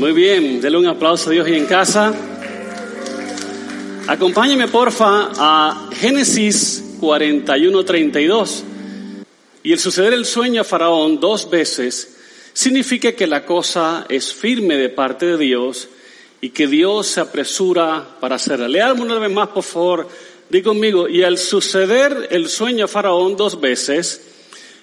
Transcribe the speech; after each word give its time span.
Muy 0.00 0.12
bien, 0.12 0.62
denle 0.62 0.78
un 0.78 0.86
aplauso 0.86 1.28
a 1.28 1.32
Dios 1.34 1.46
y 1.46 1.56
en 1.56 1.66
casa. 1.66 2.14
Acompáñeme 4.08 4.66
porfa 4.68 5.30
a 5.36 5.90
Génesis 5.92 6.96
41:32. 6.98 8.62
Y 9.62 9.72
el 9.72 9.78
suceder 9.78 10.14
el 10.14 10.24
sueño 10.24 10.62
a 10.62 10.64
Faraón 10.64 11.20
dos 11.20 11.50
veces 11.50 12.16
significa 12.54 13.12
que 13.12 13.26
la 13.26 13.44
cosa 13.44 14.06
es 14.08 14.32
firme 14.32 14.76
de 14.76 14.88
parte 14.88 15.26
de 15.26 15.36
Dios 15.36 15.90
y 16.40 16.50
que 16.50 16.66
Dios 16.66 17.06
se 17.06 17.20
apresura 17.20 18.16
para 18.20 18.36
hacerla. 18.36 18.68
Leamos 18.68 19.00
una 19.00 19.18
vez 19.18 19.30
más, 19.30 19.48
por 19.48 19.62
favor. 19.62 20.08
Di 20.48 20.62
conmigo, 20.62 21.08
y 21.08 21.22
al 21.22 21.38
suceder 21.38 22.28
el 22.30 22.48
sueño 22.48 22.86
a 22.86 22.88
Faraón 22.88 23.36
dos 23.36 23.60
veces, 23.60 24.22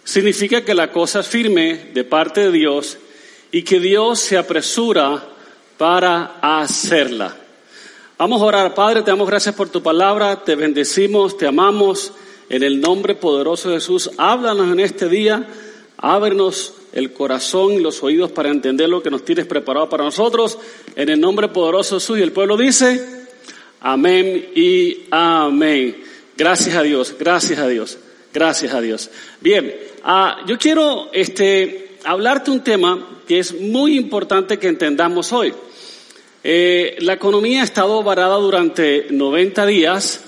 significa 0.04 0.64
que 0.64 0.74
la 0.74 0.92
cosa 0.92 1.20
es 1.20 1.28
firme 1.28 1.92
de 1.94 2.04
parte 2.04 2.42
de 2.42 2.52
Dios 2.52 2.98
y 3.52 3.64
que 3.64 3.80
Dios 3.80 4.20
se 4.20 4.38
apresura 4.38 5.24
para 5.78 6.38
hacerla. 6.42 7.36
Vamos 8.18 8.42
a 8.42 8.46
orar, 8.46 8.74
Padre, 8.74 9.02
te 9.02 9.12
damos 9.12 9.28
gracias 9.28 9.54
por 9.54 9.70
tu 9.70 9.84
palabra, 9.84 10.44
te 10.44 10.56
bendecimos, 10.56 11.38
te 11.38 11.46
amamos, 11.46 12.14
en 12.50 12.64
el 12.64 12.80
nombre 12.80 13.14
poderoso 13.14 13.70
de 13.70 13.76
Jesús, 13.76 14.10
háblanos 14.18 14.72
en 14.72 14.80
este 14.80 15.10
día, 15.10 15.46
ábrenos 15.98 16.74
el 16.94 17.12
corazón 17.12 17.74
y 17.74 17.80
los 17.80 18.02
oídos 18.04 18.32
para 18.32 18.50
entender 18.50 18.90
lo 18.90 19.04
que 19.04 19.10
nos 19.10 19.26
tienes 19.26 19.46
preparado 19.46 19.90
para 19.90 20.04
nosotros, 20.04 20.58
en 20.96 21.10
el 21.10 21.20
nombre 21.20 21.48
poderoso 21.50 21.96
de 21.96 22.02
Jesús, 22.02 22.20
y 22.20 22.23
el 22.23 22.32
pueblo 22.32 22.58
dice, 22.58 23.28
amén 23.82 24.50
y 24.56 25.06
amén. 25.12 26.03
Gracias 26.36 26.75
a 26.75 26.84
Dios, 26.84 27.16
gracias 27.20 27.59
a 27.59 27.68
Dios, 27.68 27.98
gracias 28.34 28.73
a 28.73 28.81
Dios. 28.81 29.09
Bien, 29.42 29.75
ah, 30.03 30.38
yo 30.48 30.58
quiero 30.58 31.09
este, 31.14 31.98
hablarte 32.03 32.52
un 32.52 32.64
tema 32.64 33.22
que 33.28 33.40
es 33.40 33.59
muy 33.59 33.98
importante 33.98 34.58
que 34.58 34.68
entendamos 34.68 35.34
hoy. 35.34 35.53
Eh, 36.44 36.95
la 37.02 37.14
economía 37.14 37.62
ha 37.62 37.66
estado 37.66 38.02
varada 38.03 38.36
durante 38.38 39.08
90 39.09 39.66
días, 39.66 40.23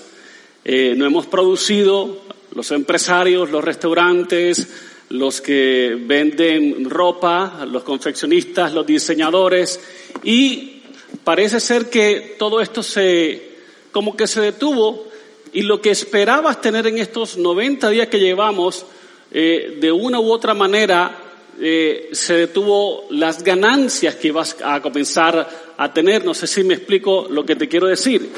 eh, 0.64 0.94
no 0.96 1.06
hemos 1.06 1.26
producido, 1.26 2.22
los 2.54 2.70
empresarios, 2.72 3.50
los 3.50 3.64
restaurantes, 3.64 4.68
los 5.10 5.40
que 5.40 5.96
venden 6.00 6.88
ropa, 6.88 7.66
los 7.66 7.82
confeccionistas, 7.82 8.72
los 8.72 8.86
diseñadores, 8.86 9.80
y 10.22 10.82
parece 11.22 11.60
ser 11.60 11.90
que 11.90 12.36
todo 12.38 12.60
esto 12.60 12.82
se, 12.82 13.56
como 13.92 14.16
que 14.16 14.26
se 14.26 14.40
detuvo, 14.40 15.08
y 15.52 15.62
lo 15.62 15.80
que 15.80 15.90
esperabas 15.90 16.60
tener 16.60 16.86
en 16.86 16.98
estos 16.98 17.36
90 17.36 17.90
días 17.90 18.08
que 18.08 18.20
llevamos, 18.20 18.86
eh, 19.32 19.78
de 19.80 19.92
una 19.92 20.20
u 20.20 20.30
otra 20.30 20.54
manera, 20.54 21.18
eh, 21.60 22.08
se 22.12 22.34
detuvo 22.34 23.06
las 23.10 23.42
ganancias 23.42 24.14
que 24.14 24.28
ibas 24.28 24.56
a 24.64 24.80
comenzar 24.80 25.74
a 25.76 25.92
tener. 25.92 26.24
No 26.24 26.34
sé 26.34 26.46
si 26.46 26.64
me 26.64 26.74
explico 26.74 27.26
lo 27.28 27.44
que 27.44 27.56
te 27.56 27.68
quiero 27.68 27.86
decir. 27.86 28.30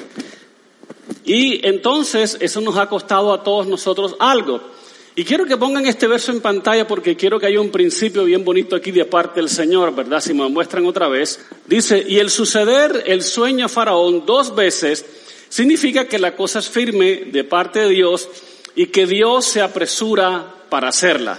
Y 1.25 1.65
entonces 1.67 2.37
eso 2.41 2.61
nos 2.61 2.77
ha 2.79 2.89
costado 2.89 3.33
a 3.33 3.45
todos 3.45 3.67
nosotros 3.67 4.17
algo. 4.19 4.61
Y 5.15 5.25
quiero 5.25 5.45
que 5.45 5.59
pongan 5.59 5.85
este 5.87 6.07
verso 6.07 6.33
en 6.33 6.41
pantalla 6.41 6.89
porque 6.89 7.17
quiero 7.17 7.39
que 7.39 7.47
haya 7.47 7.61
un 7.61 7.71
principio 7.71 8.25
bien 8.25 8.45
bonito 8.45 8.75
aquí 8.75 8.91
de 8.93 9.05
parte 9.05 9.41
del 9.41 9.51
Señor, 9.51 9.95
¿verdad? 9.95 10.23
Si 10.23 10.33
me 10.33 10.49
muestran 10.49 10.87
otra 10.87 11.09
vez. 11.09 11.39
Dice, 11.67 12.03
y 12.09 12.19
el 12.19 12.31
suceder 12.31 13.05
el 13.07 13.23
sueño 13.23 13.67
a 13.67 13.69
Faraón 13.69 14.25
dos 14.25 14.55
veces 14.55 15.05
significa 15.51 16.09
que 16.09 16.19
la 16.19 16.35
cosa 16.35 16.61
es 16.61 16.71
firme 16.71 17.25
de 17.27 17.45
parte 17.45 17.81
de 17.81 17.91
Dios 17.91 18.27
y 18.75 18.87
que 18.87 19.07
Dios 19.07 19.45
se 19.45 19.61
apresura 19.61 20.47
para 20.71 20.89
hacerla. 20.89 21.39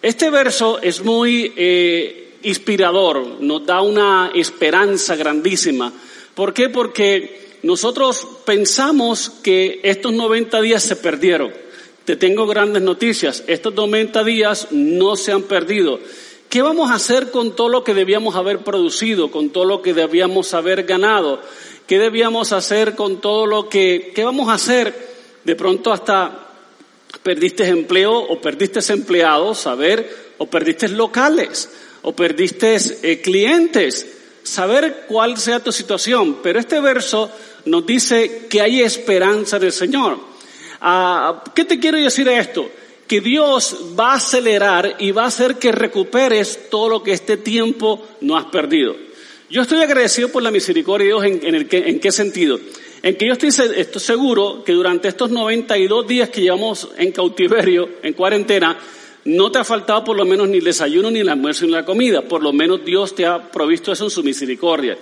Este 0.00 0.30
verso 0.30 0.78
es 0.80 1.04
muy 1.04 1.52
eh, 1.56 2.38
inspirador, 2.42 3.42
nos 3.42 3.66
da 3.66 3.82
una 3.82 4.30
esperanza 4.34 5.14
grandísima. 5.14 5.92
¿Por 6.34 6.54
qué? 6.54 6.70
Porque 6.70 7.58
nosotros 7.64 8.26
pensamos 8.46 9.28
que 9.42 9.80
estos 9.82 10.10
90 10.10 10.58
días 10.62 10.82
se 10.82 10.96
perdieron. 10.96 11.52
Te 12.10 12.16
tengo 12.16 12.44
grandes 12.44 12.82
noticias, 12.82 13.44
estos 13.46 13.72
90 13.72 14.24
días 14.24 14.66
no 14.72 15.14
se 15.14 15.30
han 15.30 15.44
perdido. 15.44 16.00
¿Qué 16.48 16.60
vamos 16.60 16.90
a 16.90 16.94
hacer 16.94 17.30
con 17.30 17.54
todo 17.54 17.68
lo 17.68 17.84
que 17.84 17.94
debíamos 17.94 18.34
haber 18.34 18.64
producido, 18.64 19.30
con 19.30 19.50
todo 19.50 19.64
lo 19.64 19.80
que 19.80 19.94
debíamos 19.94 20.52
haber 20.52 20.82
ganado? 20.82 21.40
¿Qué 21.86 22.00
debíamos 22.00 22.50
hacer 22.50 22.96
con 22.96 23.20
todo 23.20 23.46
lo 23.46 23.68
que, 23.68 24.10
qué 24.12 24.24
vamos 24.24 24.48
a 24.48 24.54
hacer 24.54 24.92
de 25.44 25.54
pronto 25.54 25.92
hasta 25.92 26.48
perdiste 27.22 27.68
empleo 27.68 28.18
o 28.18 28.40
perdiste 28.40 28.80
empleados, 28.92 29.60
saber, 29.60 30.32
o 30.38 30.46
perdiste 30.46 30.88
locales, 30.88 31.70
o 32.02 32.12
perdiste 32.12 32.76
eh, 33.04 33.20
clientes, 33.20 34.04
saber 34.42 35.04
cuál 35.06 35.38
sea 35.38 35.62
tu 35.62 35.70
situación. 35.70 36.38
Pero 36.42 36.58
este 36.58 36.80
verso 36.80 37.30
nos 37.66 37.86
dice 37.86 38.48
que 38.50 38.60
hay 38.60 38.80
esperanza 38.80 39.60
del 39.60 39.70
Señor. 39.70 40.29
Ah, 40.80 41.44
¿Qué 41.54 41.64
te 41.64 41.78
quiero 41.78 41.98
decir 41.98 42.28
esto? 42.28 42.70
Que 43.06 43.20
Dios 43.20 43.76
va 43.98 44.12
a 44.12 44.16
acelerar 44.16 44.96
y 44.98 45.10
va 45.10 45.24
a 45.24 45.28
hacer 45.28 45.56
que 45.56 45.72
recuperes 45.72 46.70
todo 46.70 46.88
lo 46.88 47.02
que 47.02 47.12
este 47.12 47.36
tiempo 47.36 48.06
no 48.20 48.36
has 48.36 48.46
perdido. 48.46 48.96
Yo 49.50 49.62
estoy 49.62 49.80
agradecido 49.80 50.28
por 50.28 50.42
la 50.42 50.50
misericordia 50.50 51.06
de 51.06 51.08
Dios 51.08 51.42
en, 51.44 51.68
en, 51.70 52.00
qué 52.00 52.12
sentido 52.12 52.60
en 53.02 53.16
que 53.16 53.26
yo 53.26 53.32
estoy, 53.32 53.48
estoy 53.48 54.00
seguro 54.00 54.62
que 54.64 54.72
durante 54.72 55.08
estos 55.08 55.30
92 55.30 56.06
días 56.06 56.28
que 56.28 56.42
llevamos 56.42 56.88
en 56.98 57.12
cautiverio, 57.12 57.88
en 58.02 58.12
cuarentena, 58.12 58.78
no 59.24 59.50
te 59.50 59.58
ha 59.58 59.64
faltado 59.64 60.04
por 60.04 60.16
lo 60.16 60.24
menos 60.24 60.48
ni 60.48 60.58
el 60.58 60.64
desayuno, 60.64 61.10
ni 61.10 61.20
el 61.20 61.28
almuerzo, 61.28 61.66
ni 61.66 61.72
la 61.72 61.84
comida. 61.84 62.22
Por 62.22 62.42
lo 62.42 62.52
menos 62.52 62.84
Dios 62.84 63.14
te 63.14 63.26
ha 63.26 63.50
provisto 63.50 63.92
eso 63.92 64.04
en 64.04 64.10
su 64.10 64.22
misericordia. 64.22 64.98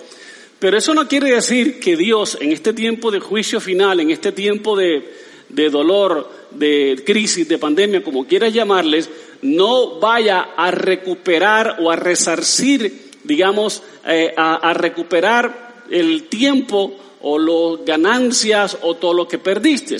Pero 0.59 0.77
eso 0.77 0.93
no 0.93 1.07
quiere 1.07 1.31
decir 1.31 1.79
que 1.79 1.95
Dios 1.95 2.37
en 2.39 2.51
este 2.51 2.73
tiempo 2.73 3.11
de 3.11 3.19
juicio 3.19 3.59
final, 3.59 3.99
en 3.99 4.11
este 4.11 4.31
tiempo 4.31 4.75
de, 4.75 5.09
de 5.49 5.69
dolor, 5.69 6.29
de 6.51 7.01
crisis, 7.05 7.47
de 7.47 7.57
pandemia, 7.57 8.03
como 8.03 8.25
quieras 8.25 8.53
llamarles, 8.53 9.09
no 9.41 9.99
vaya 9.99 10.49
a 10.55 10.71
recuperar 10.71 11.77
o 11.79 11.91
a 11.91 11.95
resarcir, 11.95 13.11
digamos, 13.23 13.81
eh, 14.05 14.33
a, 14.35 14.73
recuperar 14.73 15.83
el 15.89 16.23
tiempo 16.29 16.95
o 17.21 17.39
las 17.39 17.85
ganancias 17.85 18.77
o 18.81 18.95
todo 18.95 19.13
lo 19.13 19.27
que 19.27 19.39
perdiste. 19.39 19.97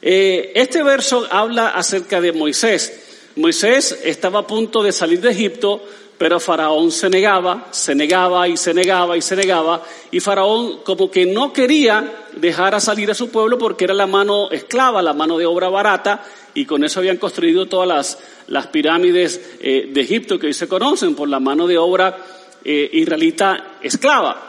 Eh, 0.00 0.52
este 0.54 0.82
verso 0.82 1.26
habla 1.30 1.68
acerca 1.68 2.20
de 2.20 2.32
Moisés. 2.32 3.04
Moisés 3.36 4.00
estaba 4.04 4.40
a 4.40 4.46
punto 4.46 4.82
de 4.82 4.92
salir 4.92 5.20
de 5.20 5.30
Egipto, 5.30 5.82
pero 6.18 6.40
Faraón 6.40 6.90
se 6.90 7.08
negaba, 7.08 7.68
se 7.70 7.94
negaba 7.94 8.48
y 8.48 8.56
se 8.56 8.74
negaba 8.74 9.16
y 9.16 9.22
se 9.22 9.36
negaba, 9.36 9.82
y 10.10 10.18
Faraón 10.18 10.80
como 10.82 11.10
que 11.10 11.24
no 11.24 11.52
quería 11.52 12.26
dejar 12.34 12.74
a 12.74 12.80
salir 12.80 13.10
a 13.10 13.14
su 13.14 13.30
pueblo 13.30 13.56
porque 13.56 13.84
era 13.84 13.94
la 13.94 14.08
mano 14.08 14.50
esclava, 14.50 15.00
la 15.00 15.14
mano 15.14 15.38
de 15.38 15.46
obra 15.46 15.68
barata, 15.68 16.24
y 16.54 16.66
con 16.66 16.82
eso 16.82 16.98
habían 16.98 17.18
construido 17.18 17.66
todas 17.66 17.86
las, 17.86 18.18
las 18.48 18.66
pirámides 18.66 19.40
eh, 19.60 19.88
de 19.92 20.00
Egipto 20.00 20.38
que 20.38 20.48
hoy 20.48 20.54
se 20.54 20.66
conocen 20.66 21.14
por 21.14 21.28
la 21.28 21.38
mano 21.38 21.68
de 21.68 21.78
obra 21.78 22.18
eh, 22.64 22.90
israelita 22.92 23.76
esclava. 23.80 24.44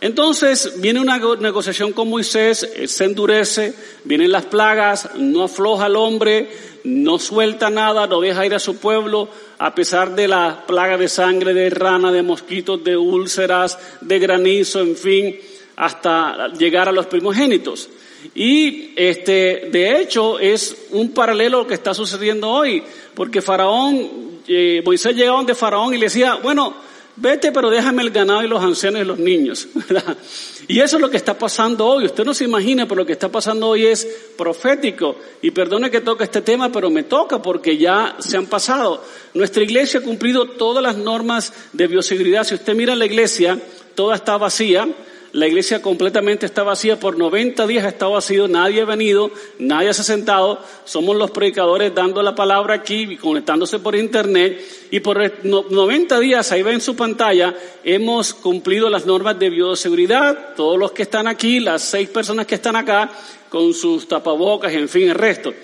Entonces 0.00 0.80
viene 0.80 0.98
una 0.98 1.18
negociación 1.38 1.92
con 1.92 2.10
Moisés, 2.10 2.68
se 2.86 3.04
endurece, 3.04 3.72
vienen 4.02 4.32
las 4.32 4.46
plagas, 4.46 5.10
no 5.14 5.44
afloja 5.44 5.84
al 5.84 5.94
hombre, 5.94 6.50
no 6.84 7.18
suelta 7.18 7.70
nada, 7.70 8.06
no 8.06 8.20
deja 8.20 8.46
ir 8.46 8.54
a 8.54 8.58
su 8.58 8.76
pueblo, 8.76 9.28
a 9.58 9.74
pesar 9.74 10.14
de 10.14 10.28
la 10.28 10.64
plaga 10.66 10.96
de 10.96 11.08
sangre, 11.08 11.54
de 11.54 11.70
rana, 11.70 12.12
de 12.12 12.22
mosquitos, 12.22 12.82
de 12.82 12.96
úlceras, 12.96 13.78
de 14.00 14.18
granizo, 14.18 14.80
en 14.80 14.96
fin, 14.96 15.36
hasta 15.76 16.48
llegar 16.48 16.88
a 16.88 16.92
los 16.92 17.06
primogénitos. 17.06 17.88
Y 18.34 18.92
este, 18.96 19.68
de 19.70 20.00
hecho, 20.00 20.38
es 20.38 20.76
un 20.90 21.12
paralelo 21.12 21.66
que 21.66 21.74
está 21.74 21.94
sucediendo 21.94 22.48
hoy, 22.48 22.82
porque 23.14 23.42
Faraón, 23.42 24.40
eh, 24.46 24.82
Moisés 24.84 25.14
llegaba 25.14 25.38
donde 25.38 25.54
Faraón 25.54 25.94
y 25.94 25.98
le 25.98 26.06
decía, 26.06 26.36
bueno, 26.36 26.74
vete 27.16 27.52
pero 27.52 27.68
déjame 27.68 28.02
el 28.02 28.10
ganado 28.10 28.42
y 28.42 28.48
los 28.48 28.62
ancianos 28.62 29.02
y 29.02 29.04
los 29.04 29.18
niños. 29.18 29.68
Y 30.72 30.80
eso 30.80 30.96
es 30.96 31.02
lo 31.02 31.10
que 31.10 31.18
está 31.18 31.36
pasando 31.36 31.86
hoy. 31.86 32.06
Usted 32.06 32.24
no 32.24 32.32
se 32.32 32.44
imagina, 32.44 32.88
pero 32.88 33.02
lo 33.02 33.06
que 33.06 33.12
está 33.12 33.28
pasando 33.28 33.68
hoy 33.68 33.84
es 33.84 34.08
profético. 34.38 35.16
Y 35.42 35.50
perdone 35.50 35.90
que 35.90 36.00
toque 36.00 36.24
este 36.24 36.40
tema, 36.40 36.72
pero 36.72 36.88
me 36.88 37.02
toca 37.02 37.42
porque 37.42 37.76
ya 37.76 38.16
se 38.20 38.38
han 38.38 38.46
pasado. 38.46 39.04
Nuestra 39.34 39.62
iglesia 39.62 40.00
ha 40.00 40.02
cumplido 40.02 40.46
todas 40.46 40.82
las 40.82 40.96
normas 40.96 41.52
de 41.74 41.88
bioseguridad. 41.88 42.44
Si 42.44 42.54
usted 42.54 42.74
mira 42.74 42.96
la 42.96 43.04
iglesia, 43.04 43.58
toda 43.94 44.16
está 44.16 44.38
vacía. 44.38 44.88
La 45.32 45.48
iglesia 45.48 45.80
completamente 45.80 46.44
está 46.44 46.62
vacía, 46.62 47.00
por 47.00 47.16
90 47.16 47.66
días 47.66 47.86
está 47.86 48.06
vacío, 48.06 48.48
nadie 48.48 48.82
ha 48.82 48.84
venido, 48.84 49.30
nadie 49.58 49.94
se 49.94 50.02
ha 50.02 50.04
sentado, 50.04 50.60
somos 50.84 51.16
los 51.16 51.30
predicadores 51.30 51.94
dando 51.94 52.22
la 52.22 52.34
palabra 52.34 52.74
aquí 52.74 53.12
y 53.12 53.16
conectándose 53.16 53.78
por 53.78 53.96
internet, 53.96 54.62
y 54.90 55.00
por 55.00 55.42
90 55.42 56.20
días, 56.20 56.52
ahí 56.52 56.62
ven 56.62 56.82
su 56.82 56.94
pantalla, 56.94 57.54
hemos 57.82 58.34
cumplido 58.34 58.90
las 58.90 59.06
normas 59.06 59.38
de 59.38 59.48
bioseguridad, 59.48 60.54
todos 60.54 60.78
los 60.78 60.92
que 60.92 61.02
están 61.02 61.26
aquí, 61.26 61.60
las 61.60 61.80
seis 61.80 62.10
personas 62.10 62.46
que 62.46 62.56
están 62.56 62.76
acá, 62.76 63.10
con 63.48 63.72
sus 63.72 64.06
tapabocas, 64.06 64.72
en 64.74 64.88
fin, 64.88 65.08
el 65.08 65.14
resto. 65.14 65.54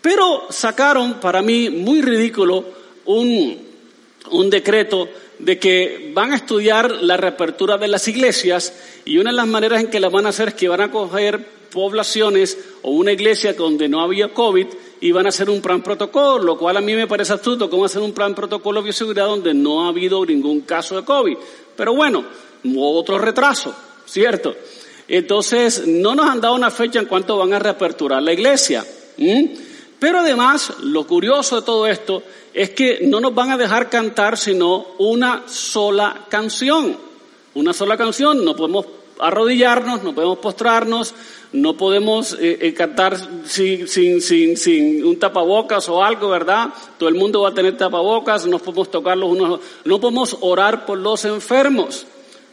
Pero 0.00 0.46
sacaron 0.50 1.14
para 1.14 1.42
mí 1.42 1.68
muy 1.68 2.00
ridículo 2.00 2.64
un, 3.06 3.58
un 4.30 4.50
decreto 4.50 5.08
de 5.38 5.58
que 5.58 6.12
van 6.14 6.32
a 6.32 6.36
estudiar 6.36 6.90
la 6.90 7.16
reapertura 7.16 7.78
de 7.78 7.88
las 7.88 8.08
iglesias 8.08 8.72
y 9.04 9.18
una 9.18 9.30
de 9.30 9.36
las 9.36 9.46
maneras 9.46 9.80
en 9.80 9.90
que 9.90 10.00
la 10.00 10.08
van 10.08 10.26
a 10.26 10.30
hacer 10.30 10.48
es 10.48 10.54
que 10.54 10.68
van 10.68 10.80
a 10.80 10.90
coger 10.90 11.56
poblaciones 11.70 12.58
o 12.82 12.92
una 12.92 13.12
iglesia 13.12 13.52
donde 13.52 13.88
no 13.88 14.00
había 14.00 14.32
COVID 14.32 14.66
y 15.00 15.12
van 15.12 15.26
a 15.26 15.28
hacer 15.28 15.50
un 15.50 15.60
plan 15.60 15.82
protocolo, 15.82 16.42
lo 16.42 16.58
cual 16.58 16.78
a 16.78 16.80
mí 16.80 16.94
me 16.94 17.06
parece 17.06 17.34
astuto, 17.34 17.68
cómo 17.68 17.84
hacer 17.84 18.00
un 18.00 18.12
plan 18.12 18.34
protocolo 18.34 18.80
de 18.80 18.84
bioseguridad 18.84 19.26
donde 19.26 19.52
no 19.52 19.84
ha 19.84 19.88
habido 19.88 20.24
ningún 20.24 20.62
caso 20.62 20.96
de 20.96 21.04
COVID. 21.04 21.36
Pero 21.76 21.94
bueno, 21.94 22.24
otro 22.78 23.18
retraso, 23.18 23.74
¿cierto? 24.06 24.54
Entonces, 25.06 25.86
no 25.86 26.14
nos 26.14 26.26
han 26.26 26.40
dado 26.40 26.54
una 26.54 26.70
fecha 26.70 26.98
en 26.98 27.06
cuanto 27.06 27.36
van 27.36 27.52
a 27.52 27.58
reaperturar 27.58 28.22
la 28.22 28.32
iglesia. 28.32 28.84
Pero 29.98 30.18
además, 30.18 30.72
lo 30.82 31.06
curioso 31.06 31.56
de 31.56 31.66
todo 31.66 31.86
esto 31.86 32.22
es 32.56 32.70
que 32.70 33.00
no 33.02 33.20
nos 33.20 33.34
van 33.34 33.50
a 33.50 33.58
dejar 33.58 33.90
cantar 33.90 34.38
sino 34.38 34.86
una 34.96 35.42
sola 35.46 36.24
canción. 36.30 36.96
Una 37.52 37.74
sola 37.74 37.98
canción, 37.98 38.42
no 38.46 38.56
podemos 38.56 38.86
arrodillarnos, 39.18 40.02
no 40.02 40.14
podemos 40.14 40.38
postrarnos, 40.38 41.14
no 41.52 41.76
podemos 41.76 42.32
eh, 42.32 42.58
eh, 42.62 42.72
cantar 42.72 43.18
sin, 43.44 43.86
sin, 43.86 44.22
sin, 44.22 44.56
sin, 44.56 45.04
un 45.04 45.18
tapabocas 45.18 45.86
o 45.90 46.02
algo, 46.02 46.30
¿verdad? 46.30 46.70
Todo 46.98 47.10
el 47.10 47.14
mundo 47.14 47.42
va 47.42 47.50
a 47.50 47.54
tener 47.54 47.76
tapabocas, 47.76 48.46
no 48.46 48.58
podemos 48.58 48.90
tocar 48.90 49.18
los 49.18 49.30
unos, 49.30 49.60
no 49.84 50.00
podemos 50.00 50.38
orar 50.40 50.86
por 50.86 50.96
los 50.96 51.26
enfermos. 51.26 52.06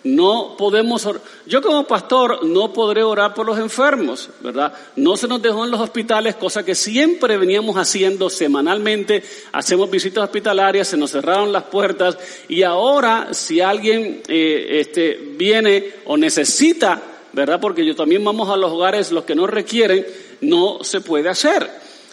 No 0.03 0.55
podemos, 0.57 1.07
yo 1.45 1.61
como 1.61 1.87
pastor 1.87 2.45
no 2.45 2.73
podré 2.73 3.03
orar 3.03 3.33
por 3.33 3.45
los 3.45 3.57
enfermos, 3.57 4.29
¿verdad? 4.41 4.73
No 4.97 5.15
se 5.15 5.29
nos 5.29 5.41
dejó 5.41 5.63
en 5.63 5.71
los 5.71 5.79
hospitales, 5.79 6.35
cosa 6.35 6.65
que 6.65 6.75
siempre 6.75 7.37
veníamos 7.37 7.77
haciendo 7.77 8.29
semanalmente, 8.29 9.23
hacemos 9.53 9.89
visitas 9.89 10.25
hospitalarias, 10.25 10.89
se 10.89 10.97
nos 10.97 11.11
cerraron 11.11 11.53
las 11.53 11.63
puertas 11.63 12.17
y 12.49 12.63
ahora 12.63 13.29
si 13.31 13.61
alguien 13.61 14.21
eh, 14.27 14.79
este, 14.81 15.17
viene 15.37 15.93
o 16.05 16.17
necesita, 16.17 17.01
¿verdad? 17.31 17.61
Porque 17.61 17.85
yo 17.85 17.95
también 17.95 18.25
vamos 18.25 18.49
a 18.49 18.57
los 18.57 18.73
hogares, 18.73 19.11
los 19.11 19.23
que 19.23 19.35
no 19.35 19.47
requieren, 19.47 20.05
no 20.41 20.83
se 20.83 20.99
puede 20.99 21.29
hacer. 21.29 21.69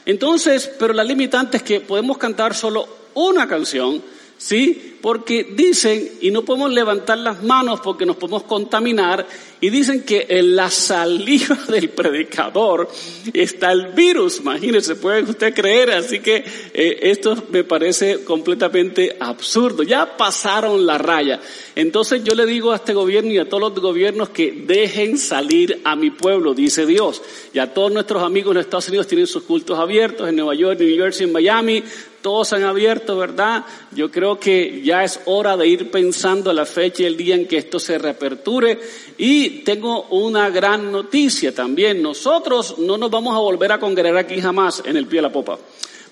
Entonces, 0.07 0.71
pero 0.79 0.93
la 0.93 1.05
limitante 1.05 1.57
es 1.57 1.63
que 1.65 1.81
podemos 1.81 2.19
cantar 2.19 2.55
solo 2.55 2.89
una 3.15 3.49
canción, 3.49 4.03
¿sí? 4.41 4.97
Porque 5.03 5.45
dicen, 5.45 6.13
y 6.21 6.31
no 6.31 6.45
podemos 6.45 6.73
levantar 6.73 7.19
las 7.19 7.43
manos 7.43 7.81
porque 7.81 8.07
nos 8.07 8.17
podemos 8.17 8.43
contaminar, 8.45 9.27
y 9.61 9.69
dicen 9.69 10.03
que 10.03 10.27
en 10.31 10.57
la 10.57 10.71
saliva 10.71 11.59
del 11.69 11.91
predicador 11.91 12.89
está 13.35 13.73
el 13.73 13.89
virus, 13.89 14.39
imagínense, 14.39 14.97
puede 14.97 15.23
usted 15.23 15.55
creer, 15.55 15.91
así 15.91 16.21
que 16.21 16.37
eh, 16.73 16.99
esto 17.03 17.37
me 17.51 17.65
parece 17.65 18.25
completamente 18.25 19.17
absurdo, 19.21 19.83
ya 19.83 20.17
pasaron 20.17 20.87
la 20.87 20.97
raya. 20.97 21.41
Entonces 21.77 22.25
yo 22.25 22.35
le 22.35 22.47
digo 22.47 22.73
a 22.73 22.77
este 22.77 22.95
gobierno 22.95 23.31
y 23.31 23.39
a 23.39 23.49
todos 23.49 23.61
los 23.61 23.75
gobiernos 23.81 24.31
que 24.31 24.53
dejen 24.67 25.19
salir 25.19 25.81
a 25.85 25.97
mi 25.97 26.11
pueblo, 26.11 26.55
dice 26.55 26.87
Dios. 26.87 27.23
Y 27.53 27.59
a 27.59 27.73
todos 27.73 27.93
nuestros 27.93 28.23
amigos 28.23 28.55
en 28.55 28.61
Estados 28.61 28.89
Unidos 28.89 29.07
tienen 29.07 29.27
sus 29.27 29.43
cultos 29.43 29.79
abiertos, 29.79 30.29
en 30.29 30.37
Nueva 30.37 30.55
York, 30.55 30.81
New 30.81 30.97
Jersey, 30.97 31.27
en 31.27 31.33
Miami, 31.33 31.83
todos 32.23 32.53
han 32.53 32.65
abierto, 32.65 33.17
¿verdad? 33.17 33.65
Yo 33.93 34.11
creo 34.11 34.39
que 34.39 34.83
ya 34.83 35.05
es 35.05 35.21
hora 35.27 35.57
de 35.57 35.67
ir 35.67 35.91
pensando 35.91 36.53
la 36.53 36.67
fecha 36.67 37.03
y 37.03 37.07
el 37.07 37.17
día 37.17 37.35
en 37.35 37.47
que 37.47 37.59
esto 37.59 37.79
se 37.79 37.99
reaperture. 37.99 38.79
Y 39.19 39.61
tengo 39.61 40.05
una 40.11 40.51
gran 40.51 40.91
noticia 40.91 41.55
también. 41.55 42.03
Nosotros 42.03 42.79
no 42.79 42.99
nos 42.99 43.11
vamos 43.11 43.35
a 43.35 43.41
volver 43.41 43.73
a 43.73 43.81
congregar 43.81 44.19
aquí 44.19 44.41
jamás 44.41 44.83
en 44.85 44.97
el 44.97 45.07
pie 45.07 45.19
de 45.19 45.23
la 45.23 45.33
popa 45.33 45.59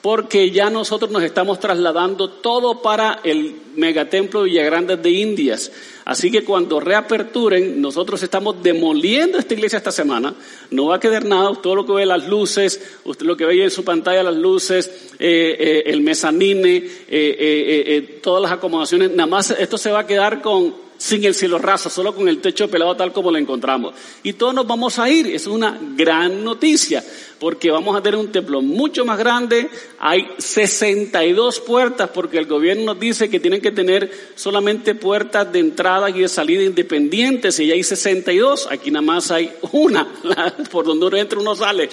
porque 0.02 0.50
ya 0.50 0.70
nosotros 0.70 1.10
nos 1.10 1.22
estamos 1.22 1.58
trasladando 1.58 2.28
todo 2.30 2.80
para 2.82 3.20
el 3.24 3.56
megatemplo 3.74 4.42
de 4.42 4.50
Villagrandes 4.50 5.02
de 5.02 5.10
Indias. 5.10 5.72
Así 6.04 6.30
que 6.30 6.42
cuando 6.42 6.80
reaperturen, 6.80 7.82
nosotros 7.82 8.22
estamos 8.22 8.62
demoliendo 8.62 9.38
esta 9.38 9.54
iglesia 9.54 9.76
esta 9.76 9.92
semana. 9.92 10.34
No 10.70 10.86
va 10.86 10.96
a 10.96 11.00
quedar 11.00 11.24
nada, 11.24 11.52
todo 11.60 11.74
lo 11.74 11.84
que 11.84 11.92
ve 11.92 12.06
las 12.06 12.26
luces, 12.26 12.80
usted 13.04 13.26
lo 13.26 13.36
que 13.36 13.44
ve 13.44 13.62
en 13.62 13.70
su 13.70 13.84
pantalla, 13.84 14.22
las 14.22 14.36
luces, 14.36 14.90
eh, 15.18 15.56
eh, 15.58 15.82
el 15.86 16.00
mezanine, 16.00 16.88
eh, 17.08 18.20
todas 18.22 18.42
las 18.42 18.52
acomodaciones, 18.52 19.10
nada 19.10 19.26
más 19.26 19.50
esto 19.50 19.76
se 19.76 19.90
va 19.90 20.00
a 20.00 20.06
quedar 20.06 20.40
con 20.40 20.87
sin 20.98 21.24
el 21.24 21.34
cielo 21.34 21.58
raso, 21.58 21.88
solo 21.88 22.14
con 22.14 22.28
el 22.28 22.40
techo 22.40 22.68
pelado 22.68 22.96
tal 22.96 23.12
como 23.12 23.30
lo 23.30 23.38
encontramos. 23.38 23.94
Y 24.24 24.34
todos 24.34 24.52
nos 24.52 24.66
vamos 24.66 24.98
a 24.98 25.08
ir, 25.08 25.28
es 25.28 25.46
una 25.46 25.78
gran 25.96 26.42
noticia, 26.44 27.02
porque 27.38 27.70
vamos 27.70 27.96
a 27.96 28.02
tener 28.02 28.18
un 28.18 28.32
templo 28.32 28.60
mucho 28.60 29.04
más 29.04 29.16
grande, 29.16 29.70
hay 30.00 30.26
62 30.38 31.60
puertas, 31.60 32.10
porque 32.12 32.38
el 32.38 32.46
gobierno 32.46 32.84
nos 32.84 33.00
dice 33.00 33.30
que 33.30 33.38
tienen 33.38 33.60
que 33.60 33.70
tener 33.70 34.10
solamente 34.34 34.96
puertas 34.96 35.50
de 35.52 35.60
entrada 35.60 36.10
y 36.10 36.20
de 36.20 36.28
salida 36.28 36.64
independientes, 36.64 37.60
y 37.60 37.68
ya 37.68 37.74
hay 37.74 37.84
62, 37.84 38.66
aquí 38.68 38.90
nada 38.90 39.02
más 39.02 39.30
hay 39.30 39.52
una, 39.70 40.08
por 40.70 40.84
donde 40.84 41.06
uno 41.06 41.16
entra 41.16 41.38
uno 41.38 41.54
sale, 41.54 41.88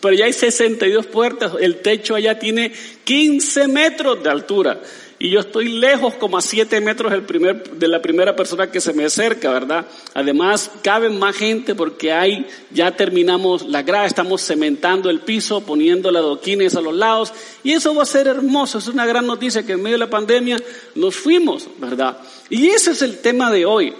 pero 0.00 0.14
ya 0.14 0.26
hay 0.26 0.34
62 0.34 1.06
puertas, 1.06 1.52
el 1.58 1.76
techo 1.76 2.14
allá 2.14 2.38
tiene 2.38 2.72
15 3.04 3.68
metros 3.68 4.22
de 4.22 4.28
altura 4.28 4.80
y 5.22 5.28
yo 5.28 5.40
estoy 5.40 5.68
lejos 5.68 6.14
como 6.14 6.38
a 6.38 6.40
siete 6.40 6.80
metros 6.80 7.12
del 7.12 7.24
primer, 7.24 7.72
de 7.72 7.88
la 7.88 8.00
primera 8.00 8.34
persona 8.34 8.70
que 8.70 8.80
se 8.80 8.94
me 8.94 9.04
acerca, 9.04 9.50
¿verdad? 9.50 9.84
Además, 10.14 10.70
caben 10.82 11.18
más 11.18 11.36
gente 11.36 11.74
porque 11.74 12.10
hay, 12.10 12.46
ya 12.70 12.96
terminamos 12.96 13.66
la 13.68 13.82
grada, 13.82 14.06
estamos 14.06 14.42
cementando 14.42 15.10
el 15.10 15.20
piso, 15.20 15.60
poniendo 15.60 16.10
las 16.10 16.22
adoquines 16.22 16.74
a 16.74 16.80
los 16.80 16.94
lados, 16.94 17.34
y 17.62 17.72
eso 17.72 17.94
va 17.94 18.04
a 18.04 18.06
ser 18.06 18.28
hermoso, 18.28 18.78
es 18.78 18.88
una 18.88 19.04
gran 19.04 19.26
noticia 19.26 19.62
que 19.62 19.72
en 19.72 19.82
medio 19.82 19.96
de 19.96 20.06
la 20.06 20.10
pandemia 20.10 20.56
nos 20.94 21.16
fuimos, 21.16 21.68
¿verdad? 21.76 22.16
Y 22.48 22.68
ese 22.68 22.92
es 22.92 23.02
el 23.02 23.18
tema 23.18 23.52
de 23.52 23.66
hoy, 23.66 23.92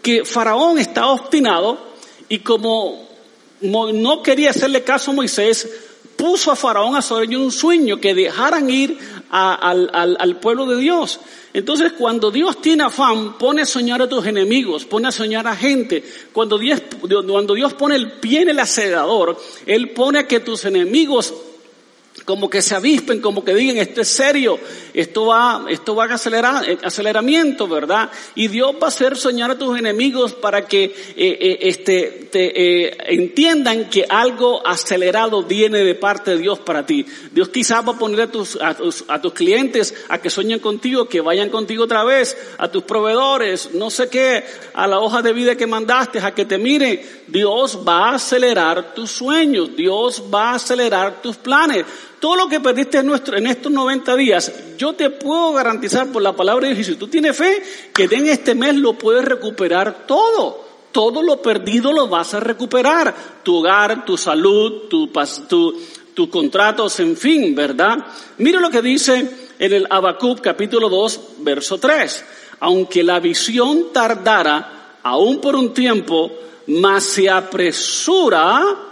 que 0.00 0.24
Faraón 0.24 0.78
está 0.78 1.08
obstinado 1.08 1.88
y 2.28 2.38
como 2.38 3.08
no 3.60 4.22
quería 4.22 4.50
hacerle 4.50 4.84
caso 4.84 5.10
a 5.10 5.14
Moisés, 5.14 5.87
puso 6.18 6.50
a 6.50 6.56
Faraón 6.56 6.96
a 6.96 7.00
sobre 7.00 7.34
un 7.36 7.52
sueño 7.52 8.00
que 8.00 8.12
dejaran 8.12 8.68
ir 8.68 8.98
al, 9.30 9.88
al, 10.18 10.40
pueblo 10.40 10.66
de 10.66 10.76
Dios. 10.76 11.20
Entonces, 11.54 11.92
cuando 11.92 12.32
Dios 12.32 12.60
tiene 12.60 12.82
afán, 12.82 13.38
pone 13.38 13.62
a 13.62 13.66
soñar 13.66 14.02
a 14.02 14.08
tus 14.08 14.26
enemigos, 14.26 14.84
pone 14.84 15.08
a 15.08 15.12
soñar 15.12 15.46
a 15.46 15.54
gente. 15.54 16.02
Cuando 16.32 16.58
Dios, 16.58 16.82
cuando 17.00 17.54
Dios 17.54 17.72
pone 17.74 17.94
el 17.94 18.12
pie 18.12 18.42
en 18.42 18.50
el 18.50 18.58
acelerador, 18.58 19.40
Él 19.64 19.90
pone 19.90 20.18
a 20.18 20.26
que 20.26 20.40
tus 20.40 20.64
enemigos 20.64 21.32
como 22.24 22.50
que 22.50 22.62
se 22.62 22.74
avispen, 22.74 23.20
como 23.20 23.44
que 23.44 23.54
digan, 23.54 23.78
esto 23.78 24.00
es 24.00 24.08
serio, 24.08 24.58
esto 24.98 25.26
va, 25.26 25.64
esto 25.68 25.94
va 25.94 26.06
a 26.06 26.14
acelerar, 26.14 26.68
eh, 26.68 26.76
aceleramiento, 26.82 27.68
¿verdad? 27.68 28.10
Y 28.34 28.48
Dios 28.48 28.72
va 28.82 28.86
a 28.86 28.88
hacer 28.88 29.16
soñar 29.16 29.52
a 29.52 29.56
tus 29.56 29.78
enemigos 29.78 30.32
para 30.32 30.66
que 30.66 30.86
eh, 30.86 30.92
eh, 31.16 31.58
este, 31.62 32.28
te, 32.32 33.14
entiendan 33.14 33.88
que 33.90 34.04
algo 34.08 34.66
acelerado 34.66 35.44
viene 35.44 35.84
de 35.84 35.94
parte 35.94 36.32
de 36.32 36.38
Dios 36.38 36.58
para 36.58 36.84
ti. 36.84 37.06
Dios 37.30 37.48
quizás 37.50 37.86
va 37.86 37.92
a 37.92 37.98
poner 37.98 38.22
a 38.22 38.32
tus, 38.32 38.60
a 38.60 38.74
tus, 38.74 39.04
a 39.06 39.22
tus 39.22 39.34
clientes 39.34 39.94
a 40.08 40.18
que 40.18 40.30
sueñen 40.30 40.58
contigo, 40.58 41.08
que 41.08 41.20
vayan 41.20 41.48
contigo 41.48 41.84
otra 41.84 42.02
vez, 42.02 42.36
a 42.58 42.68
tus 42.68 42.82
proveedores, 42.82 43.74
no 43.74 43.90
sé 43.90 44.08
qué, 44.08 44.44
a 44.74 44.88
la 44.88 44.98
hoja 44.98 45.22
de 45.22 45.32
vida 45.32 45.54
que 45.54 45.68
mandaste, 45.68 46.18
a 46.18 46.34
que 46.34 46.44
te 46.44 46.58
miren. 46.58 47.00
Dios 47.28 47.78
va 47.86 48.08
a 48.08 48.14
acelerar 48.16 48.94
tus 48.94 49.12
sueños, 49.12 49.76
Dios 49.76 50.24
va 50.34 50.50
a 50.50 50.54
acelerar 50.56 51.22
tus 51.22 51.36
planes. 51.36 51.84
Todo 52.20 52.34
lo 52.34 52.48
que 52.48 52.58
perdiste 52.58 52.98
en, 52.98 53.12
en 53.12 53.46
estos 53.46 53.70
90 53.70 54.16
días, 54.16 54.52
yo 54.76 54.87
te 54.94 55.10
puedo 55.10 55.52
garantizar 55.52 56.08
por 56.08 56.22
la 56.22 56.34
palabra 56.34 56.68
de 56.68 56.74
Dios, 56.74 56.88
y 56.88 56.92
si 56.92 56.98
tú 56.98 57.08
tienes 57.08 57.36
fe, 57.36 57.62
que 57.92 58.04
en 58.04 58.28
este 58.28 58.54
mes 58.54 58.74
lo 58.76 58.94
puedes 58.94 59.24
recuperar 59.24 60.06
todo. 60.06 60.66
Todo 60.92 61.22
lo 61.22 61.42
perdido 61.42 61.92
lo 61.92 62.08
vas 62.08 62.34
a 62.34 62.40
recuperar. 62.40 63.14
Tu 63.42 63.56
hogar, 63.56 64.04
tu 64.04 64.16
salud, 64.16 64.88
tu, 64.88 65.10
tu, 65.48 65.80
tus 66.14 66.28
contratos, 66.28 66.98
en 67.00 67.16
fin, 67.16 67.54
¿verdad? 67.54 67.98
Mire 68.38 68.60
lo 68.60 68.70
que 68.70 68.82
dice 68.82 69.30
en 69.58 69.72
el 69.72 69.86
Habacuc 69.90 70.40
capítulo 70.40 70.88
2, 70.88 71.20
verso 71.38 71.78
3. 71.78 72.24
Aunque 72.60 73.02
la 73.02 73.20
visión 73.20 73.92
tardara 73.92 74.96
aún 75.02 75.40
por 75.40 75.54
un 75.56 75.72
tiempo, 75.72 76.32
mas 76.66 77.04
se 77.04 77.30
apresura 77.30 78.87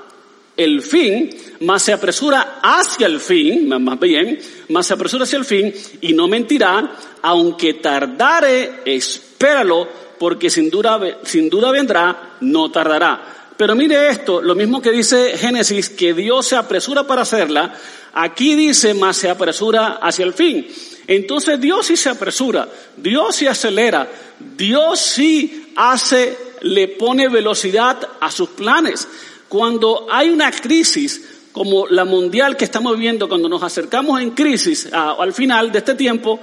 el 0.56 0.82
fin, 0.82 1.30
más 1.60 1.82
se 1.82 1.92
apresura 1.92 2.60
hacia 2.62 3.06
el 3.06 3.20
fin, 3.20 3.68
más 3.68 4.00
bien, 4.00 4.38
más 4.70 4.86
se 4.86 4.94
apresura 4.94 5.24
hacia 5.24 5.38
el 5.38 5.44
fin 5.44 5.72
y 6.00 6.12
no 6.12 6.28
mentirá, 6.28 6.96
aunque 7.22 7.74
tardare, 7.74 8.80
espéralo, 8.84 9.88
porque 10.18 10.48
sin 10.48 10.70
duda, 10.70 10.98
sin 11.24 11.50
duda 11.50 11.70
vendrá, 11.70 12.36
no 12.40 12.70
tardará. 12.70 13.52
Pero 13.56 13.74
mire 13.74 14.08
esto, 14.10 14.42
lo 14.42 14.54
mismo 14.54 14.82
que 14.82 14.90
dice 14.90 15.36
Génesis, 15.36 15.88
que 15.88 16.12
Dios 16.12 16.46
se 16.46 16.56
apresura 16.56 17.06
para 17.06 17.22
hacerla, 17.22 17.74
aquí 18.12 18.54
dice, 18.54 18.94
más 18.94 19.16
se 19.16 19.30
apresura 19.30 19.98
hacia 20.00 20.24
el 20.24 20.34
fin. 20.34 20.66
Entonces 21.06 21.60
Dios 21.60 21.86
sí 21.86 21.96
se 21.96 22.10
apresura, 22.10 22.68
Dios 22.96 23.36
sí 23.36 23.46
acelera, 23.46 24.08
Dios 24.56 25.00
sí 25.00 25.72
hace, 25.76 26.36
le 26.62 26.88
pone 26.88 27.28
velocidad 27.28 28.08
a 28.20 28.30
sus 28.30 28.50
planes. 28.50 29.06
Cuando 29.48 30.06
hay 30.10 30.30
una 30.30 30.50
crisis 30.50 31.22
como 31.52 31.86
la 31.86 32.04
mundial 32.04 32.56
que 32.56 32.64
estamos 32.64 32.94
viviendo, 32.94 33.28
cuando 33.28 33.48
nos 33.48 33.62
acercamos 33.62 34.20
en 34.20 34.30
crisis 34.32 34.88
al 34.92 35.32
final 35.32 35.72
de 35.72 35.78
este 35.78 35.94
tiempo, 35.94 36.38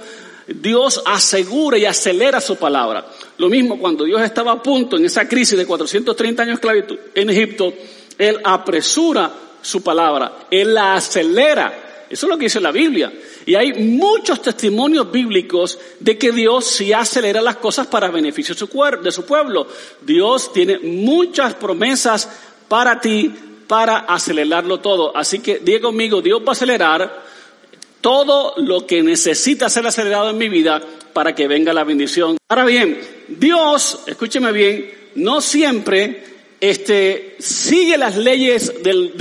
Dios 0.46 1.02
asegura 1.06 1.78
y 1.78 1.84
acelera 1.84 2.40
su 2.40 2.56
palabra. 2.56 3.06
Lo 3.38 3.48
mismo 3.48 3.78
cuando 3.78 4.04
Dios 4.04 4.20
estaba 4.22 4.52
a 4.52 4.62
punto 4.62 4.96
en 4.96 5.04
esa 5.04 5.28
crisis 5.28 5.56
de 5.56 5.66
430 5.66 6.42
años 6.42 6.52
de 6.52 6.54
esclavitud 6.54 6.98
en 7.14 7.30
Egipto, 7.30 7.72
Él 8.18 8.38
apresura 8.44 9.32
su 9.62 9.82
palabra, 9.82 10.46
Él 10.50 10.74
la 10.74 10.94
acelera. 10.94 12.06
Eso 12.10 12.26
es 12.26 12.30
lo 12.30 12.36
que 12.36 12.44
dice 12.44 12.60
la 12.60 12.70
Biblia. 12.72 13.12
Y 13.46 13.54
hay 13.54 13.72
muchos 13.72 14.42
testimonios 14.42 15.10
bíblicos 15.10 15.78
de 16.00 16.18
que 16.18 16.32
Dios 16.32 16.66
sí 16.66 16.92
acelera 16.92 17.40
las 17.40 17.56
cosas 17.56 17.86
para 17.86 18.10
beneficio 18.10 18.54
de 18.54 19.12
su 19.12 19.24
pueblo. 19.24 19.66
Dios 20.02 20.52
tiene 20.52 20.78
muchas 20.78 21.54
promesas 21.54 22.28
para 22.68 23.00
ti 23.00 23.32
para 23.66 23.98
acelerarlo 23.98 24.80
todo. 24.80 25.16
Así 25.16 25.40
que 25.40 25.58
diga 25.58 25.80
conmigo, 25.80 26.20
Dios 26.22 26.40
va 26.40 26.48
a 26.48 26.52
acelerar 26.52 27.24
todo 28.00 28.54
lo 28.58 28.86
que 28.86 29.02
necesita 29.02 29.70
ser 29.70 29.86
acelerado 29.86 30.30
en 30.30 30.38
mi 30.38 30.48
vida 30.48 30.82
para 31.12 31.34
que 31.34 31.48
venga 31.48 31.72
la 31.72 31.84
bendición. 31.84 32.36
Ahora 32.48 32.64
bien, 32.64 33.00
Dios, 33.28 34.00
escúcheme 34.06 34.52
bien, 34.52 34.92
no 35.14 35.40
siempre 35.40 36.22
este, 36.60 37.36
sigue 37.38 37.96
las 37.98 38.16
leyes 38.16 38.82
del, 38.82 39.14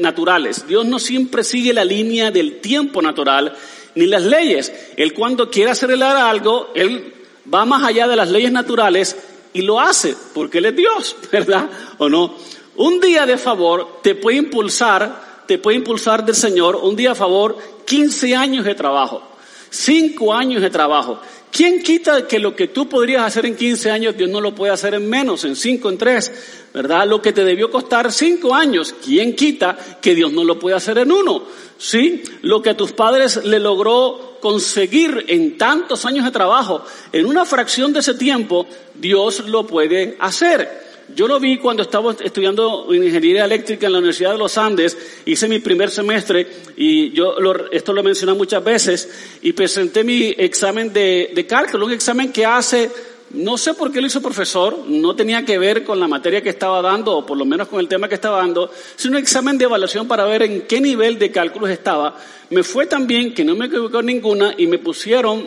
naturales. 0.00 0.66
Dios 0.66 0.86
no 0.86 0.98
siempre 0.98 1.44
sigue 1.44 1.72
la 1.72 1.84
línea 1.84 2.30
del 2.30 2.60
tiempo 2.60 3.02
natural 3.02 3.54
ni 3.94 4.06
las 4.06 4.22
leyes. 4.22 4.72
Él 4.96 5.12
cuando 5.12 5.50
quiere 5.50 5.70
acelerar 5.70 6.16
algo, 6.16 6.70
Él 6.74 7.12
va 7.52 7.64
más 7.64 7.84
allá 7.84 8.08
de 8.08 8.16
las 8.16 8.30
leyes 8.30 8.52
naturales 8.52 9.16
y 9.52 9.62
lo 9.62 9.80
hace, 9.80 10.14
porque 10.34 10.58
Él 10.58 10.66
es 10.66 10.76
Dios, 10.76 11.16
¿verdad? 11.32 11.68
¿O 11.98 12.08
no? 12.08 12.36
Un 12.76 13.00
día 13.00 13.26
de 13.26 13.36
favor 13.36 14.00
te 14.02 14.14
puede 14.14 14.38
impulsar, 14.38 15.42
te 15.46 15.58
puede 15.58 15.76
impulsar 15.76 16.24
del 16.24 16.34
Señor, 16.34 16.76
un 16.76 16.96
día 16.96 17.12
a 17.12 17.14
favor 17.14 17.56
15 17.84 18.34
años 18.34 18.64
de 18.64 18.74
trabajo, 18.74 19.22
5 19.70 20.32
años 20.32 20.62
de 20.62 20.70
trabajo. 20.70 21.20
¿Quién 21.50 21.82
quita 21.82 22.26
que 22.26 22.38
lo 22.38 22.56
que 22.56 22.68
tú 22.68 22.88
podrías 22.88 23.24
hacer 23.24 23.44
en 23.44 23.56
15 23.56 23.90
años, 23.90 24.16
Dios 24.16 24.30
no 24.30 24.40
lo 24.40 24.54
puede 24.54 24.72
hacer 24.72 24.94
en 24.94 25.06
menos, 25.06 25.44
en 25.44 25.54
5, 25.54 25.90
en 25.90 25.98
3? 25.98 26.32
¿Verdad? 26.72 27.06
Lo 27.06 27.20
que 27.20 27.34
te 27.34 27.44
debió 27.44 27.70
costar 27.70 28.10
5 28.10 28.54
años, 28.54 28.94
¿quién 29.04 29.36
quita 29.36 29.76
que 30.00 30.14
Dios 30.14 30.32
no 30.32 30.44
lo 30.44 30.58
puede 30.58 30.76
hacer 30.76 30.96
en 30.96 31.12
uno? 31.12 31.42
¿Sí? 31.76 32.22
Lo 32.40 32.62
que 32.62 32.70
a 32.70 32.76
tus 32.76 32.92
padres 32.92 33.44
le 33.44 33.60
logró 33.60 34.38
conseguir 34.40 35.26
en 35.28 35.58
tantos 35.58 36.06
años 36.06 36.24
de 36.24 36.30
trabajo, 36.30 36.84
en 37.12 37.26
una 37.26 37.44
fracción 37.44 37.92
de 37.92 38.00
ese 38.00 38.14
tiempo, 38.14 38.66
Dios 38.94 39.40
lo 39.40 39.66
puede 39.66 40.16
hacer. 40.20 40.91
Yo 41.14 41.28
lo 41.28 41.38
vi 41.38 41.58
cuando 41.58 41.82
estaba 41.82 42.14
estudiando 42.20 42.86
ingeniería 42.94 43.44
eléctrica 43.44 43.86
en 43.86 43.92
la 43.92 43.98
Universidad 43.98 44.32
de 44.32 44.38
los 44.38 44.56
Andes, 44.56 44.96
hice 45.26 45.46
mi 45.46 45.58
primer 45.58 45.90
semestre 45.90 46.46
y 46.76 47.12
yo 47.12 47.34
esto 47.70 47.92
lo 47.92 48.00
he 48.00 48.04
mencionado 48.04 48.38
muchas 48.38 48.64
veces 48.64 49.10
y 49.42 49.52
presenté 49.52 50.04
mi 50.04 50.34
examen 50.38 50.92
de, 50.92 51.32
de 51.34 51.46
cálculo, 51.46 51.86
un 51.86 51.92
examen 51.92 52.32
que 52.32 52.46
hace, 52.46 52.90
no 53.30 53.58
sé 53.58 53.74
por 53.74 53.92
qué 53.92 54.00
lo 54.00 54.06
hizo 54.06 54.22
profesor, 54.22 54.84
no 54.88 55.14
tenía 55.14 55.44
que 55.44 55.58
ver 55.58 55.84
con 55.84 56.00
la 56.00 56.08
materia 56.08 56.42
que 56.42 56.50
estaba 56.50 56.80
dando 56.80 57.18
o 57.18 57.26
por 57.26 57.36
lo 57.36 57.44
menos 57.44 57.68
con 57.68 57.80
el 57.80 57.88
tema 57.88 58.08
que 58.08 58.14
estaba 58.14 58.38
dando, 58.38 58.70
sino 58.96 59.16
un 59.16 59.22
examen 59.22 59.58
de 59.58 59.64
evaluación 59.64 60.08
para 60.08 60.24
ver 60.24 60.42
en 60.42 60.62
qué 60.62 60.80
nivel 60.80 61.18
de 61.18 61.30
cálculos 61.30 61.68
estaba. 61.68 62.16
Me 62.48 62.62
fue 62.62 62.86
tan 62.86 63.06
bien 63.06 63.34
que 63.34 63.44
no 63.44 63.54
me 63.54 63.66
equivoqué 63.66 63.98
en 63.98 64.06
ninguna 64.06 64.54
y 64.56 64.66
me 64.66 64.78
pusieron 64.78 65.46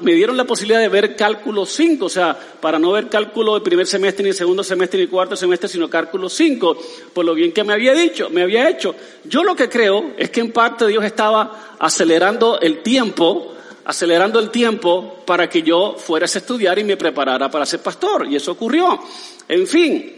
me 0.00 0.12
dieron 0.14 0.36
la 0.36 0.44
posibilidad 0.44 0.80
de 0.80 0.88
ver 0.88 1.16
cálculo 1.16 1.66
5, 1.66 2.04
o 2.04 2.08
sea, 2.08 2.38
para 2.60 2.78
no 2.78 2.92
ver 2.92 3.08
cálculo 3.08 3.54
de 3.54 3.60
primer 3.60 3.86
semestre, 3.86 4.24
ni 4.24 4.32
segundo 4.32 4.62
semestre, 4.62 5.00
ni 5.00 5.06
cuarto 5.08 5.36
semestre, 5.36 5.68
sino 5.68 5.90
cálculo 5.90 6.28
5, 6.28 6.78
por 7.12 7.24
lo 7.24 7.34
bien 7.34 7.52
que 7.52 7.64
me 7.64 7.72
había 7.72 7.92
dicho, 7.92 8.30
me 8.30 8.42
había 8.42 8.68
hecho. 8.68 8.94
Yo 9.24 9.42
lo 9.42 9.56
que 9.56 9.68
creo 9.68 10.12
es 10.16 10.30
que 10.30 10.40
en 10.40 10.52
parte 10.52 10.86
Dios 10.86 11.04
estaba 11.04 11.76
acelerando 11.78 12.60
el 12.60 12.82
tiempo, 12.82 13.54
acelerando 13.84 14.38
el 14.38 14.50
tiempo 14.50 15.22
para 15.26 15.48
que 15.48 15.62
yo 15.62 15.96
fuera 15.98 16.26
a 16.26 16.26
estudiar 16.26 16.78
y 16.78 16.84
me 16.84 16.96
preparara 16.96 17.50
para 17.50 17.66
ser 17.66 17.80
pastor, 17.80 18.26
y 18.30 18.36
eso 18.36 18.52
ocurrió. 18.52 19.00
En 19.48 19.66
fin, 19.66 20.17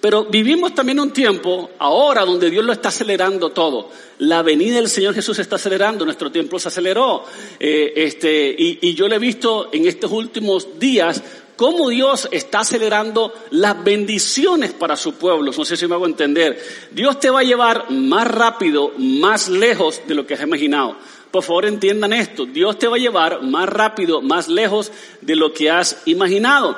pero 0.00 0.24
vivimos 0.26 0.74
también 0.74 1.00
un 1.00 1.10
tiempo 1.10 1.70
ahora 1.78 2.24
donde 2.24 2.50
Dios 2.50 2.64
lo 2.64 2.72
está 2.72 2.88
acelerando 2.88 3.50
todo. 3.50 3.90
La 4.18 4.42
venida 4.42 4.76
del 4.76 4.88
Señor 4.88 5.14
Jesús 5.14 5.38
está 5.40 5.56
acelerando, 5.56 6.04
nuestro 6.04 6.30
tiempo 6.30 6.58
se 6.58 6.68
aceleró. 6.68 7.24
Eh, 7.58 7.92
este, 7.96 8.54
y, 8.56 8.94
yo 8.94 9.08
lo 9.08 9.16
he 9.16 9.18
visto 9.18 9.70
en 9.72 9.86
estos 9.86 10.12
últimos 10.12 10.78
días 10.78 11.22
cómo 11.56 11.88
Dios 11.88 12.28
está 12.30 12.60
acelerando 12.60 13.34
las 13.50 13.82
bendiciones 13.82 14.72
para 14.72 14.94
su 14.94 15.14
pueblo. 15.14 15.52
No 15.56 15.64
sé 15.64 15.76
si 15.76 15.88
me 15.88 15.96
hago 15.96 16.06
entender. 16.06 16.62
Dios 16.92 17.18
te 17.18 17.30
va 17.30 17.40
a 17.40 17.44
llevar 17.44 17.90
más 17.90 18.28
rápido, 18.28 18.92
más 18.98 19.48
lejos 19.48 20.00
de 20.06 20.14
lo 20.14 20.24
que 20.26 20.34
has 20.34 20.42
imaginado. 20.42 20.96
Por 21.32 21.42
favor 21.42 21.66
entiendan 21.66 22.12
esto. 22.12 22.46
Dios 22.46 22.78
te 22.78 22.86
va 22.86 22.96
a 22.96 23.00
llevar 23.00 23.42
más 23.42 23.68
rápido, 23.68 24.22
más 24.22 24.46
lejos 24.46 24.92
de 25.20 25.34
lo 25.34 25.52
que 25.52 25.70
has 25.70 26.02
imaginado. 26.06 26.76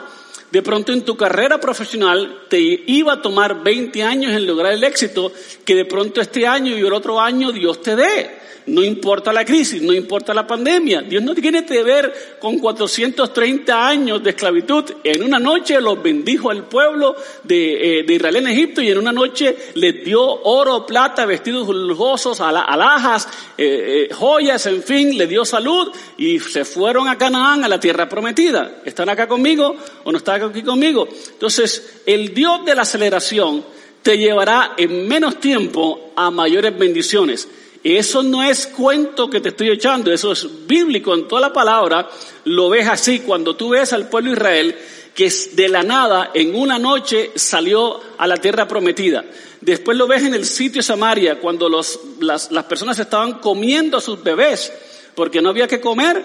De 0.51 0.63
pronto 0.63 0.93
en 0.93 1.05
tu 1.05 1.17
carrera 1.17 1.61
profesional 1.61 2.43
te 2.49 2.59
iba 2.59 3.13
a 3.13 3.23
tomar 3.23 3.63
20 3.63 4.03
años 4.03 4.33
en 4.33 4.47
lograr 4.47 4.73
el 4.73 4.83
éxito 4.83 5.33
que 5.65 5.77
de 5.77 5.85
pronto 5.85 6.21
este 6.21 6.47
año 6.47 6.77
y 6.77 6.81
el 6.81 6.93
otro 6.93 7.21
año 7.21 7.53
Dios 7.53 7.81
te 7.83 7.95
dé. 7.95 8.40
No 8.67 8.83
importa 8.85 9.33
la 9.33 9.45
crisis, 9.45 9.83
no 9.83 9.93
importa 9.93 10.35
la 10.35 10.47
pandemia. 10.47 11.03
Dios 11.03 11.23
no 11.23 11.35
tiene 11.35 11.65
que 11.65 11.83
ver 11.83 12.37
con 12.39 12.59
430 12.59 13.87
años 13.87 14.23
de 14.23 14.31
esclavitud. 14.31 14.85
En 15.03 15.23
una 15.23 15.39
noche 15.39 15.81
los 15.81 16.03
bendijo 16.03 16.51
al 16.51 16.65
pueblo 16.65 17.17
de, 17.43 18.01
eh, 18.01 18.07
Israel 18.09 18.37
en 18.37 18.49
Egipto 18.49 18.83
y 18.83 18.91
en 18.91 18.99
una 18.99 19.13
noche 19.13 19.57
les 19.75 20.05
dio 20.05 20.23
oro, 20.23 20.85
plata, 20.87 21.27
vestidos 21.27 21.69
lujosos, 21.69 22.41
alhajas, 22.41 23.29
eh, 23.57 24.09
eh, 24.11 24.15
joyas, 24.15 24.67
en 24.67 24.83
fin, 24.83 25.17
le 25.17 25.27
dio 25.27 25.45
salud 25.45 25.91
y 26.19 26.39
se 26.39 26.65
fueron 26.65 27.09
a 27.09 27.17
Canaán, 27.17 27.65
a 27.65 27.69
la 27.69 27.81
tierra 27.81 28.09
prometida. 28.09 28.83
¿Están 28.85 29.09
acá 29.09 29.27
conmigo 29.27 29.77
o 30.05 30.13
no 30.13 30.19
están 30.19 30.43
aquí 30.43 30.63
conmigo? 30.63 31.09
Entonces, 31.33 32.03
el 32.07 32.35
Dios 32.35 32.65
de 32.65 32.75
la 32.75 32.83
aceleración 32.83 33.65
te 34.03 34.19
llevará 34.19 34.73
en 34.77 35.07
menos 35.09 35.41
tiempo 35.41 36.13
a 36.17 36.31
mayores 36.31 36.77
bendiciones. 36.79 37.49
Eso 37.83 38.23
no 38.23 38.43
es 38.43 38.67
cuento 38.67 39.31
que 39.31 39.41
te 39.41 39.51
estoy 39.51 39.71
echando, 39.71 40.13
eso 40.13 40.33
es 40.33 40.67
bíblico 40.67 41.15
en 41.15 41.27
toda 41.27 41.41
la 41.41 41.53
palabra. 41.53 42.11
Lo 42.45 42.69
ves 42.69 42.87
así 42.89 43.21
cuando 43.21 43.57
tú 43.57 43.71
ves 43.71 43.93
al 43.93 44.09
pueblo 44.09 44.33
Israel 44.33 44.77
que 45.15 45.33
de 45.53 45.69
la 45.69 45.83
nada 45.83 46.31
en 46.35 46.55
una 46.55 46.79
noche 46.79 47.33
salió 47.35 48.01
a 48.19 48.27
la 48.27 48.37
tierra 48.37 48.69
prometida. 48.69 49.25
Después 49.61 49.97
lo 49.97 50.07
ves 50.07 50.23
en 50.23 50.35
el 50.35 50.45
sitio 50.45 50.83
Samaria 50.83 51.41
cuando 51.41 51.69
las, 51.69 51.99
las 52.21 52.65
personas 52.65 52.99
estaban 52.99 53.35
comiendo 53.35 53.97
a 53.97 54.01
sus 54.01 54.23
bebés 54.23 54.73
porque 55.15 55.41
no 55.41 55.49
había 55.49 55.69
que 55.69 55.81
comer. 55.81 56.23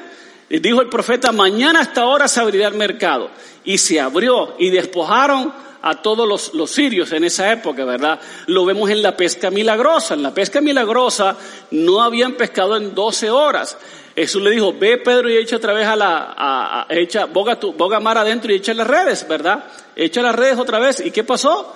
Dijo 0.50 0.82
el 0.82 0.90
profeta, 0.90 1.32
mañana 1.32 1.80
hasta 1.82 2.02
ahora 2.02 2.28
se 2.28 2.40
abrirá 2.40 2.68
el 2.68 2.76
mercado. 2.76 3.30
Y 3.64 3.78
se 3.78 4.00
abrió 4.00 4.56
y 4.60 4.70
despojaron 4.70 5.52
a 5.86 6.02
todos 6.02 6.28
los, 6.28 6.56
los, 6.56 6.72
sirios 6.72 7.12
en 7.12 7.26
esa 7.26 7.52
época, 7.52 7.86
¿verdad? 7.86 8.20
Lo 8.48 8.66
vemos 8.66 8.90
en 8.90 9.04
la 9.04 9.16
pesca 9.16 9.52
milagrosa. 9.52 10.16
En 10.16 10.24
la 10.24 10.34
pesca 10.34 10.60
milagrosa 10.60 11.38
no 11.70 12.02
habían 12.02 12.34
pescado 12.34 12.76
en 12.76 12.96
12 12.96 13.30
horas. 13.30 13.78
Jesús 14.16 14.42
le 14.42 14.50
dijo, 14.50 14.74
ve 14.74 14.98
Pedro 14.98 15.30
y 15.30 15.38
echa 15.38 15.58
otra 15.58 15.74
vez 15.74 15.86
a 15.86 15.96
la, 15.96 16.34
a, 16.36 16.88
echa, 16.90 17.26
boga, 17.26 17.60
tu, 17.60 17.72
boga 17.74 18.00
mar 18.00 18.18
adentro 18.18 18.52
y 18.52 18.56
echa 18.56 18.74
las 18.74 18.88
redes, 18.88 19.28
¿verdad? 19.28 19.64
Echa 19.96 20.24
las 20.24 20.34
redes 20.34 20.58
otra 20.58 20.80
vez. 20.80 21.06
¿Y 21.06 21.12
qué 21.12 21.24
pasó? 21.24 21.76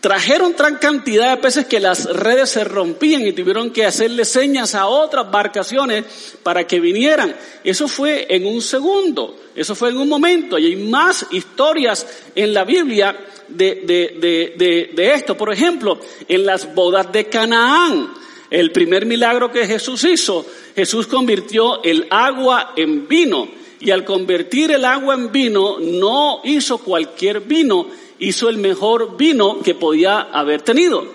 Trajeron 0.00 0.54
gran 0.56 0.76
cantidad 0.76 1.30
de 1.30 1.42
peces 1.42 1.66
que 1.66 1.80
las 1.80 2.04
redes 2.04 2.50
se 2.50 2.64
rompían 2.64 3.26
y 3.26 3.32
tuvieron 3.32 3.70
que 3.70 3.86
hacerle 3.86 4.24
señas 4.24 4.74
a 4.74 4.86
otras 4.86 5.24
embarcaciones 5.24 6.04
para 6.42 6.66
que 6.66 6.80
vinieran. 6.80 7.34
Eso 7.64 7.88
fue 7.88 8.26
en 8.28 8.46
un 8.46 8.62
segundo, 8.62 9.36
eso 9.54 9.74
fue 9.74 9.90
en 9.90 9.96
un 9.96 10.08
momento. 10.08 10.58
Y 10.58 10.66
hay 10.66 10.76
más 10.76 11.26
historias 11.30 12.06
en 12.34 12.54
la 12.54 12.64
Biblia 12.64 13.16
de, 13.48 13.82
de, 13.84 14.54
de, 14.56 14.90
de 14.94 15.14
esto. 15.14 15.36
Por 15.36 15.52
ejemplo, 15.52 15.98
en 16.28 16.46
las 16.46 16.72
bodas 16.74 17.10
de 17.10 17.28
Canaán, 17.28 18.12
el 18.50 18.70
primer 18.72 19.06
milagro 19.06 19.50
que 19.50 19.66
Jesús 19.66 20.04
hizo, 20.04 20.46
Jesús 20.74 21.06
convirtió 21.06 21.82
el 21.82 22.06
agua 22.10 22.74
en 22.76 23.08
vino. 23.08 23.48
Y 23.80 23.90
al 23.90 24.04
convertir 24.04 24.70
el 24.70 24.84
agua 24.84 25.14
en 25.14 25.30
vino, 25.32 25.78
no 25.78 26.40
hizo 26.44 26.78
cualquier 26.78 27.40
vino, 27.40 27.86
hizo 28.18 28.48
el 28.48 28.58
mejor 28.58 29.16
vino 29.16 29.60
que 29.60 29.74
podía 29.74 30.20
haber 30.20 30.62
tenido. 30.62 31.06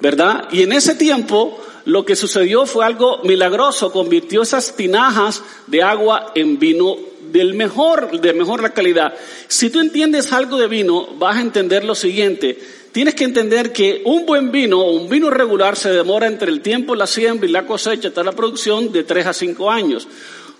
¿Verdad? 0.00 0.48
Y 0.52 0.62
en 0.62 0.72
ese 0.72 0.94
tiempo 0.94 1.60
lo 1.86 2.04
que 2.04 2.16
sucedió 2.16 2.66
fue 2.66 2.84
algo 2.84 3.20
milagroso, 3.22 3.92
convirtió 3.92 4.42
esas 4.42 4.74
tinajas 4.74 5.42
de 5.66 5.82
agua 5.82 6.32
en 6.34 6.58
vino 6.58 6.96
del 7.30 7.54
mejor, 7.54 8.20
de 8.20 8.32
mejor 8.32 8.72
calidad. 8.72 9.14
Si 9.48 9.70
tú 9.70 9.80
entiendes 9.80 10.32
algo 10.32 10.56
de 10.56 10.68
vino, 10.68 11.06
vas 11.18 11.36
a 11.36 11.40
entender 11.40 11.84
lo 11.84 11.94
siguiente. 11.94 12.58
Tienes 12.96 13.14
que 13.14 13.24
entender 13.24 13.74
que 13.74 14.00
un 14.06 14.24
buen 14.24 14.50
vino, 14.50 14.82
un 14.82 15.06
vino 15.06 15.28
regular, 15.28 15.76
se 15.76 15.90
demora 15.90 16.26
entre 16.26 16.50
el 16.50 16.62
tiempo, 16.62 16.94
la 16.94 17.06
siembra 17.06 17.46
y 17.46 17.52
la 17.52 17.66
cosecha 17.66 18.08
hasta 18.08 18.24
la 18.24 18.32
producción 18.32 18.90
de 18.90 19.04
3 19.04 19.26
a 19.26 19.32
5 19.34 19.70
años. 19.70 20.08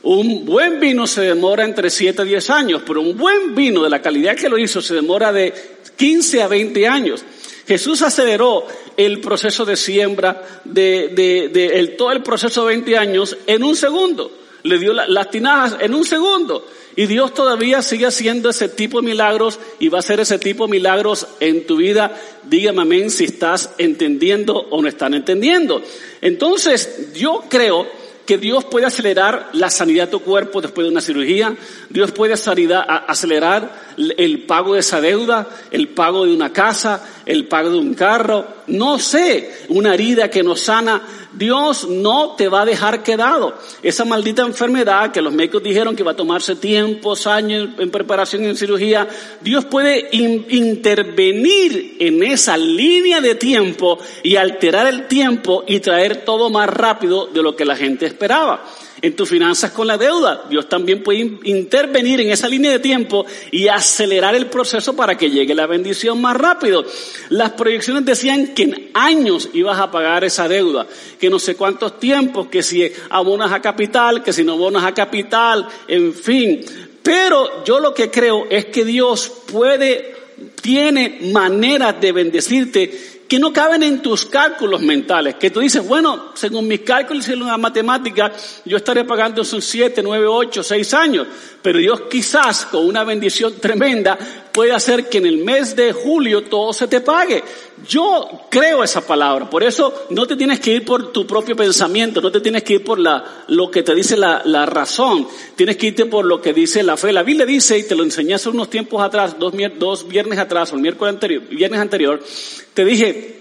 Un 0.02 0.44
buen 0.44 0.78
vino 0.78 1.06
se 1.06 1.22
demora 1.22 1.64
entre 1.64 1.88
7 1.88 2.20
a 2.20 2.24
10 2.26 2.50
años, 2.50 2.82
pero 2.86 3.00
un 3.00 3.16
buen 3.16 3.54
vino 3.54 3.82
de 3.82 3.88
la 3.88 4.02
calidad 4.02 4.36
que 4.36 4.50
lo 4.50 4.58
hizo 4.58 4.82
se 4.82 4.94
demora 4.94 5.32
de 5.32 5.50
15 5.96 6.42
a 6.42 6.48
20 6.48 6.86
años. 6.86 7.24
Jesús 7.66 8.02
aceleró 8.02 8.66
el 8.98 9.18
proceso 9.22 9.64
de 9.64 9.76
siembra 9.76 10.60
de, 10.62 11.48
de, 11.50 11.66
el, 11.68 11.96
todo 11.96 12.12
el 12.12 12.22
proceso 12.22 12.66
de 12.66 12.74
20 12.74 12.98
años 12.98 13.34
en 13.46 13.64
un 13.64 13.74
segundo. 13.74 14.30
Le 14.66 14.78
dio 14.78 14.92
las 14.92 15.30
tinajas 15.30 15.76
en 15.80 15.94
un 15.94 16.04
segundo. 16.04 16.66
Y 16.96 17.06
Dios 17.06 17.34
todavía 17.34 17.82
sigue 17.82 18.06
haciendo 18.06 18.48
ese 18.48 18.70
tipo 18.70 19.00
de 19.00 19.06
milagros 19.06 19.58
y 19.78 19.88
va 19.88 19.98
a 19.98 20.00
hacer 20.00 20.18
ese 20.20 20.38
tipo 20.38 20.66
de 20.66 20.70
milagros 20.70 21.26
en 21.40 21.66
tu 21.66 21.76
vida. 21.76 22.18
Dígame 22.44 22.82
amén 22.82 23.10
si 23.10 23.24
estás 23.24 23.70
entendiendo 23.76 24.54
o 24.54 24.80
no 24.80 24.88
están 24.88 25.12
entendiendo. 25.12 25.82
Entonces, 26.22 27.12
yo 27.14 27.44
creo 27.50 27.86
que 28.24 28.38
Dios 28.38 28.64
puede 28.64 28.86
acelerar 28.86 29.50
la 29.52 29.70
sanidad 29.70 30.06
de 30.06 30.12
tu 30.12 30.20
cuerpo 30.20 30.60
después 30.60 30.86
de 30.86 30.90
una 30.90 31.00
cirugía. 31.00 31.54
Dios 31.90 32.12
puede 32.12 32.34
acelerar 32.34 33.85
el 33.96 34.44
pago 34.44 34.74
de 34.74 34.80
esa 34.80 35.00
deuda, 35.00 35.48
el 35.70 35.88
pago 35.88 36.26
de 36.26 36.34
una 36.34 36.52
casa, 36.52 37.02
el 37.24 37.46
pago 37.46 37.70
de 37.70 37.78
un 37.78 37.94
carro. 37.94 38.46
No 38.68 38.98
sé, 38.98 39.50
una 39.68 39.94
herida 39.94 40.30
que 40.30 40.42
nos 40.42 40.60
sana. 40.60 41.02
Dios 41.32 41.88
no 41.88 42.34
te 42.36 42.48
va 42.48 42.62
a 42.62 42.64
dejar 42.64 43.02
quedado. 43.02 43.58
Esa 43.82 44.04
maldita 44.04 44.42
enfermedad 44.42 45.12
que 45.12 45.20
los 45.20 45.32
médicos 45.32 45.62
dijeron 45.62 45.94
que 45.94 46.02
va 46.02 46.12
a 46.12 46.16
tomarse 46.16 46.56
tiempos, 46.56 47.26
años 47.26 47.68
en 47.78 47.90
preparación 47.90 48.44
y 48.44 48.46
en 48.46 48.56
cirugía, 48.56 49.08
Dios 49.42 49.66
puede 49.66 50.08
intervenir 50.12 51.96
en 52.00 52.22
esa 52.22 52.56
línea 52.56 53.20
de 53.20 53.34
tiempo 53.34 53.98
y 54.22 54.36
alterar 54.36 54.86
el 54.86 55.06
tiempo 55.08 55.64
y 55.66 55.80
traer 55.80 56.24
todo 56.24 56.48
más 56.48 56.68
rápido 56.68 57.26
de 57.26 57.42
lo 57.42 57.54
que 57.54 57.64
la 57.64 57.76
gente 57.76 58.06
esperaba 58.06 58.64
en 59.06 59.14
tus 59.14 59.28
finanzas 59.28 59.70
con 59.70 59.86
la 59.86 59.96
deuda. 59.96 60.44
Dios 60.50 60.68
también 60.68 61.02
puede 61.02 61.38
intervenir 61.44 62.20
en 62.20 62.30
esa 62.30 62.48
línea 62.48 62.72
de 62.72 62.80
tiempo 62.80 63.24
y 63.52 63.68
acelerar 63.68 64.34
el 64.34 64.46
proceso 64.46 64.96
para 64.96 65.16
que 65.16 65.30
llegue 65.30 65.54
la 65.54 65.66
bendición 65.66 66.20
más 66.20 66.36
rápido. 66.36 66.84
Las 67.28 67.52
proyecciones 67.52 68.04
decían 68.04 68.48
que 68.48 68.64
en 68.64 68.90
años 68.94 69.50
ibas 69.52 69.78
a 69.78 69.92
pagar 69.92 70.24
esa 70.24 70.48
deuda, 70.48 70.86
que 71.20 71.30
no 71.30 71.38
sé 71.38 71.54
cuántos 71.54 72.00
tiempos, 72.00 72.48
que 72.48 72.64
si 72.64 72.90
abonas 73.10 73.52
a 73.52 73.62
capital, 73.62 74.24
que 74.24 74.32
si 74.32 74.42
no 74.42 74.54
abonas 74.54 74.84
a 74.84 74.92
capital, 74.92 75.68
en 75.86 76.12
fin. 76.12 76.64
Pero 77.02 77.64
yo 77.64 77.78
lo 77.78 77.94
que 77.94 78.10
creo 78.10 78.46
es 78.50 78.66
que 78.66 78.84
Dios 78.84 79.32
puede, 79.50 80.16
tiene 80.60 81.20
maneras 81.32 82.00
de 82.00 82.10
bendecirte 82.10 83.15
que 83.28 83.38
no 83.38 83.52
caben 83.52 83.82
en 83.82 84.02
tus 84.02 84.26
cálculos 84.26 84.80
mentales, 84.80 85.34
que 85.36 85.50
tú 85.50 85.60
dices, 85.60 85.86
bueno, 85.86 86.32
según 86.34 86.68
mis 86.68 86.80
cálculos 86.80 87.28
y 87.28 87.36
la 87.36 87.56
matemática, 87.58 88.32
yo 88.64 88.76
estaré 88.76 89.04
pagando 89.04 89.42
esos 89.42 89.64
siete, 89.64 90.02
nueve, 90.02 90.26
ocho, 90.26 90.62
seis 90.62 90.94
años, 90.94 91.26
pero 91.60 91.78
Dios 91.78 92.02
quizás 92.10 92.66
con 92.66 92.86
una 92.86 93.04
bendición 93.04 93.54
tremenda 93.60 94.18
puede 94.56 94.72
hacer 94.72 95.10
que 95.10 95.18
en 95.18 95.26
el 95.26 95.44
mes 95.44 95.76
de 95.76 95.92
julio 95.92 96.44
todo 96.44 96.72
se 96.72 96.88
te 96.88 97.02
pague. 97.02 97.44
Yo 97.86 98.26
creo 98.50 98.82
esa 98.82 99.06
palabra, 99.06 99.50
por 99.50 99.62
eso 99.62 100.06
no 100.08 100.26
te 100.26 100.34
tienes 100.34 100.60
que 100.60 100.72
ir 100.72 100.84
por 100.86 101.12
tu 101.12 101.26
propio 101.26 101.54
pensamiento, 101.54 102.22
no 102.22 102.32
te 102.32 102.40
tienes 102.40 102.62
que 102.62 102.72
ir 102.72 102.82
por 102.82 102.98
la, 102.98 103.44
lo 103.48 103.70
que 103.70 103.82
te 103.82 103.94
dice 103.94 104.16
la, 104.16 104.40
la 104.46 104.64
razón, 104.64 105.28
tienes 105.56 105.76
que 105.76 105.88
irte 105.88 106.06
por 106.06 106.24
lo 106.24 106.40
que 106.40 106.54
dice 106.54 106.82
la 106.82 106.96
fe. 106.96 107.12
La 107.12 107.22
Biblia 107.22 107.44
dice, 107.44 107.76
y 107.76 107.82
te 107.82 107.94
lo 107.94 108.02
enseñé 108.02 108.32
hace 108.32 108.48
unos 108.48 108.70
tiempos 108.70 109.02
atrás, 109.02 109.38
dos, 109.38 109.52
dos 109.78 110.08
viernes 110.08 110.38
atrás, 110.38 110.72
o 110.72 110.76
el 110.76 110.80
miércoles 110.80 111.12
anterior, 111.12 111.42
viernes 111.50 111.78
anterior, 111.78 112.24
te 112.72 112.86
dije 112.86 113.36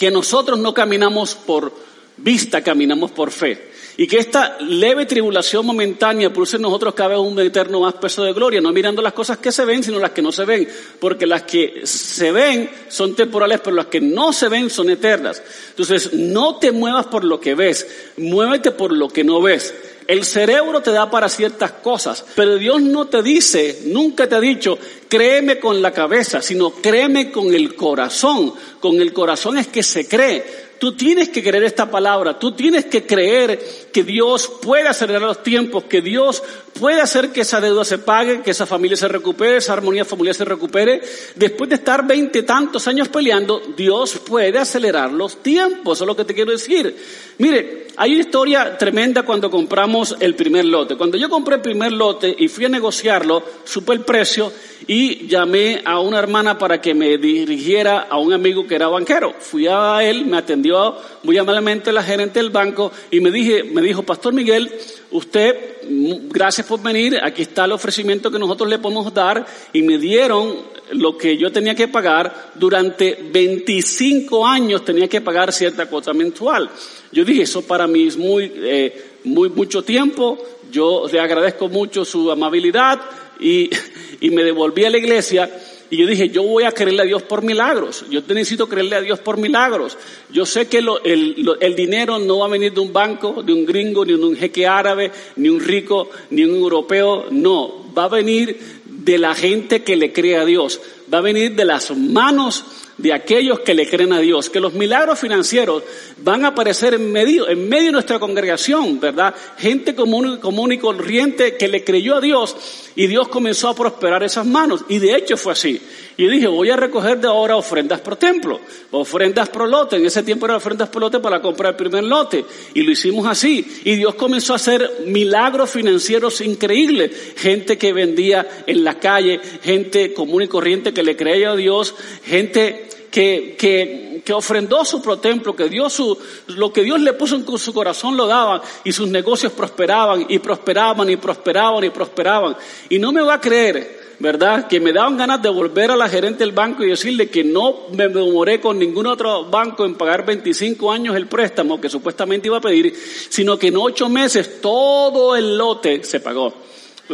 que 0.00 0.10
nosotros 0.10 0.58
no 0.58 0.72
caminamos 0.72 1.34
por 1.34 1.74
vista, 2.16 2.62
caminamos 2.62 3.10
por 3.10 3.30
fe. 3.32 3.67
Y 4.00 4.06
que 4.06 4.18
esta 4.18 4.56
leve 4.60 5.06
tribulación 5.06 5.66
momentánea 5.66 6.32
produce 6.32 6.54
en 6.54 6.62
nosotros 6.62 6.94
cada 6.94 7.08
vez 7.08 7.18
un 7.18 7.36
eterno 7.40 7.80
más 7.80 7.94
peso 7.94 8.22
de 8.22 8.32
gloria, 8.32 8.60
no 8.60 8.72
mirando 8.72 9.02
las 9.02 9.12
cosas 9.12 9.38
que 9.38 9.50
se 9.50 9.64
ven, 9.64 9.82
sino 9.82 9.98
las 9.98 10.12
que 10.12 10.22
no 10.22 10.30
se 10.30 10.44
ven. 10.44 10.68
Porque 11.00 11.26
las 11.26 11.42
que 11.42 11.80
se 11.82 12.30
ven 12.30 12.70
son 12.88 13.16
temporales, 13.16 13.58
pero 13.58 13.74
las 13.74 13.86
que 13.86 14.00
no 14.00 14.32
se 14.32 14.48
ven 14.48 14.70
son 14.70 14.88
eternas. 14.88 15.42
Entonces, 15.70 16.12
no 16.12 16.58
te 16.58 16.70
muevas 16.70 17.06
por 17.06 17.24
lo 17.24 17.40
que 17.40 17.56
ves, 17.56 17.88
muévete 18.18 18.70
por 18.70 18.92
lo 18.92 19.08
que 19.08 19.24
no 19.24 19.42
ves. 19.42 19.74
El 20.06 20.24
cerebro 20.24 20.80
te 20.80 20.92
da 20.92 21.10
para 21.10 21.28
ciertas 21.28 21.72
cosas, 21.72 22.24
pero 22.36 22.56
Dios 22.56 22.80
no 22.80 23.08
te 23.08 23.20
dice, 23.20 23.80
nunca 23.86 24.28
te 24.28 24.36
ha 24.36 24.40
dicho, 24.40 24.78
créeme 25.08 25.58
con 25.58 25.82
la 25.82 25.90
cabeza, 25.90 26.40
sino 26.40 26.70
créeme 26.70 27.32
con 27.32 27.52
el 27.52 27.74
corazón. 27.74 28.54
Con 28.78 29.00
el 29.00 29.12
corazón 29.12 29.58
es 29.58 29.66
que 29.66 29.82
se 29.82 30.06
cree. 30.06 30.67
Tú 30.78 30.92
tienes 30.92 31.28
que 31.28 31.42
creer 31.42 31.64
esta 31.64 31.90
palabra, 31.90 32.38
tú 32.38 32.52
tienes 32.52 32.84
que 32.86 33.04
creer 33.04 33.58
que 33.92 34.04
Dios 34.04 34.50
puede 34.62 34.88
acelerar 34.88 35.22
los 35.22 35.42
tiempos, 35.42 35.84
que 35.84 36.00
Dios 36.00 36.42
puede 36.78 37.00
hacer 37.00 37.30
que 37.30 37.42
esa 37.42 37.60
deuda 37.60 37.84
se 37.84 37.98
pague, 37.98 38.42
que 38.42 38.52
esa 38.52 38.66
familia 38.66 38.96
se 38.96 39.08
recupere, 39.08 39.56
esa 39.56 39.72
armonía 39.72 40.04
familiar 40.04 40.34
se 40.34 40.44
recupere. 40.44 41.00
Después 41.34 41.68
de 41.70 41.76
estar 41.76 42.06
veinte 42.06 42.42
tantos 42.42 42.86
años 42.88 43.08
peleando, 43.08 43.60
Dios 43.76 44.18
puede 44.18 44.58
acelerar 44.58 45.12
los 45.12 45.42
tiempos, 45.42 45.98
eso 45.98 46.04
es 46.04 46.08
lo 46.08 46.16
que 46.16 46.24
te 46.24 46.34
quiero 46.34 46.52
decir. 46.52 46.96
Mire, 47.38 47.88
hay 47.96 48.12
una 48.12 48.20
historia 48.20 48.78
tremenda 48.78 49.24
cuando 49.24 49.50
compramos 49.50 50.16
el 50.20 50.36
primer 50.36 50.64
lote. 50.64 50.96
Cuando 50.96 51.16
yo 51.16 51.28
compré 51.28 51.56
el 51.56 51.62
primer 51.62 51.90
lote 51.90 52.32
y 52.38 52.46
fui 52.46 52.64
a 52.64 52.68
negociarlo, 52.68 53.42
supe 53.64 53.92
el 53.92 54.00
precio 54.02 54.52
y 54.86 55.26
llamé 55.26 55.82
a 55.84 55.98
una 55.98 56.20
hermana 56.20 56.56
para 56.58 56.80
que 56.80 56.94
me 56.94 57.18
dirigiera 57.18 58.06
a 58.08 58.18
un 58.18 58.32
amigo 58.32 58.68
que 58.68 58.76
era 58.76 58.86
banquero. 58.86 59.34
Fui 59.40 59.66
a 59.66 59.98
él, 60.04 60.26
me 60.26 60.36
atendió 60.36 60.96
muy 61.24 61.38
amablemente 61.38 61.92
la 61.92 62.04
gerente 62.04 62.38
del 62.38 62.50
banco 62.50 62.92
y 63.10 63.18
me 63.18 63.32
dije, 63.32 63.64
me 63.64 63.82
dijo, 63.82 64.04
Pastor 64.04 64.32
Miguel, 64.32 64.72
usted, 65.10 65.77
gracias 65.88 66.66
por 66.66 66.82
venir, 66.82 67.18
aquí 67.22 67.42
está 67.42 67.64
el 67.64 67.72
ofrecimiento 67.72 68.30
que 68.30 68.38
nosotros 68.38 68.68
le 68.68 68.78
podemos 68.78 69.12
dar 69.12 69.44
y 69.72 69.82
me 69.82 69.98
dieron 69.98 70.56
lo 70.92 71.16
que 71.16 71.36
yo 71.36 71.50
tenía 71.52 71.74
que 71.74 71.88
pagar. 71.88 72.52
Durante 72.54 73.18
25 73.30 74.46
años 74.46 74.84
tenía 74.84 75.08
que 75.08 75.20
pagar 75.20 75.52
cierta 75.52 75.86
cuota 75.86 76.12
mensual. 76.12 76.70
Yo 77.12 77.24
dije, 77.24 77.42
eso 77.42 77.62
para 77.62 77.86
mí 77.86 78.06
es 78.06 78.16
muy, 78.16 78.52
eh, 78.56 79.04
muy 79.24 79.48
mucho 79.48 79.82
tiempo, 79.82 80.38
yo 80.70 81.06
le 81.10 81.20
agradezco 81.20 81.68
mucho 81.68 82.04
su 82.04 82.30
amabilidad, 82.30 83.00
y, 83.40 83.70
y 84.20 84.30
me 84.30 84.44
devolví 84.44 84.84
a 84.84 84.90
la 84.90 84.98
iglesia 84.98 85.50
y 85.90 85.96
yo 85.96 86.06
dije, 86.06 86.28
yo 86.28 86.42
voy 86.42 86.64
a 86.64 86.72
creerle 86.72 87.02
a 87.02 87.06
Dios 87.06 87.22
por 87.22 87.42
milagros. 87.42 88.04
Yo 88.10 88.20
necesito 88.28 88.68
creerle 88.68 88.96
a 88.96 89.00
Dios 89.00 89.20
por 89.20 89.38
milagros. 89.38 89.96
Yo 90.30 90.44
sé 90.44 90.68
que 90.68 90.78
el, 90.78 91.56
el, 91.60 91.74
dinero 91.74 92.18
no 92.18 92.40
va 92.40 92.46
a 92.46 92.50
venir 92.50 92.74
de 92.74 92.80
un 92.80 92.92
banco, 92.92 93.42
de 93.42 93.54
un 93.54 93.64
gringo, 93.64 94.04
ni 94.04 94.12
de 94.12 94.24
un 94.24 94.36
jeque 94.36 94.66
árabe, 94.66 95.10
ni 95.36 95.48
un 95.48 95.60
rico, 95.60 96.10
ni 96.30 96.44
un 96.44 96.56
europeo. 96.56 97.26
No, 97.30 97.92
va 97.96 98.04
a 98.04 98.08
venir 98.08 98.58
de 98.84 99.16
la 99.16 99.34
gente 99.34 99.82
que 99.82 99.96
le 99.96 100.12
cree 100.12 100.36
a 100.36 100.44
Dios. 100.44 100.80
Va 101.12 101.18
a 101.18 101.22
venir 101.22 101.54
de 101.54 101.64
las 101.64 101.90
manos 101.96 102.64
de 102.98 103.12
aquellos 103.12 103.60
que 103.60 103.74
le 103.74 103.88
creen 103.88 104.12
a 104.12 104.18
Dios, 104.18 104.50
que 104.50 104.60
los 104.60 104.74
milagros 104.74 105.18
financieros 105.20 105.84
van 106.18 106.44
a 106.44 106.48
aparecer 106.48 106.94
en 106.94 107.12
medio, 107.12 107.48
en 107.48 107.68
medio 107.68 107.86
de 107.86 107.92
nuestra 107.92 108.18
congregación, 108.18 108.98
¿verdad? 108.98 109.34
Gente 109.56 109.94
común, 109.94 110.38
común 110.38 110.72
y 110.72 110.78
corriente 110.78 111.56
que 111.56 111.68
le 111.68 111.84
creyó 111.84 112.16
a 112.16 112.20
Dios 112.20 112.56
y 112.96 113.06
Dios 113.06 113.28
comenzó 113.28 113.68
a 113.68 113.76
prosperar 113.76 114.24
esas 114.24 114.44
manos. 114.44 114.84
Y 114.88 114.98
de 114.98 115.14
hecho 115.14 115.36
fue 115.36 115.52
así. 115.52 115.80
Y 116.16 116.26
dije, 116.26 116.48
voy 116.48 116.68
a 116.70 116.76
recoger 116.76 117.20
de 117.20 117.28
ahora 117.28 117.56
ofrendas 117.56 118.00
por 118.00 118.16
templo, 118.16 118.58
ofrendas 118.90 119.48
por 119.50 119.68
lote. 119.68 119.94
En 119.94 120.04
ese 120.04 120.24
tiempo 120.24 120.46
eran 120.46 120.56
ofrendas 120.56 120.88
por 120.88 121.02
lote 121.02 121.20
para 121.20 121.40
comprar 121.40 121.74
el 121.74 121.76
primer 121.76 122.02
lote. 122.02 122.44
Y 122.74 122.82
lo 122.82 122.90
hicimos 122.90 123.24
así. 123.28 123.64
Y 123.84 123.94
Dios 123.94 124.16
comenzó 124.16 124.52
a 124.52 124.56
hacer 124.56 125.04
milagros 125.06 125.70
financieros 125.70 126.40
increíbles. 126.40 127.34
Gente 127.36 127.78
que 127.78 127.92
vendía 127.92 128.64
en 128.66 128.82
la 128.82 128.98
calle, 128.98 129.38
gente 129.62 130.12
común 130.12 130.42
y 130.42 130.48
corriente 130.48 130.92
que 130.98 131.04
le 131.04 131.16
creía 131.16 131.52
a 131.52 131.56
Dios, 131.56 131.94
gente 132.24 132.88
que, 133.12 133.54
que, 133.56 134.20
que 134.24 134.32
ofrendó 134.32 134.84
su 134.84 135.00
templo, 135.18 135.54
que 135.54 135.68
dio 135.68 135.88
su, 135.88 136.18
lo 136.48 136.72
que 136.72 136.82
Dios 136.82 137.00
le 137.00 137.12
puso 137.12 137.36
en 137.36 137.46
su 137.56 137.72
corazón 137.72 138.16
lo 138.16 138.26
daban 138.26 138.60
y 138.82 138.90
sus 138.90 139.06
negocios 139.06 139.52
prosperaban 139.52 140.26
y 140.28 140.40
prosperaban 140.40 141.08
y 141.08 141.16
prosperaban 141.16 141.84
y 141.84 141.90
prosperaban. 141.90 142.56
Y 142.88 142.98
no 142.98 143.12
me 143.12 143.22
va 143.22 143.34
a 143.34 143.40
creer, 143.40 144.16
¿verdad? 144.18 144.66
Que 144.66 144.80
me 144.80 144.92
daban 144.92 145.16
ganas 145.16 145.40
de 145.40 145.50
volver 145.50 145.92
a 145.92 145.96
la 145.96 146.08
gerente 146.08 146.40
del 146.40 146.50
banco 146.50 146.82
y 146.82 146.88
decirle 146.88 147.30
que 147.30 147.44
no 147.44 147.86
me 147.92 148.08
demoré 148.08 148.60
con 148.60 148.76
ningún 148.76 149.06
otro 149.06 149.44
banco 149.44 149.84
en 149.84 149.94
pagar 149.94 150.26
25 150.26 150.90
años 150.90 151.14
el 151.14 151.28
préstamo 151.28 151.80
que 151.80 151.88
supuestamente 151.88 152.48
iba 152.48 152.56
a 152.56 152.60
pedir, 152.60 152.92
sino 153.28 153.56
que 153.56 153.68
en 153.68 153.76
ocho 153.76 154.08
meses 154.08 154.60
todo 154.60 155.36
el 155.36 155.56
lote 155.56 156.02
se 156.02 156.18
pagó. 156.18 156.52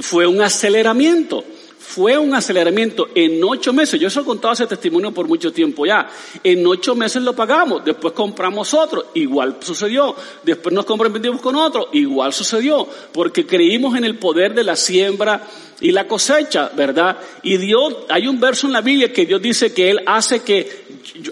Fue 0.01 0.27
un 0.27 0.41
aceleramiento 0.41 1.45
fue 1.87 2.17
un 2.17 2.35
aceleramiento 2.35 3.09
en 3.15 3.43
ocho 3.45 3.73
meses. 3.73 4.01
Yo 4.01 4.09
eso 4.09 4.23
he 4.23 4.25
contado 4.25 4.55
ese 4.55 4.67
testimonio 4.67 5.13
por 5.13 5.29
mucho 5.29 5.53
tiempo 5.53 5.85
ya. 5.85 6.09
En 6.43 6.67
ocho 6.67 6.95
meses 6.95 7.23
lo 7.23 7.37
pagamos, 7.37 7.85
después 7.85 8.15
compramos 8.15 8.73
otro, 8.75 9.11
igual 9.15 9.59
sucedió. 9.61 10.17
Después 10.43 10.75
nos 10.75 10.87
comprometimos 10.87 11.41
con 11.41 11.55
otro, 11.57 11.91
igual 11.93 12.33
sucedió. 12.33 12.89
Porque 13.13 13.47
creímos 13.47 13.97
en 13.97 14.05
el 14.05 14.19
poder 14.19 14.55
de 14.55 14.65
la 14.65 14.77
siembra 14.77 15.47
y 15.81 15.93
la 15.93 16.09
cosecha, 16.09 16.71
¿verdad? 16.75 17.19
Y 17.43 17.59
Dios, 17.59 17.95
hay 18.09 18.27
un 18.27 18.41
verso 18.41 18.67
en 18.67 18.73
la 18.73 18.81
Biblia 18.81 19.13
que 19.13 19.27
Dios 19.27 19.43
dice 19.43 19.75
que 19.75 19.91
Él 19.91 20.01
hace 20.07 20.41
que 20.41 20.85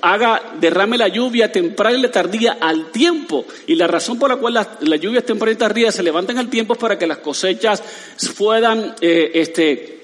haga, 0.03 0.43
derrame 0.61 0.99
la 0.99 1.09
lluvia 1.09 1.51
temprana 1.51 1.99
y 1.99 2.09
tardía 2.09 2.59
al 2.61 2.91
tiempo. 2.91 3.47
Y 3.67 3.75
la 3.75 3.87
razón 3.87 4.19
por 4.19 4.31
la 4.31 4.37
cual 4.37 4.55
las, 4.55 5.01
lluvias 5.01 5.25
tempranas 5.25 5.57
y 5.57 5.59
tardías 5.59 5.95
se 5.95 6.03
levantan 6.03 6.39
al 6.39 6.51
tiempo 6.51 6.75
es 6.75 6.79
para 6.79 6.99
que 6.99 7.07
las 7.07 7.19
cosechas 7.19 7.83
puedan, 8.37 8.95
eh, 9.01 9.31
este, 9.35 10.02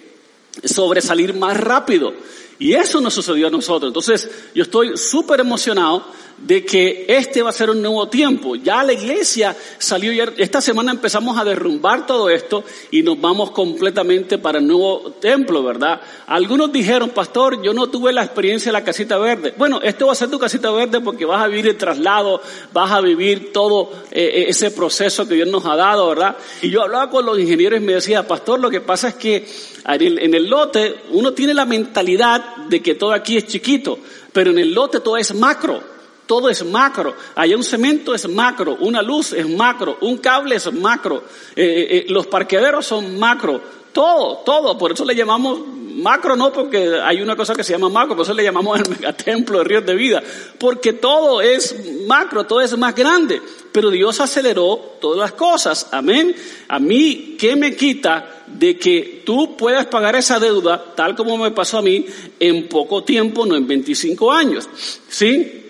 sobresalir 0.64 1.34
más 1.34 1.56
rápido. 1.56 2.12
Y 2.58 2.74
eso 2.74 3.00
nos 3.00 3.14
sucedió 3.14 3.46
a 3.46 3.50
nosotros. 3.50 3.88
Entonces, 3.88 4.28
yo 4.54 4.64
estoy 4.64 4.96
súper 4.96 5.40
emocionado 5.40 6.04
de 6.38 6.64
que 6.64 7.05
este 7.09 7.42
va 7.42 7.51
a 7.51 7.53
ser 7.53 7.70
un 7.70 7.83
nuevo 7.83 8.09
tiempo. 8.09 8.55
Ya 8.57 8.83
la 8.85 8.92
iglesia 8.92 9.57
salió, 9.79 10.12
esta 10.37 10.61
semana 10.61 10.92
empezamos 10.92 11.37
a 11.37 11.44
derrumbar 11.44 12.07
todo 12.07 12.31
esto 12.31 12.64
y 12.90 13.03
nos 13.03 13.20
vamos 13.20 13.51
completamente 13.51 14.38
para 14.38 14.59
el 14.59 14.66
nuevo 14.66 15.12
templo, 15.20 15.62
¿verdad? 15.62 16.01
Algunos 16.27 16.72
dijeron, 16.72 17.11
pastor, 17.11 17.62
yo 17.62 17.74
no 17.74 17.88
tuve 17.88 18.12
la 18.12 18.22
experiencia 18.24 18.70
de 18.70 18.79
la 18.79 18.85
casita 18.85 19.18
verde. 19.18 19.55
Bueno, 19.57 19.81
esto 19.83 20.07
va 20.07 20.12
a 20.12 20.16
ser 20.16 20.31
tu 20.31 20.38
casita 20.38 20.70
verde 20.70 21.01
porque 21.01 21.24
vas 21.24 21.42
a 21.42 21.48
vivir 21.48 21.66
el 21.66 21.77
traslado, 21.77 22.40
vas 22.72 22.92
a 22.92 23.01
vivir 23.01 23.53
todo 23.53 23.90
eh, 24.11 24.22
eh, 24.22 24.44
ese 24.48 24.70
proceso 24.70 25.27
que 25.27 25.35
Dios 25.35 25.48
nos 25.48 25.64
ha 25.66 25.77
dado, 25.77 26.09
¿verdad? 26.09 26.37
Y 26.62 26.70
yo 26.70 26.83
hablaba 26.83 27.11
con 27.11 27.27
los 27.27 27.38
ingenieros 27.38 27.81
y 27.81 27.85
me 27.85 27.94
decía, 27.94 28.27
pastor, 28.27 28.61
lo 28.61 28.70
que 28.70 28.81
pasa 28.81 29.09
es 29.09 29.14
que 29.14 29.46
en 29.85 30.35
el 30.35 30.48
lote 30.48 30.96
uno 31.11 31.33
tiene 31.33 31.55
la 31.55 31.64
mentalidad 31.64 32.57
de 32.68 32.83
que 32.83 32.94
todo 32.94 33.12
aquí 33.12 33.38
es 33.38 33.46
chiquito, 33.46 33.98
pero 34.33 34.51
en 34.51 34.59
el 34.59 34.72
lote 34.72 35.01
todo 35.01 35.16
es 35.16 35.35
macro. 35.35 35.97
Todo 36.28 36.50
es 36.50 36.62
macro. 36.62 37.16
Allá 37.34 37.56
un 37.56 37.64
cemento 37.64 38.14
es 38.14 38.28
macro, 38.28 38.76
una 38.80 39.00
luz 39.00 39.32
es 39.32 39.48
macro, 39.48 39.96
un 40.02 40.18
cable 40.18 40.56
es 40.56 40.70
macro, 40.70 41.24
eh, 41.56 41.64
eh, 41.64 41.86
eh, 41.90 42.06
los 42.10 42.26
parqueaderos 42.26 42.84
son 42.84 43.18
macro. 43.18 43.58
Todo, 43.92 44.42
todo. 44.44 44.76
Por 44.76 44.92
eso 44.92 45.06
le 45.06 45.14
llamamos 45.14 45.60
macro, 45.66 46.36
no 46.36 46.52
porque 46.52 47.00
hay 47.02 47.22
una 47.22 47.34
cosa 47.34 47.54
que 47.54 47.64
se 47.64 47.72
llama 47.72 47.88
macro, 47.88 48.14
por 48.14 48.24
eso 48.24 48.34
le 48.34 48.44
llamamos 48.44 48.78
el 48.78 48.90
megatemplo 48.90 49.56
de 49.60 49.64
ríos 49.64 49.86
de 49.86 49.94
vida. 49.94 50.22
Porque 50.58 50.92
todo 50.92 51.40
es 51.40 51.74
macro, 52.06 52.44
todo 52.44 52.60
es 52.60 52.76
más 52.76 52.94
grande. 52.94 53.40
Pero 53.72 53.88
Dios 53.88 54.20
aceleró 54.20 54.98
todas 55.00 55.18
las 55.18 55.32
cosas. 55.32 55.88
Amén. 55.92 56.36
A 56.68 56.78
mí, 56.78 57.38
¿qué 57.40 57.56
me 57.56 57.74
quita 57.74 58.44
de 58.46 58.76
que 58.76 59.22
tú 59.24 59.56
puedas 59.56 59.86
pagar 59.86 60.14
esa 60.14 60.38
deuda, 60.38 60.92
tal 60.94 61.16
como 61.16 61.38
me 61.38 61.52
pasó 61.52 61.78
a 61.78 61.82
mí, 61.82 62.04
en 62.38 62.68
poco 62.68 63.02
tiempo, 63.02 63.46
no 63.46 63.56
en 63.56 63.66
25 63.66 64.30
años? 64.30 64.68
¿Sí? 65.08 65.64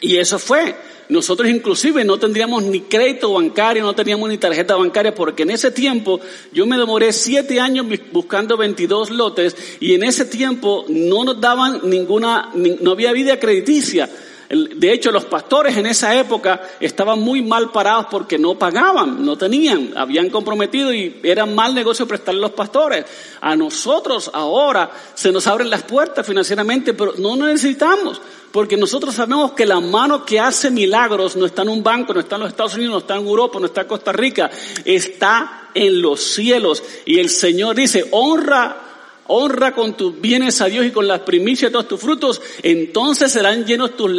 Y 0.00 0.16
eso 0.16 0.38
fue. 0.38 0.74
Nosotros 1.08 1.48
inclusive 1.48 2.04
no 2.04 2.18
tendríamos 2.18 2.64
ni 2.64 2.80
crédito 2.80 3.32
bancario, 3.32 3.84
no 3.84 3.94
teníamos 3.94 4.28
ni 4.28 4.38
tarjeta 4.38 4.74
bancaria, 4.74 5.14
porque 5.14 5.44
en 5.44 5.50
ese 5.50 5.70
tiempo 5.70 6.20
yo 6.52 6.66
me 6.66 6.76
demoré 6.76 7.12
siete 7.12 7.60
años 7.60 7.86
buscando 8.12 8.56
22 8.56 9.10
lotes 9.10 9.56
y 9.78 9.94
en 9.94 10.02
ese 10.02 10.24
tiempo 10.24 10.84
no 10.88 11.22
nos 11.22 11.40
daban 11.40 11.80
ninguna, 11.84 12.50
no 12.54 12.90
había 12.90 13.12
vida 13.12 13.38
crediticia. 13.38 14.10
De 14.48 14.92
hecho, 14.92 15.10
los 15.10 15.24
pastores 15.24 15.76
en 15.76 15.86
esa 15.86 16.14
época 16.14 16.60
estaban 16.78 17.18
muy 17.18 17.42
mal 17.42 17.72
parados 17.72 18.06
porque 18.10 18.38
no 18.38 18.56
pagaban, 18.56 19.24
no 19.24 19.36
tenían, 19.36 19.92
habían 19.96 20.30
comprometido 20.30 20.94
y 20.94 21.20
era 21.24 21.46
mal 21.46 21.74
negocio 21.74 22.06
prestarle 22.06 22.40
a 22.40 22.42
los 22.42 22.52
pastores. 22.52 23.04
A 23.40 23.56
nosotros 23.56 24.30
ahora 24.32 24.90
se 25.14 25.32
nos 25.32 25.48
abren 25.48 25.68
las 25.68 25.82
puertas 25.82 26.24
financieramente, 26.24 26.94
pero 26.94 27.14
no 27.18 27.36
necesitamos, 27.36 28.20
porque 28.52 28.76
nosotros 28.76 29.16
sabemos 29.16 29.52
que 29.52 29.66
la 29.66 29.80
mano 29.80 30.24
que 30.24 30.38
hace 30.38 30.70
milagros 30.70 31.34
no 31.34 31.46
está 31.46 31.62
en 31.62 31.70
un 31.70 31.82
banco, 31.82 32.14
no 32.14 32.20
está 32.20 32.36
en 32.36 32.42
los 32.42 32.50
Estados 32.50 32.74
Unidos, 32.74 32.92
no 32.92 32.98
está 32.98 33.16
en 33.16 33.26
Europa, 33.26 33.58
no 33.58 33.66
está 33.66 33.80
en 33.80 33.88
Costa 33.88 34.12
Rica, 34.12 34.48
está 34.84 35.70
en 35.74 36.00
los 36.00 36.20
cielos. 36.20 36.84
Y 37.04 37.18
el 37.18 37.30
Señor 37.30 37.74
dice, 37.74 38.06
honra 38.12 38.85
honra 39.28 39.74
con 39.74 39.96
tus 39.96 40.20
bienes 40.20 40.60
a 40.60 40.66
Dios 40.66 40.86
y 40.86 40.90
con 40.90 41.06
las 41.06 41.20
primicias 41.20 41.70
de 41.70 41.72
todos 41.72 41.88
tus 41.88 42.00
frutos, 42.00 42.40
entonces 42.62 43.32
serán 43.32 43.64
llenos 43.64 43.96
tus, 43.96 44.10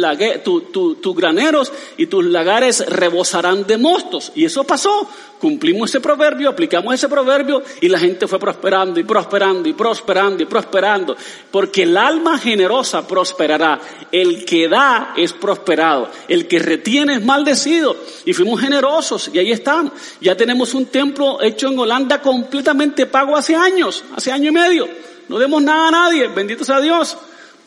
tus 0.72 1.16
graneros 1.16 1.72
y 1.96 2.06
tus 2.06 2.24
lagares 2.24 2.84
rebosarán 2.86 3.66
de 3.66 3.78
mostos. 3.78 4.32
Y 4.34 4.44
eso 4.44 4.64
pasó. 4.64 5.08
Cumplimos 5.38 5.90
ese 5.90 6.00
proverbio, 6.00 6.50
aplicamos 6.50 6.92
ese 6.94 7.08
proverbio 7.08 7.62
y 7.80 7.88
la 7.88 7.98
gente 7.98 8.26
fue 8.26 8.40
prosperando 8.40 8.98
y 8.98 9.04
prosperando 9.04 9.68
y 9.68 9.72
prosperando 9.72 10.42
y 10.42 10.46
prosperando. 10.46 11.16
Porque 11.50 11.84
el 11.84 11.96
alma 11.96 12.38
generosa 12.38 13.06
prosperará. 13.06 13.80
El 14.10 14.44
que 14.44 14.68
da 14.68 15.14
es 15.16 15.32
prosperado. 15.32 16.10
El 16.26 16.48
que 16.48 16.58
retiene 16.58 17.14
es 17.14 17.24
maldecido. 17.24 17.96
Y 18.24 18.32
fuimos 18.32 18.60
generosos 18.60 19.30
y 19.32 19.38
ahí 19.38 19.52
estamos. 19.52 19.92
Ya 20.20 20.36
tenemos 20.36 20.74
un 20.74 20.86
templo 20.86 21.40
hecho 21.40 21.68
en 21.68 21.78
Holanda 21.78 22.20
completamente 22.20 23.06
pago 23.06 23.36
hace 23.36 23.54
años, 23.54 24.04
hace 24.16 24.32
año 24.32 24.48
y 24.48 24.52
medio. 24.52 24.88
No 25.28 25.38
demos 25.38 25.62
nada 25.62 25.88
a 25.88 25.90
nadie, 25.90 26.28
bendito 26.28 26.64
sea 26.64 26.80
Dios. 26.80 27.16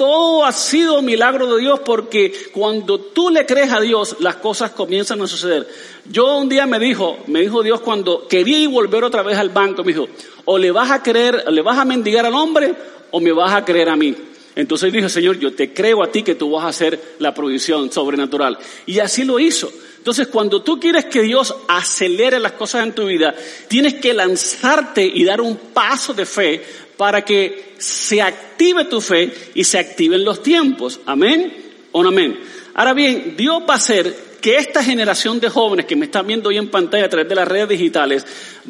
Todo 0.02 0.46
ha 0.46 0.52
sido 0.52 1.04
milagro 1.04 1.46
de 1.54 1.62
Dios 1.62 1.82
porque 1.86 2.34
cuando 2.52 3.00
tú 3.00 3.30
le 3.30 3.46
crees 3.46 3.72
a 3.72 3.80
Dios, 3.80 4.16
las 4.20 4.38
cosas 4.38 4.72
comienzan 4.72 5.22
a 5.22 5.28
suceder. 5.28 5.68
Yo 6.06 6.40
un 6.40 6.50
día 6.50 6.66
me 6.66 6.80
dijo, 6.80 7.20
me 7.28 7.42
dijo 7.42 7.62
Dios 7.62 7.82
cuando 7.82 8.28
quería 8.28 8.58
ir 8.58 8.70
volver 8.70 9.04
otra 9.04 9.22
vez 9.22 9.38
al 9.38 9.50
banco, 9.50 9.84
me 9.84 9.94
dijo, 9.94 10.08
o 10.46 10.58
le 10.58 10.72
vas 10.72 10.90
a 10.90 11.04
creer, 11.04 11.44
le 11.52 11.62
vas 11.62 11.78
a 11.78 11.86
mendigar 11.86 12.26
al 12.26 12.34
hombre 12.34 12.74
o 13.12 13.20
me 13.20 13.32
vas 13.32 13.54
a 13.54 13.64
creer 13.64 13.90
a 13.90 13.96
mí. 13.96 14.16
Entonces 14.56 14.92
dije, 14.92 15.08
Señor, 15.08 15.38
yo 15.38 15.54
te 15.54 15.72
creo 15.72 16.02
a 16.02 16.12
ti 16.12 16.24
que 16.24 16.34
tú 16.34 16.50
vas 16.50 16.66
a 16.66 16.70
hacer 16.70 17.00
la 17.20 17.36
provisión 17.36 17.92
sobrenatural. 17.92 18.58
Y 18.88 18.98
así 18.98 19.24
lo 19.24 19.38
hizo. 19.38 19.72
Entonces, 20.00 20.30
cuando 20.30 20.64
tú 20.64 20.80
quieres 20.80 21.06
que 21.06 21.22
Dios 21.22 21.54
acelere 21.68 22.40
las 22.40 22.54
cosas 22.54 22.88
en 22.88 22.96
tu 22.96 23.06
vida, 23.06 23.36
tienes 23.68 23.94
que 23.94 24.16
lanzarte 24.16 25.06
y 25.06 25.24
dar 25.24 25.42
un 25.42 25.58
paso 25.58 26.16
de 26.16 26.26
fe 26.26 26.64
para 27.02 27.26
que 27.26 27.74
se 27.80 28.22
active 28.22 28.86
tu 28.86 29.02
fe 29.02 29.34
y 29.56 29.64
se 29.64 29.80
activen 29.80 30.24
los 30.24 30.44
tiempos. 30.44 31.00
Amén 31.08 31.52
o 31.92 32.04
no 32.04 32.10
amén. 32.10 32.40
Ahora 32.76 32.94
bien, 32.94 33.34
Dios 33.36 33.64
va 33.68 33.74
a 33.74 33.78
hacer 33.78 34.16
que 34.40 34.58
esta 34.58 34.84
generación 34.84 35.40
de 35.40 35.50
jóvenes 35.50 35.88
que 35.88 35.96
me 35.96 36.06
están 36.06 36.28
viendo 36.28 36.50
hoy 36.50 36.60
en 36.60 36.70
pantalla 36.70 37.06
a 37.06 37.10
través 37.10 37.28
de 37.28 37.34
las 37.34 37.48
redes 37.48 37.70
digitales 37.70 38.24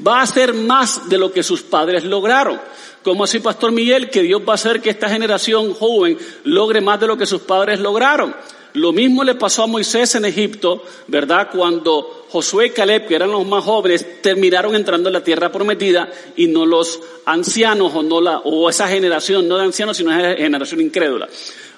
va 0.07 0.19
a 0.19 0.21
hacer 0.21 0.53
más 0.53 1.09
de 1.09 1.17
lo 1.17 1.33
que 1.33 1.43
sus 1.43 1.61
padres 1.61 2.05
lograron. 2.05 2.57
Como 3.03 3.25
así, 3.25 3.39
Pastor 3.39 3.73
Miguel, 3.73 4.09
que 4.09 4.21
Dios 4.21 4.41
va 4.47 4.53
a 4.53 4.55
hacer 4.55 4.79
que 4.79 4.91
esta 4.91 5.09
generación 5.09 5.73
joven 5.73 6.17
logre 6.45 6.79
más 6.79 7.01
de 7.01 7.07
lo 7.07 7.17
que 7.17 7.25
sus 7.25 7.41
padres 7.41 7.81
lograron. 7.81 8.33
Lo 8.73 8.93
mismo 8.93 9.23
le 9.23 9.35
pasó 9.35 9.63
a 9.63 9.67
Moisés 9.67 10.15
en 10.15 10.25
Egipto, 10.25 10.83
¿verdad? 11.07 11.49
Cuando 11.51 12.25
Josué 12.29 12.67
y 12.67 12.69
Caleb, 12.69 13.07
que 13.07 13.15
eran 13.15 13.31
los 13.31 13.45
más 13.45 13.63
jóvenes, 13.63 14.21
terminaron 14.21 14.75
entrando 14.75 15.09
en 15.09 15.13
la 15.13 15.23
tierra 15.23 15.51
prometida 15.51 16.09
y 16.37 16.47
no 16.47 16.65
los 16.65 16.99
ancianos 17.25 17.93
o 17.93 18.03
no 18.03 18.21
la, 18.21 18.39
o 18.39 18.69
esa 18.69 18.87
generación, 18.87 19.47
no 19.47 19.57
de 19.57 19.65
ancianos, 19.65 19.97
sino 19.97 20.11
esa 20.11 20.35
generación 20.35 20.79
incrédula. 20.79 21.27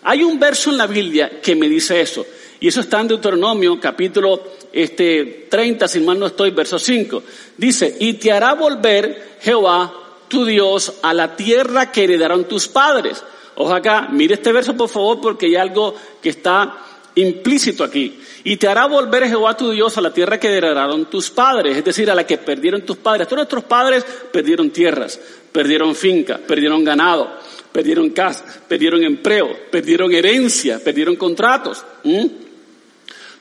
Hay 0.04 0.24
un 0.24 0.40
verso 0.40 0.70
en 0.70 0.78
la 0.78 0.88
Biblia 0.88 1.42
que 1.42 1.56
me 1.56 1.68
dice 1.68 2.00
eso. 2.02 2.26
Y 2.60 2.68
eso 2.68 2.82
está 2.82 3.02
en 3.02 3.10
Deuteronomio, 3.10 3.80
capítulo 3.80 4.42
este, 4.72 5.48
30, 5.50 5.88
si 5.88 6.00
mal 6.00 6.20
no 6.20 6.28
estoy, 6.28 6.52
verso 6.52 6.80
5. 6.80 7.24
Dice, 7.58 7.98
y 8.00 8.14
te 8.14 8.32
hará 8.32 8.54
volver 8.54 9.38
Jehová, 9.42 9.94
tu 10.28 10.46
Dios, 10.46 10.94
a 11.02 11.14
la 11.14 11.36
tierra 11.36 11.92
que 11.92 12.04
heredaron 12.04 12.46
tus 12.46 12.68
padres. 12.68 13.24
Acá, 13.56 14.10
mire 14.12 14.36
este 14.36 14.52
verso 14.52 14.76
por 14.76 14.90
favor 14.90 15.22
porque 15.22 15.46
hay 15.48 15.56
algo 15.56 15.96
que 16.22 16.30
está 16.30 16.78
implícito 17.16 17.84
aquí. 17.84 18.20
Y 18.44 18.58
te 18.58 18.68
hará 18.68 18.88
volver 18.88 19.28
Jehová 19.28 19.56
tu 19.56 19.72
Dios 19.72 19.98
a 19.98 20.02
la 20.02 20.14
tierra 20.14 20.40
que 20.40 20.50
heredaron 20.50 21.06
tus 21.06 21.30
padres, 21.30 21.78
es 21.78 21.86
decir, 21.86 22.10
a 22.10 22.16
la 22.16 22.26
que 22.26 22.38
perdieron 22.38 22.82
tus 22.82 22.98
padres. 22.98 23.28
Todos 23.28 23.38
nuestros 23.38 23.64
padres 23.64 24.06
perdieron 24.32 24.72
tierras, 24.72 25.20
perdieron 25.52 25.96
fincas, 25.96 26.40
perdieron 26.40 26.84
ganado, 26.84 27.32
perdieron 27.72 28.10
casa, 28.10 28.44
perdieron 28.68 29.04
empleo, 29.04 29.50
perdieron 29.72 30.12
herencia, 30.14 30.80
perdieron 30.84 31.16
contratos. 31.16 31.84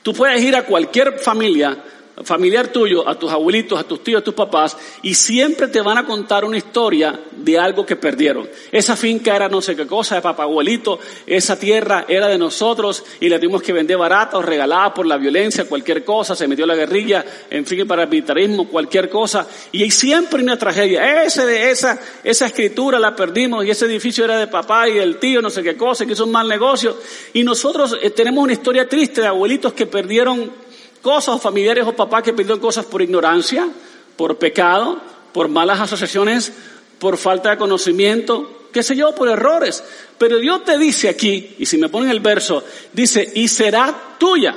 Tú 0.01 0.13
puedes 0.13 0.41
ir 0.43 0.55
a 0.55 0.65
cualquier 0.65 1.19
familia 1.19 1.77
familiar 2.23 2.67
tuyo, 2.67 3.07
a 3.07 3.17
tus 3.17 3.31
abuelitos, 3.31 3.79
a 3.79 3.83
tus 3.83 4.03
tíos, 4.03 4.21
a 4.21 4.23
tus 4.23 4.35
papás, 4.35 4.77
y 5.01 5.15
siempre 5.15 5.67
te 5.67 5.81
van 5.81 5.97
a 5.97 6.05
contar 6.05 6.45
una 6.45 6.57
historia 6.57 7.19
de 7.35 7.57
algo 7.57 7.85
que 7.85 7.95
perdieron. 7.95 8.47
Esa 8.71 8.95
finca 8.95 9.35
era 9.35 9.49
no 9.49 9.61
sé 9.61 9.75
qué 9.75 9.87
cosa 9.87 10.15
de 10.15 10.21
papá 10.21 10.43
abuelito, 10.43 10.99
esa 11.25 11.57
tierra 11.57 12.05
era 12.07 12.27
de 12.27 12.37
nosotros 12.37 13.03
y 13.19 13.29
la 13.29 13.39
tuvimos 13.39 13.63
que 13.63 13.73
vender 13.73 13.97
barata 13.97 14.37
o 14.37 14.41
regalada 14.43 14.93
por 14.93 15.07
la 15.07 15.17
violencia, 15.17 15.65
cualquier 15.65 16.03
cosa, 16.03 16.35
se 16.35 16.47
metió 16.47 16.67
la 16.67 16.75
guerrilla, 16.75 17.25
en 17.49 17.65
fin, 17.65 17.87
para 17.87 18.03
el 18.03 18.09
militarismo, 18.09 18.67
cualquier 18.67 19.09
cosa, 19.09 19.47
y 19.71 19.81
hay 19.81 19.91
siempre 19.91 20.43
una 20.43 20.57
tragedia. 20.57 21.23
Ese, 21.23 21.71
esa, 21.71 21.99
esa 22.23 22.45
escritura 22.45 22.99
la 22.99 23.15
perdimos 23.15 23.65
y 23.65 23.71
ese 23.71 23.85
edificio 23.85 24.25
era 24.25 24.37
de 24.37 24.47
papá 24.47 24.87
y 24.87 24.93
del 24.93 25.17
tío, 25.17 25.41
no 25.41 25.49
sé 25.49 25.63
qué 25.63 25.75
cosa, 25.75 26.05
que 26.05 26.13
hizo 26.13 26.25
un 26.25 26.31
mal 26.31 26.47
negocio, 26.47 26.95
y 27.33 27.43
nosotros 27.43 27.97
eh, 28.01 28.11
tenemos 28.11 28.43
una 28.43 28.53
historia 28.53 28.87
triste 28.87 29.21
de 29.21 29.27
abuelitos 29.27 29.73
que 29.73 29.87
perdieron 29.87 30.62
cosas, 31.03 31.35
o 31.35 31.37
familiares 31.37 31.85
o 31.85 31.93
papás 31.93 32.23
que 32.23 32.33
perdieron 32.33 32.59
cosas 32.59 32.85
por 32.85 33.03
ignorancia, 33.03 33.67
por 34.15 34.37
pecado, 34.37 34.99
por 35.31 35.49
malas 35.49 35.79
asociaciones, 35.79 36.51
por 36.97 37.17
falta 37.17 37.51
de 37.51 37.57
conocimiento, 37.57 38.67
qué 38.71 38.81
sé 38.81 38.95
yo, 38.95 39.13
por 39.13 39.27
errores. 39.27 39.83
Pero 40.17 40.37
Dios 40.37 40.63
te 40.63 40.77
dice 40.77 41.09
aquí, 41.09 41.55
y 41.59 41.65
si 41.65 41.77
me 41.77 41.89
ponen 41.89 42.09
el 42.09 42.21
verso, 42.21 42.63
dice, 42.93 43.29
y 43.35 43.47
será 43.49 44.15
tuya, 44.17 44.55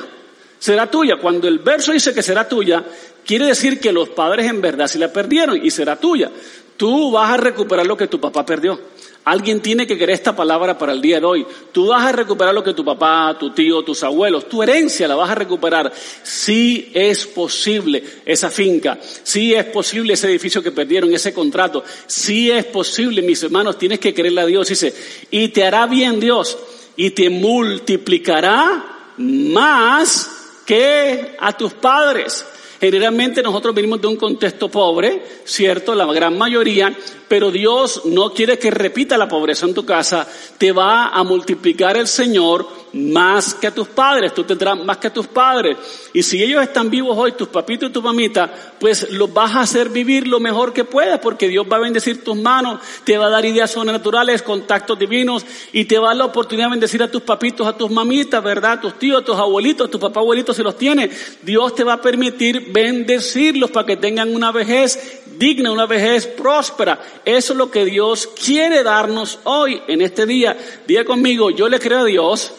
será 0.59 0.91
tuya. 0.91 1.17
Cuando 1.21 1.49
el 1.49 1.59
verso 1.59 1.93
dice 1.93 2.15
que 2.15 2.23
será 2.23 2.49
tuya, 2.49 2.85
quiere 3.27 3.47
decir 3.47 3.81
que 3.81 3.93
los 3.93 4.11
padres 4.11 4.47
en 4.47 4.61
verdad 4.61 4.87
sí 4.87 4.99
la 4.99 5.13
perdieron 5.13 5.61
y 5.63 5.71
será 5.71 5.97
tuya. 5.97 6.31
Tú 6.77 7.11
vas 7.11 7.33
a 7.33 7.37
recuperar 7.37 7.87
lo 7.87 7.97
que 7.97 8.07
tu 8.07 8.21
papá 8.21 8.47
perdió. 8.47 8.79
Alguien 9.27 9.61
tiene 9.61 9.89
que 9.89 9.99
querer 9.99 10.15
esta 10.15 10.37
palabra 10.37 10.79
para 10.79 10.93
el 10.93 11.03
día 11.03 11.19
de 11.19 11.27
hoy. 11.27 11.45
Tú 11.73 11.89
vas 11.89 12.05
a 12.05 12.13
recuperar 12.13 12.55
lo 12.55 12.63
que 12.63 12.75
tu 12.75 12.85
papá, 12.85 13.37
tu 13.37 13.51
tío, 13.51 13.83
tus 13.83 14.05
abuelos, 14.05 14.49
tu 14.49 14.63
herencia 14.63 15.09
la 15.09 15.17
vas 15.17 15.31
a 15.31 15.35
recuperar. 15.35 15.93
Sí 16.23 16.93
es 16.95 17.27
posible 17.27 18.05
esa 18.25 18.51
finca, 18.51 19.01
sí 19.25 19.53
es 19.53 19.65
posible 19.65 20.13
ese 20.13 20.29
edificio 20.29 20.63
que 20.63 20.71
perdieron, 20.71 21.13
ese 21.13 21.35
contrato, 21.35 21.83
sí 22.07 22.53
es 22.53 22.67
posible, 22.67 23.21
mis 23.21 23.43
hermanos, 23.43 23.77
tienes 23.77 23.99
que 23.99 24.15
creerle 24.15 24.43
a 24.43 24.47
Dios. 24.47 24.69
Dice, 24.69 24.95
y 25.33 25.49
te 25.49 25.65
hará 25.65 25.87
bien 25.87 26.21
Dios 26.21 26.57
y 26.95 27.11
te 27.11 27.29
multiplicará 27.29 29.13
más 29.17 30.31
que 30.65 31.35
a 31.41 31.57
tus 31.57 31.73
padres. 31.73 32.45
Generalmente 32.81 33.43
nosotros 33.43 33.75
venimos 33.75 34.01
de 34.01 34.07
un 34.07 34.17
contexto 34.17 34.69
pobre, 34.69 35.23
¿cierto? 35.45 35.95
La 35.95 36.05
gran 36.13 36.37
mayoría, 36.37 36.95
pero 37.29 37.51
Dios 37.51 38.03
no 38.05 38.31
quiere 38.33 38.59
que 38.59 38.71
repita 38.71 39.19
la 39.19 39.29
pobreza 39.29 39.67
en 39.67 39.75
tu 39.75 39.85
casa, 39.85 40.27
te 40.59 40.73
va 40.73 41.09
a 41.09 41.23
multiplicar 41.25 41.97
el 41.97 42.07
Señor 42.07 42.67
más 42.97 43.55
que 43.55 43.67
a 43.67 43.75
tus 43.75 43.89
padres, 43.89 44.33
tú 44.33 44.45
tendrás 44.45 44.79
más 44.79 44.97
que 44.97 45.09
a 45.09 45.13
tus 45.13 45.27
padres. 45.27 45.77
Y 46.13 46.23
si 46.23 46.43
ellos 46.43 46.63
están 46.63 46.89
vivos 46.91 47.17
hoy, 47.19 47.33
tus 47.33 47.49
papitos 47.49 47.91
y 47.91 47.93
tu 47.93 48.01
mamita, 48.01 48.51
pues 48.81 49.11
los 49.11 49.33
vas 49.33 49.55
a 49.55 49.61
hacer 49.61 49.91
vivir 49.91 50.27
lo 50.27 50.41
mejor 50.41 50.73
que 50.73 50.85
puedas, 50.85 51.21
porque 51.21 51.49
Dios 51.49 51.67
va 51.71 51.77
a 51.77 51.81
bendecir 51.81 52.25
tus 52.25 52.37
manos, 52.37 52.81
te 53.05 53.19
va 53.19 53.27
a 53.27 53.31
dar 53.31 53.45
ideas 53.45 53.71
sobrenaturales, 53.71 54.43
contactos 54.43 54.99
divinos, 54.99 55.45
y 55.73 55.85
te 55.85 55.99
va 55.99 56.07
a 56.07 56.11
dar 56.11 56.17
la 56.17 56.25
oportunidad 56.27 56.67
de 56.69 56.73
bendecir 56.73 57.03
a 57.03 57.11
tus 57.11 57.23
papitos, 57.23 57.67
a 57.67 57.77
tus 57.77 57.91
mamitas, 57.91 58.43
¿verdad? 58.43 58.73
A 58.73 58.81
tus 58.81 58.99
tíos, 58.99 59.21
a 59.21 59.25
tus 59.25 59.37
abuelitos, 59.37 59.89
a 59.89 59.91
tus 59.91 60.01
papá 60.01 60.21
abuelitos 60.21 60.57
si 60.57 60.63
los 60.63 60.79
tiene. 60.79 61.11
Dios 61.43 61.75
te 61.75 61.85
va 61.85 61.95
a 61.95 62.01
permitir 62.01 62.73
bendecirlos 62.73 63.71
para 63.71 63.87
que 63.87 63.97
tengan 63.97 64.35
una 64.35 64.53
vejez 64.53 65.23
digna, 65.39 65.71
una 65.71 65.87
vejez 65.87 66.27
próspera. 66.27 66.99
Eso 67.27 67.55
es 67.55 67.59
lo 67.59 67.73
que 67.73 67.85
Dios 67.85 68.29
quiere 68.29 68.85
darnos 68.85 69.41
hoy, 69.43 69.83
en 69.89 70.01
este 70.01 70.27
día. 70.27 70.57
Diga 70.87 71.05
conmigo, 71.05 71.51
yo 71.51 71.69
le 71.69 71.81
creo 71.81 71.99
a 71.99 72.05
Dios 72.05 72.53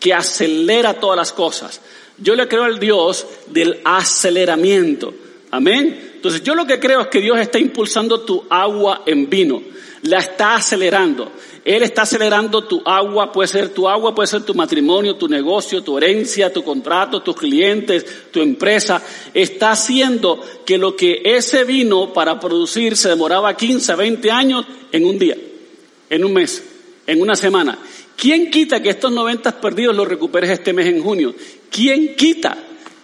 que 0.00 0.14
acelera 0.14 0.94
todas 0.94 1.18
las 1.18 1.32
cosas. 1.32 1.82
Yo 2.16 2.34
le 2.34 2.48
creo 2.48 2.64
al 2.64 2.80
Dios 2.80 3.26
del 3.48 3.78
aceleramiento. 3.84 5.12
Amén. 5.50 6.12
Entonces 6.14 6.42
yo 6.42 6.54
lo 6.54 6.66
que 6.66 6.80
creo 6.80 7.02
es 7.02 7.06
que 7.08 7.20
Dios 7.20 7.38
está 7.40 7.58
impulsando 7.58 8.22
tu 8.22 8.42
agua 8.48 9.02
en 9.04 9.28
vino. 9.28 9.62
La 10.02 10.18
está 10.18 10.54
acelerando. 10.54 11.30
Él 11.64 11.82
está 11.82 12.02
acelerando 12.02 12.64
tu 12.64 12.82
agua, 12.86 13.30
puede 13.32 13.48
ser 13.48 13.68
tu 13.68 13.86
agua, 13.86 14.14
puede 14.14 14.28
ser 14.28 14.42
tu 14.42 14.54
matrimonio, 14.54 15.16
tu 15.16 15.28
negocio, 15.28 15.82
tu 15.82 15.98
herencia, 15.98 16.52
tu 16.52 16.64
contrato, 16.64 17.22
tus 17.22 17.36
clientes, 17.36 18.30
tu 18.30 18.40
empresa. 18.40 19.02
Está 19.34 19.72
haciendo 19.72 20.40
que 20.64 20.78
lo 20.78 20.96
que 20.96 21.20
ese 21.24 21.64
vino 21.64 22.14
para 22.14 22.40
producir 22.40 22.96
se 22.96 23.10
demoraba 23.10 23.56
15, 23.56 23.94
20 23.94 24.30
años 24.30 24.66
en 24.90 25.04
un 25.04 25.18
día, 25.18 25.36
en 26.08 26.24
un 26.24 26.32
mes, 26.32 26.64
en 27.06 27.20
una 27.20 27.36
semana. 27.36 27.78
¿Quién 28.16 28.50
quita 28.50 28.82
que 28.82 28.90
estos 28.90 29.12
90 29.12 29.60
perdidos 29.60 29.94
los 29.94 30.08
recuperes 30.08 30.50
este 30.50 30.72
mes 30.72 30.86
en 30.86 31.02
junio? 31.02 31.34
¿Quién 31.70 32.16
quita? 32.16 32.56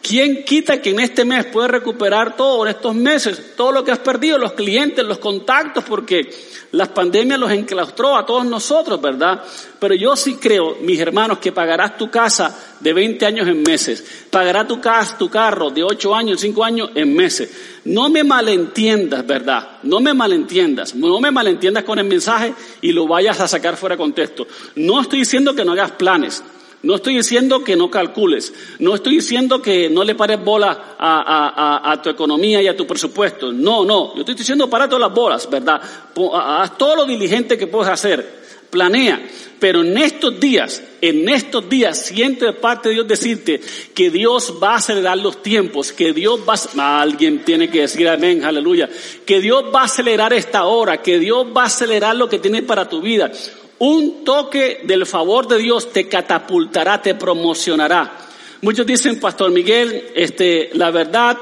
¿Quién 0.06 0.44
quita 0.44 0.80
que 0.80 0.90
en 0.90 1.00
este 1.00 1.24
mes 1.24 1.46
puedes 1.46 1.68
recuperar 1.68 2.36
todo, 2.36 2.64
en 2.64 2.76
estos 2.76 2.94
meses, 2.94 3.56
todo 3.56 3.72
lo 3.72 3.82
que 3.82 3.90
has 3.90 3.98
perdido, 3.98 4.38
los 4.38 4.52
clientes, 4.52 5.04
los 5.04 5.18
contactos, 5.18 5.82
porque 5.82 6.30
las 6.70 6.88
pandemias 6.90 7.40
los 7.40 7.50
enclaustró 7.50 8.16
a 8.16 8.24
todos 8.24 8.44
nosotros, 8.44 9.00
¿verdad? 9.02 9.42
Pero 9.80 9.96
yo 9.96 10.14
sí 10.14 10.36
creo, 10.36 10.76
mis 10.80 11.00
hermanos, 11.00 11.38
que 11.38 11.50
pagarás 11.50 11.96
tu 11.96 12.08
casa 12.08 12.56
de 12.78 12.92
20 12.92 13.26
años 13.26 13.48
en 13.48 13.62
meses, 13.62 14.28
pagarás 14.30 14.68
tu 14.68 14.80
casa, 14.80 15.18
tu 15.18 15.28
carro 15.28 15.70
de 15.70 15.82
8 15.82 16.14
años, 16.14 16.40
5 16.40 16.64
años 16.64 16.90
en 16.94 17.12
meses. 17.12 17.50
No 17.86 18.08
me 18.08 18.22
malentiendas, 18.22 19.26
¿verdad? 19.26 19.78
No 19.82 19.98
me 19.98 20.14
malentiendas, 20.14 20.94
no 20.94 21.18
me 21.18 21.32
malentiendas 21.32 21.82
con 21.82 21.98
el 21.98 22.06
mensaje 22.06 22.54
y 22.80 22.92
lo 22.92 23.08
vayas 23.08 23.40
a 23.40 23.48
sacar 23.48 23.76
fuera 23.76 23.96
de 23.96 24.02
contexto. 24.02 24.46
No 24.76 25.00
estoy 25.00 25.18
diciendo 25.20 25.52
que 25.52 25.64
no 25.64 25.72
hagas 25.72 25.90
planes. 25.92 26.44
No 26.82 26.96
estoy 26.96 27.16
diciendo 27.16 27.64
que 27.64 27.74
no 27.74 27.90
calcules, 27.90 28.52
no 28.78 28.94
estoy 28.94 29.16
diciendo 29.16 29.60
que 29.60 29.90
no 29.90 30.04
le 30.04 30.14
pares 30.14 30.42
bola 30.44 30.96
a, 30.98 32.00
tu 32.02 32.10
economía 32.10 32.62
y 32.62 32.68
a 32.68 32.76
tu 32.76 32.86
presupuesto. 32.86 33.52
No, 33.52 33.84
no, 33.84 34.14
yo 34.14 34.20
estoy 34.20 34.34
diciendo 34.34 34.70
para 34.70 34.86
todas 34.86 35.00
las 35.00 35.14
bolas, 35.14 35.50
¿verdad? 35.50 35.80
Haz 36.34 36.78
todo 36.78 36.96
lo 36.96 37.06
diligente 37.06 37.58
que 37.58 37.66
puedes 37.66 37.88
hacer, 37.88 38.44
planea. 38.70 39.20
Pero 39.58 39.80
en 39.80 39.96
estos 39.96 40.38
días, 40.38 40.82
en 41.00 41.28
estos 41.28 41.68
días, 41.68 41.98
siento 41.98 42.44
de 42.44 42.52
parte 42.52 42.90
de 42.90 42.96
Dios 42.96 43.08
decirte 43.08 43.60
que 43.94 44.10
Dios 44.10 44.54
va 44.62 44.74
a 44.74 44.76
acelerar 44.76 45.16
los 45.16 45.42
tiempos, 45.42 45.92
que 45.92 46.12
Dios 46.12 46.40
va 46.46 46.54
a, 46.82 47.00
alguien 47.00 47.42
tiene 47.42 47.70
que 47.70 47.80
decir 47.80 48.06
amén, 48.06 48.44
aleluya, 48.44 48.88
que 49.24 49.40
Dios 49.40 49.64
va 49.74 49.80
a 49.80 49.84
acelerar 49.84 50.34
esta 50.34 50.66
hora, 50.66 51.00
que 51.00 51.18
Dios 51.18 51.46
va 51.56 51.62
a 51.62 51.66
acelerar 51.66 52.16
lo 52.16 52.28
que 52.28 52.38
tiene 52.38 52.62
para 52.62 52.88
tu 52.88 53.00
vida. 53.00 53.32
Un 53.78 54.24
toque 54.24 54.82
del 54.84 55.04
favor 55.04 55.46
de 55.46 55.58
Dios 55.58 55.92
te 55.92 56.08
catapultará, 56.08 57.02
te 57.02 57.14
promocionará. 57.14 58.26
Muchos 58.62 58.86
dicen, 58.86 59.20
Pastor 59.20 59.50
Miguel, 59.50 60.12
este, 60.14 60.70
la 60.72 60.90
verdad, 60.90 61.36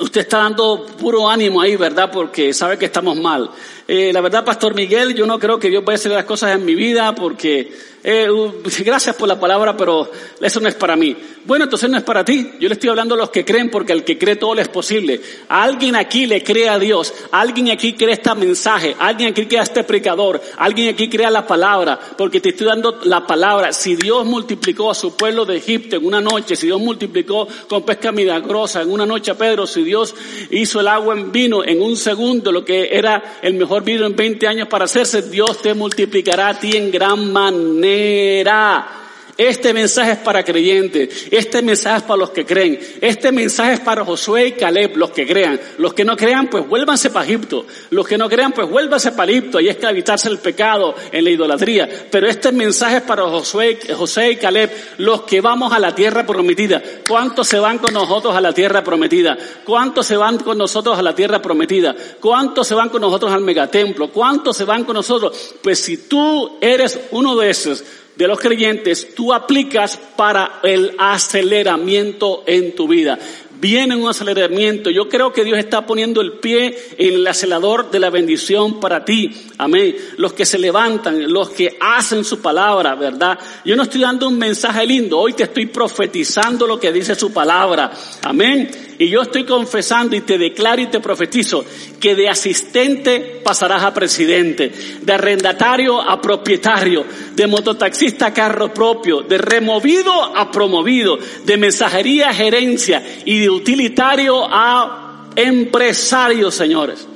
usted 0.00 0.22
está 0.22 0.38
dando 0.38 0.86
puro 0.98 1.28
ánimo 1.28 1.60
ahí, 1.60 1.76
¿verdad? 1.76 2.10
Porque 2.10 2.52
sabe 2.52 2.76
que 2.76 2.86
estamos 2.86 3.16
mal. 3.16 3.50
Eh, 3.94 4.10
la 4.10 4.22
verdad, 4.22 4.42
Pastor 4.42 4.74
Miguel, 4.74 5.14
yo 5.14 5.26
no 5.26 5.38
creo 5.38 5.58
que 5.58 5.68
Dios 5.68 5.84
vaya 5.84 5.96
a 5.96 6.00
hacer 6.00 6.12
las 6.12 6.24
cosas 6.24 6.54
en 6.54 6.64
mi 6.64 6.74
vida 6.74 7.14
porque 7.14 7.70
eh, 8.02 8.26
gracias 8.84 9.14
por 9.16 9.28
la 9.28 9.38
palabra, 9.38 9.76
pero 9.76 10.10
eso 10.40 10.60
no 10.60 10.68
es 10.68 10.74
para 10.74 10.96
mí. 10.96 11.14
Bueno, 11.44 11.64
entonces 11.64 11.90
no 11.90 11.96
es 11.96 12.02
para 12.02 12.24
ti. 12.24 12.52
Yo 12.60 12.68
le 12.68 12.74
estoy 12.74 12.88
hablando 12.88 13.14
a 13.14 13.18
los 13.18 13.30
que 13.30 13.44
creen 13.44 13.68
porque 13.68 13.92
al 13.92 14.04
que 14.04 14.16
cree 14.16 14.36
todo 14.36 14.54
le 14.54 14.62
es 14.62 14.68
posible. 14.68 15.20
alguien 15.48 15.96
aquí 15.96 16.26
le 16.26 16.42
cree 16.42 16.68
a 16.68 16.78
Dios. 16.78 17.12
alguien 17.32 17.70
aquí 17.70 17.94
cree 17.94 18.12
este 18.12 18.34
mensaje. 18.34 18.94
alguien 18.98 19.30
aquí 19.30 19.46
cree 19.46 19.60
a 19.60 19.64
este 19.64 19.84
predicador. 19.84 20.40
alguien 20.56 20.94
aquí 20.94 21.08
crea 21.08 21.30
la 21.30 21.46
palabra 21.46 21.98
porque 22.16 22.40
te 22.40 22.50
estoy 22.50 22.68
dando 22.68 23.00
la 23.04 23.26
palabra. 23.26 23.72
Si 23.72 23.96
Dios 23.96 24.24
multiplicó 24.24 24.90
a 24.90 24.94
su 24.94 25.16
pueblo 25.16 25.44
de 25.44 25.56
Egipto 25.56 25.96
en 25.96 26.06
una 26.06 26.20
noche, 26.20 26.56
si 26.56 26.66
Dios 26.66 26.80
multiplicó 26.80 27.48
con 27.68 27.82
pesca 27.82 28.12
milagrosa 28.12 28.82
en 28.82 28.90
una 28.90 29.04
noche 29.04 29.32
a 29.32 29.34
Pedro, 29.34 29.66
si 29.66 29.82
Dios 29.82 30.14
hizo 30.50 30.80
el 30.80 30.88
agua 30.88 31.14
en 31.14 31.32
vino 31.32 31.64
en 31.64 31.82
un 31.82 31.96
segundo, 31.96 32.52
lo 32.52 32.64
que 32.64 32.88
era 32.96 33.38
el 33.42 33.54
mejor 33.54 33.81
en 34.06 34.16
20 34.16 34.46
años 34.46 34.68
para 34.68 34.84
hacerse, 34.86 35.22
Dios 35.22 35.60
te 35.60 35.74
multiplicará 35.74 36.48
a 36.48 36.58
ti 36.58 36.76
en 36.76 36.90
gran 36.90 37.32
manera 37.32 39.01
este 39.36 39.72
mensaje 39.72 40.12
es 40.12 40.18
para 40.18 40.44
creyentes, 40.44 41.26
este 41.30 41.62
mensaje 41.62 41.98
es 41.98 42.02
para 42.02 42.18
los 42.18 42.30
que 42.30 42.44
creen, 42.44 42.78
este 43.00 43.32
mensaje 43.32 43.74
es 43.74 43.80
para 43.80 44.04
Josué 44.04 44.48
y 44.48 44.52
Caleb, 44.52 44.96
los 44.96 45.10
que 45.10 45.26
crean. 45.26 45.58
Los 45.78 45.94
que 45.94 46.04
no 46.04 46.16
crean, 46.16 46.48
pues 46.48 46.68
vuélvanse 46.68 47.10
para 47.10 47.24
Egipto. 47.24 47.66
Los 47.90 48.06
que 48.06 48.18
no 48.18 48.28
crean, 48.28 48.52
pues 48.52 48.68
vuélvanse 48.68 49.12
para 49.12 49.30
Egipto 49.30 49.60
y 49.60 49.68
esclavitarse 49.68 50.28
el 50.28 50.38
pecado 50.38 50.94
en 51.10 51.24
la 51.24 51.30
idolatría. 51.30 51.88
Pero 52.10 52.28
este 52.28 52.52
mensaje 52.52 52.96
es 52.96 53.02
para 53.02 53.22
Josué, 53.24 53.78
José 53.96 54.32
y 54.32 54.36
Caleb, 54.36 54.70
los 54.98 55.22
que 55.22 55.40
vamos 55.40 55.72
a 55.72 55.78
la 55.78 55.94
tierra 55.94 56.26
prometida. 56.26 56.82
¿Cuántos 57.08 57.48
se 57.48 57.58
van 57.58 57.78
con 57.78 57.94
nosotros 57.94 58.34
a 58.34 58.40
la 58.40 58.52
tierra 58.52 58.82
prometida? 58.82 59.36
¿Cuántos 59.64 60.06
se 60.06 60.16
van 60.16 60.38
con 60.38 60.58
nosotros 60.58 60.98
a 60.98 61.02
la 61.02 61.14
tierra 61.14 61.40
prometida? 61.40 61.94
¿Cuántos 62.20 62.66
se 62.68 62.74
van 62.74 62.90
con 62.90 63.00
nosotros 63.00 63.32
al 63.32 63.40
megatemplo? 63.40 64.08
¿Cuántos 64.10 64.56
se 64.56 64.64
van 64.64 64.84
con 64.84 64.94
nosotros? 64.94 65.54
Pues 65.62 65.78
si 65.78 65.96
tú 65.96 66.58
eres 66.60 66.98
uno 67.10 67.36
de 67.36 67.50
esos, 67.50 67.82
de 68.16 68.26
los 68.28 68.38
creyentes, 68.38 69.14
tú 69.14 69.32
aplicas 69.32 69.98
para 70.16 70.60
el 70.62 70.94
aceleramiento 70.98 72.44
en 72.46 72.74
tu 72.74 72.88
vida. 72.88 73.18
Viene 73.62 73.94
un 73.94 74.08
aceleramiento. 74.08 74.90
Yo 74.90 75.08
creo 75.08 75.32
que 75.32 75.44
Dios 75.44 75.56
está 75.56 75.86
poniendo 75.86 76.20
el 76.20 76.32
pie 76.32 76.76
en 76.98 77.14
el 77.14 77.26
acelerador 77.28 77.92
de 77.92 78.00
la 78.00 78.10
bendición 78.10 78.80
para 78.80 79.04
ti. 79.04 79.30
Amén. 79.56 79.94
Los 80.16 80.32
que 80.32 80.44
se 80.44 80.58
levantan, 80.58 81.32
los 81.32 81.50
que 81.50 81.76
hacen 81.80 82.24
su 82.24 82.42
palabra, 82.42 82.96
¿verdad? 82.96 83.38
Yo 83.64 83.76
no 83.76 83.84
estoy 83.84 84.00
dando 84.00 84.26
un 84.26 84.36
mensaje 84.36 84.84
lindo. 84.84 85.16
Hoy 85.16 85.34
te 85.34 85.44
estoy 85.44 85.66
profetizando 85.66 86.66
lo 86.66 86.80
que 86.80 86.90
dice 86.90 87.14
su 87.14 87.32
palabra. 87.32 87.92
Amén. 88.22 88.68
Y 88.98 89.08
yo 89.08 89.22
estoy 89.22 89.44
confesando 89.44 90.16
y 90.16 90.20
te 90.20 90.38
declaro 90.38 90.82
y 90.82 90.86
te 90.86 91.00
profetizo 91.00 91.64
que 92.00 92.14
de 92.14 92.28
asistente 92.28 93.40
pasarás 93.44 93.82
a 93.82 93.94
presidente, 93.94 94.72
de 95.02 95.12
arrendatario 95.12 96.00
a 96.00 96.20
propietario, 96.20 97.04
de 97.34 97.46
mototaxista 97.46 98.26
a 98.26 98.32
carro 98.34 98.72
propio, 98.72 99.22
de 99.22 99.38
removido 99.38 100.12
a 100.36 100.50
promovido, 100.50 101.18
de 101.44 101.56
mensajería 101.56 102.30
a 102.30 102.34
gerencia 102.34 103.02
y 103.24 103.40
de 103.40 103.50
utilitario 103.52 104.46
a 104.50 105.30
empresario, 105.36 106.50
señores. 106.50 107.06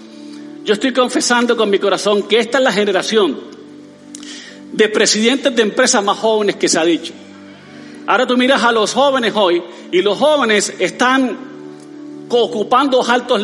Yo 0.65 0.75
estoy 0.75 0.93
confesando 0.93 1.57
con 1.57 1.71
mi 1.71 1.79
corazón 1.79 2.25
que 2.25 2.39
esta 2.39 2.59
es 2.59 2.65
la 2.65 2.73
generación 2.73 3.39
de 4.73 4.89
presidentes 4.89 5.55
de 5.55 5.63
empresas 5.63 6.03
más 6.03 6.19
jóvenes 6.19 6.57
que 6.57 6.69
se 6.69 6.79
ha 6.79 6.85
dicho. 6.85 7.13
Ahora 8.07 8.27
tú 8.27 8.37
miras 8.37 8.63
a 8.63 8.73
los 8.73 8.93
jóvenes 8.93 9.33
hoy 9.35 9.63
y 9.91 10.03
los 10.03 10.19
jóvenes 10.19 10.75
están 10.79 11.37
ocupando 12.29 13.05
altos 13.09 13.43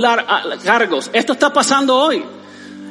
cargos. 0.64 1.10
Esto 1.12 1.32
está 1.32 1.52
pasando 1.52 1.96
hoy. 1.96 2.22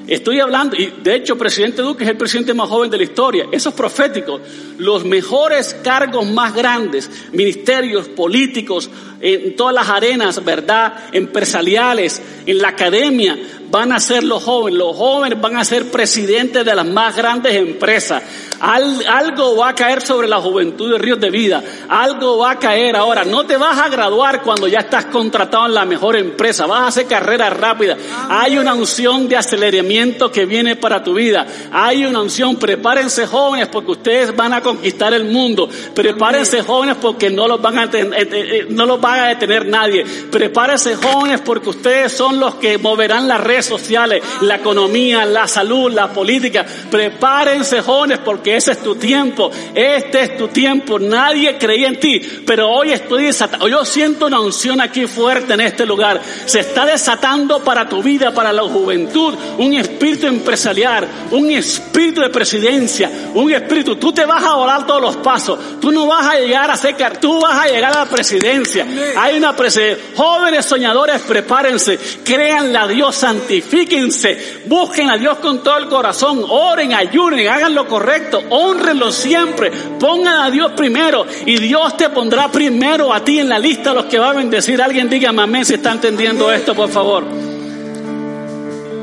Estoy 0.08 0.40
hablando, 0.40 0.76
y 0.76 0.88
de 1.02 1.16
hecho, 1.16 1.38
presidente 1.38 1.82
Duque 1.82 2.04
es 2.04 2.10
el 2.10 2.18
presidente 2.18 2.54
más 2.54 2.68
joven 2.68 2.90
de 2.90 2.98
la 2.98 3.04
historia. 3.04 3.48
Eso 3.52 3.70
es 3.70 3.76
profético. 3.76 4.42
Los 4.78 5.06
mejores 5.06 5.76
cargos 5.84 6.26
más 6.30 6.54
grandes, 6.54 7.10
ministerios, 7.32 8.08
políticos, 8.10 8.90
en 9.22 9.56
todas 9.56 9.74
las 9.74 9.90
arenas, 9.90 10.44
¿verdad? 10.44 10.94
Empresariales, 11.12 12.22
en 12.46 12.58
la 12.60 12.70
academia, 12.70 13.38
van 13.72 13.94
a 13.94 14.00
ser 14.00 14.24
los 14.24 14.44
jóvenes. 14.44 14.78
Los 14.78 14.96
jóvenes 14.96 15.40
van 15.40 15.56
a 15.56 15.66
ser 15.66 15.90
presidentes 15.90 16.64
de 16.64 16.76
las 16.76 16.86
más 16.86 17.16
grandes 17.16 17.56
empresas. 17.56 18.22
algo 18.60 19.56
va 19.56 19.70
a 19.70 19.76
caer 19.76 20.02
sobre 20.02 20.28
la 20.28 20.40
juventud 20.40 20.92
de 20.92 21.00
Ríos 21.00 21.20
de 21.20 21.30
Vida. 21.32 21.64
Algo 21.88 22.38
va 22.38 22.52
a 22.52 22.60
caer 22.60 22.96
ahora. 22.96 23.24
No 23.24 23.46
te 23.46 23.58
vas 23.58 23.80
a 23.80 23.90
graduar 23.90 24.44
cuando 24.44 24.68
ya 24.68 24.80
estás 24.80 25.06
contratado 25.06 25.66
en 25.66 25.74
la 25.74 25.86
mejor 25.86 26.18
empresa. 26.18 26.68
Vas 26.68 26.82
a 26.82 26.88
hacer 26.88 27.08
carrera 27.08 27.50
rápida. 27.50 27.98
Hay 28.30 28.58
una 28.58 28.74
unción 28.74 29.28
de 29.28 29.38
aceleramiento 29.38 30.32
que 30.32 30.46
viene 30.46 30.76
para 30.76 31.04
tu 31.04 31.14
vida. 31.14 31.48
Hay 31.72 32.06
una 32.06 32.22
unción. 32.22 32.58
Prepárense 32.58 33.26
jóvenes 33.26 33.70
porque 33.70 33.92
ustedes 33.92 34.36
van 34.36 34.54
a 34.54 34.62
conquistar 34.62 35.14
el 35.14 35.24
mundo. 35.24 35.70
Prepárense 35.96 36.62
jóvenes 36.62 36.98
porque 37.02 37.30
no 37.30 37.48
los 37.48 37.62
van 37.62 37.80
a, 37.80 37.84
eh, 37.86 37.90
eh, 37.94 38.28
eh, 38.32 38.66
no 38.70 38.86
los 38.86 39.00
va 39.18 39.26
a 39.26 39.30
detener 39.30 39.66
nadie. 39.66 40.06
Prepárense 40.32 40.96
jóvenes 40.96 41.42
porque 41.42 41.70
ustedes 41.70 42.12
son 42.12 42.40
los 42.40 42.56
que 42.56 42.78
moverán 42.78 43.28
la 43.28 43.38
red 43.38 43.62
sociales, 43.62 44.24
la 44.42 44.56
economía, 44.56 45.26
la 45.26 45.48
salud, 45.48 45.92
la 45.92 46.12
política. 46.12 46.66
Prepárense 46.90 47.82
jóvenes 47.82 48.20
porque 48.20 48.56
ese 48.56 48.72
es 48.72 48.84
tu 48.84 48.96
tiempo. 48.96 49.52
Este 49.74 50.22
es 50.22 50.38
tu 50.38 50.48
tiempo. 50.48 51.00
Nadie 51.00 51.58
creía 51.58 51.88
en 51.88 52.00
ti, 52.00 52.22
pero 52.46 52.70
hoy 52.70 52.92
estoy 52.92 53.26
desatando. 53.26 53.68
Yo 53.68 53.86
siento 53.86 54.28
una 54.28 54.40
unción 54.40 54.82
aquí 54.82 55.08
fuerte 55.08 55.54
en 55.54 55.62
este 55.62 55.86
lugar. 55.86 56.22
Se 56.46 56.60
está 56.60 56.86
desatando 56.86 57.64
para 57.64 57.88
tu 57.88 58.02
vida, 58.02 58.34
para 58.34 58.54
la 58.54 58.64
juventud, 58.64 59.34
un 59.58 59.74
espíritu 59.74 60.28
empresarial, 60.28 61.08
un 61.32 61.50
espíritu 61.52 62.22
de 62.22 62.30
presidencia, 62.30 63.10
un 63.34 63.52
espíritu. 63.52 63.96
Tú 63.96 64.12
te 64.12 64.26
vas 64.26 64.44
a 64.44 64.56
volar 64.56 64.86
todos 64.86 65.02
los 65.02 65.18
pasos. 65.18 65.60
Tú 65.80 65.92
no 65.92 66.08
vas 66.08 66.28
a 66.28 66.36
llegar 66.36 66.70
a 66.70 66.76
ser, 66.76 66.96
tú 67.18 67.42
vas 67.42 67.60
a 67.60 67.68
llegar 67.68 67.96
a 67.96 68.00
la 68.00 68.06
presidencia. 68.06 68.86
Hay 69.18 69.38
una 69.38 69.56
presidencia. 69.56 70.04
Jóvenes 70.16 70.66
soñadores, 70.66 71.22
prepárense. 71.22 72.00
Créanle 72.24 72.78
a 72.78 72.88
Dios 72.88 73.16
santifíquense, 73.16 74.62
busquen 74.66 75.10
a 75.10 75.18
Dios 75.18 75.38
con 75.40 75.64
todo 75.64 75.78
el 75.78 75.88
corazón, 75.88 76.44
oren, 76.48 76.94
ayunen, 76.94 77.48
hagan 77.48 77.76
lo 77.76 77.88
correcto, 77.88 78.42
honrenlo 78.50 79.12
siempre, 79.12 79.72
pongan 80.00 80.42
a 80.42 80.52
Dios 80.52 80.72
primero 80.74 81.26
y 81.46 81.58
Dios 81.60 81.98
te 81.98 82.10
pondrá 82.10 82.50
primero 82.52 83.14
a 83.14 83.24
ti 83.24 83.40
en 83.40 83.50
la 83.50 83.60
lista 83.60 83.94
los 83.94 84.06
que 84.06 84.20
va 84.20 84.32
a 84.32 84.34
bendecir. 84.34 84.82
Alguien 84.82 85.10
diga 85.10 85.30
amén 85.30 85.66
si 85.66 85.76
está 85.76 85.92
entendiendo 85.92 86.52
esto, 86.52 86.76
por 86.76 86.90
favor. 86.90 87.24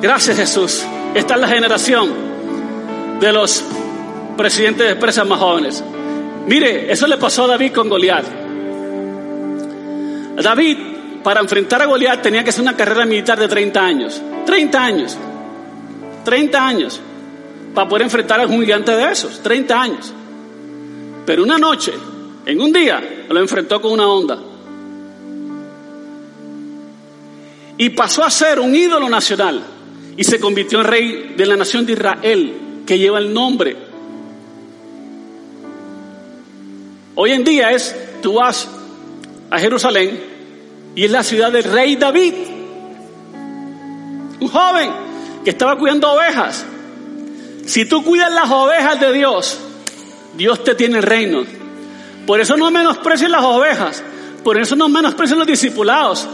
Gracias 0.00 0.36
Jesús. 0.36 0.84
Esta 1.14 1.34
es 1.34 1.40
la 1.40 1.48
generación 1.48 2.12
de 3.20 3.32
los 3.32 3.64
presidentes 4.36 4.86
de 4.86 4.92
empresas 4.92 5.26
más 5.26 5.38
jóvenes. 5.38 5.82
Mire, 6.46 6.90
eso 6.92 7.06
le 7.06 7.16
pasó 7.16 7.44
a 7.44 7.48
David 7.48 7.72
con 7.72 7.88
Goliat. 7.88 8.47
David 10.42 10.78
para 11.22 11.40
enfrentar 11.40 11.82
a 11.82 11.86
Goliat 11.86 12.22
tenía 12.22 12.44
que 12.44 12.50
hacer 12.50 12.62
una 12.62 12.76
carrera 12.76 13.04
militar 13.04 13.38
de 13.38 13.48
30 13.48 13.84
años. 13.84 14.22
30 14.46 14.82
años. 14.82 15.16
30 16.24 16.66
años. 16.66 17.00
Para 17.74 17.88
poder 17.88 18.02
enfrentar 18.02 18.40
a 18.40 18.46
un 18.46 18.60
gigante 18.60 18.92
de 18.92 19.12
esos. 19.12 19.42
30 19.42 19.80
años. 19.80 20.12
Pero 21.26 21.42
una 21.42 21.58
noche, 21.58 21.92
en 22.46 22.60
un 22.60 22.72
día, 22.72 23.26
lo 23.28 23.40
enfrentó 23.40 23.80
con 23.80 23.92
una 23.92 24.08
onda. 24.08 24.38
Y 27.76 27.90
pasó 27.90 28.24
a 28.24 28.30
ser 28.30 28.58
un 28.60 28.74
ídolo 28.74 29.08
nacional. 29.08 29.62
Y 30.16 30.24
se 30.24 30.40
convirtió 30.40 30.80
en 30.80 30.86
rey 30.86 31.34
de 31.36 31.46
la 31.46 31.56
nación 31.56 31.84
de 31.86 31.92
Israel, 31.92 32.54
que 32.86 32.98
lleva 32.98 33.18
el 33.18 33.32
nombre. 33.32 33.76
Hoy 37.14 37.32
en 37.32 37.44
día 37.44 37.70
es, 37.70 37.94
tú 38.22 38.40
a 39.50 39.58
Jerusalén 39.58 40.38
y 40.94 41.04
es 41.04 41.10
la 41.10 41.22
ciudad 41.22 41.52
del 41.52 41.64
rey 41.64 41.96
David. 41.96 42.34
Un 44.40 44.48
joven 44.48 44.90
que 45.44 45.50
estaba 45.50 45.76
cuidando 45.76 46.12
ovejas. 46.12 46.64
Si 47.66 47.84
tú 47.84 48.02
cuidas 48.02 48.32
las 48.32 48.50
ovejas 48.50 48.98
de 49.00 49.12
Dios, 49.12 49.58
Dios 50.36 50.64
te 50.64 50.74
tiene 50.74 50.98
el 50.98 51.02
reino. 51.02 51.44
Por 52.26 52.40
eso 52.40 52.56
no 52.56 52.70
menosprecies 52.70 53.30
las 53.30 53.44
ovejas. 53.44 54.02
Por 54.44 54.58
eso 54.58 54.76
no 54.76 54.88
menosprecies 54.88 55.36
los 55.38 55.46
discipulados. 55.46 56.26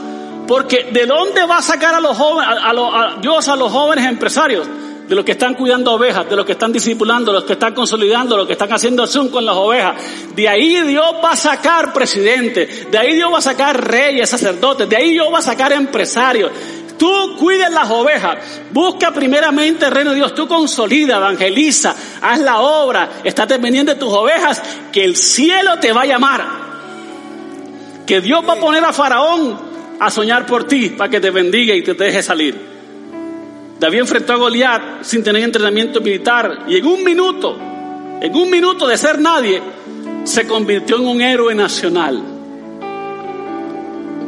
Porque 0.46 0.90
¿de 0.92 1.06
dónde 1.06 1.44
va 1.46 1.58
a 1.58 1.62
sacar 1.62 1.94
a 1.94 2.00
los 2.00 2.16
jóvenes, 2.16 2.58
a, 2.62 3.16
Dios 3.20 3.48
a 3.48 3.56
los 3.56 3.72
jóvenes 3.72 4.06
empresarios? 4.06 4.66
De 5.08 5.14
los 5.14 5.24
que 5.24 5.32
están 5.32 5.54
cuidando 5.54 5.92
ovejas, 5.92 6.28
de 6.28 6.36
los 6.36 6.46
que 6.46 6.52
están 6.52 6.72
discipulando, 6.72 7.32
los 7.32 7.44
que 7.44 7.54
están 7.54 7.74
consolidando, 7.74 8.36
los 8.36 8.46
que 8.46 8.54
están 8.54 8.72
haciendo 8.72 9.06
zoom 9.06 9.28
con 9.28 9.44
las 9.44 9.56
ovejas. 9.56 9.96
De 10.34 10.48
ahí 10.48 10.80
Dios 10.82 11.06
va 11.22 11.32
a 11.32 11.36
sacar 11.36 11.92
presidentes, 11.92 12.90
de 12.90 12.98
ahí 12.98 13.14
Dios 13.14 13.32
va 13.32 13.38
a 13.38 13.42
sacar 13.42 13.88
reyes, 13.88 14.30
sacerdotes, 14.30 14.88
de 14.88 14.96
ahí 14.96 15.10
Dios 15.10 15.28
va 15.32 15.38
a 15.38 15.42
sacar 15.42 15.72
empresarios. 15.72 16.50
Tú 16.98 17.36
cuides 17.38 17.70
las 17.70 17.90
ovejas, 17.90 18.38
busca 18.72 19.12
primeramente 19.12 19.84
el 19.84 19.90
reino 19.90 20.10
de 20.10 20.16
Dios, 20.16 20.34
tú 20.34 20.46
consolida, 20.46 21.16
evangeliza, 21.16 21.94
haz 22.22 22.38
la 22.40 22.60
obra, 22.60 23.20
estate 23.24 23.58
pendiente 23.58 23.94
de 23.94 24.00
tus 24.00 24.12
ovejas, 24.12 24.62
que 24.92 25.04
el 25.04 25.16
cielo 25.16 25.78
te 25.80 25.92
va 25.92 26.02
a 26.02 26.06
llamar. 26.06 26.64
Que 28.06 28.20
Dios 28.20 28.44
va 28.48 28.54
a 28.54 28.60
poner 28.60 28.84
a 28.84 28.92
Faraón 28.92 29.58
a 29.98 30.10
soñar 30.10 30.46
por 30.46 30.64
ti 30.64 30.90
para 30.90 31.10
que 31.10 31.20
te 31.20 31.30
bendiga 31.30 31.74
y 31.74 31.82
te 31.82 31.94
deje 31.94 32.22
salir. 32.22 32.73
David 33.78 34.00
enfrentó 34.00 34.32
a 34.32 34.36
Goliat 34.36 35.02
sin 35.02 35.22
tener 35.22 35.42
entrenamiento 35.42 36.00
militar 36.00 36.64
y 36.68 36.76
en 36.76 36.86
un 36.86 37.04
minuto, 37.04 37.56
en 38.20 38.34
un 38.34 38.50
minuto 38.50 38.86
de 38.86 38.96
ser 38.96 39.18
nadie, 39.18 39.60
se 40.24 40.46
convirtió 40.46 40.96
en 40.96 41.06
un 41.06 41.20
héroe 41.20 41.54
nacional. 41.54 42.22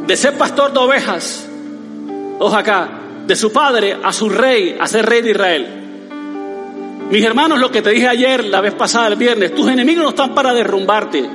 De 0.05 0.15
ser 0.15 0.37
pastor 0.37 0.71
de 0.71 0.79
ovejas, 0.79 1.47
ojo 2.39 2.55
acá, 2.55 2.89
de 3.25 3.35
su 3.35 3.51
padre 3.51 3.97
a 4.01 4.13
su 4.13 4.29
rey, 4.29 4.77
a 4.79 4.87
ser 4.87 5.05
rey 5.05 5.21
de 5.21 5.31
Israel. 5.31 5.67
Mis 7.09 7.23
hermanos, 7.23 7.59
lo 7.59 7.71
que 7.71 7.81
te 7.81 7.91
dije 7.91 8.07
ayer, 8.07 8.45
la 8.45 8.61
vez 8.61 8.73
pasada, 8.73 9.07
el 9.07 9.15
viernes, 9.15 9.55
tus 9.55 9.69
enemigos 9.69 10.03
no 10.03 10.09
están 10.09 10.35
para 10.35 10.53
derrumbarte, 10.53 11.25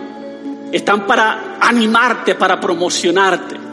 están 0.71 1.07
para 1.07 1.57
animarte, 1.61 2.35
para 2.35 2.61
promocionarte. 2.61 3.72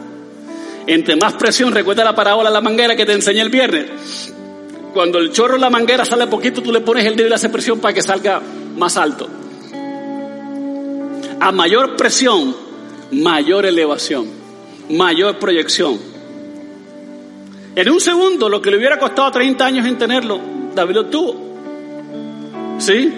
Entre 0.86 1.16
más 1.16 1.34
presión, 1.34 1.72
recuerda 1.72 2.04
la 2.04 2.14
parábola 2.14 2.48
de 2.48 2.54
la 2.54 2.60
manguera 2.60 2.96
que 2.96 3.06
te 3.06 3.12
enseñé 3.12 3.42
el 3.42 3.50
viernes. 3.50 4.32
Cuando 4.92 5.18
el 5.18 5.32
chorro 5.32 5.54
de 5.54 5.60
la 5.60 5.70
manguera 5.70 6.04
sale 6.04 6.26
poquito, 6.26 6.62
tú 6.62 6.72
le 6.72 6.80
pones 6.80 7.04
el 7.06 7.14
dedo 7.14 7.26
y 7.26 7.28
le 7.30 7.34
haces 7.36 7.50
presión 7.50 7.78
para 7.78 7.94
que 7.94 8.02
salga 8.02 8.40
más 8.76 8.96
alto. 8.96 9.28
A 11.38 11.52
mayor 11.52 11.96
presión, 11.96 12.54
mayor 13.12 13.66
elevación, 13.66 14.28
mayor 14.90 15.38
proyección. 15.38 15.98
En 17.76 17.88
un 17.88 18.00
segundo, 18.00 18.48
lo 18.48 18.60
que 18.60 18.70
le 18.70 18.78
hubiera 18.78 18.98
costado 18.98 19.30
30 19.30 19.64
años 19.64 19.86
en 19.86 19.96
tenerlo, 19.96 20.40
David 20.74 20.94
lo 20.94 21.06
tuvo. 21.06 21.36
¿Sí? 22.78 23.12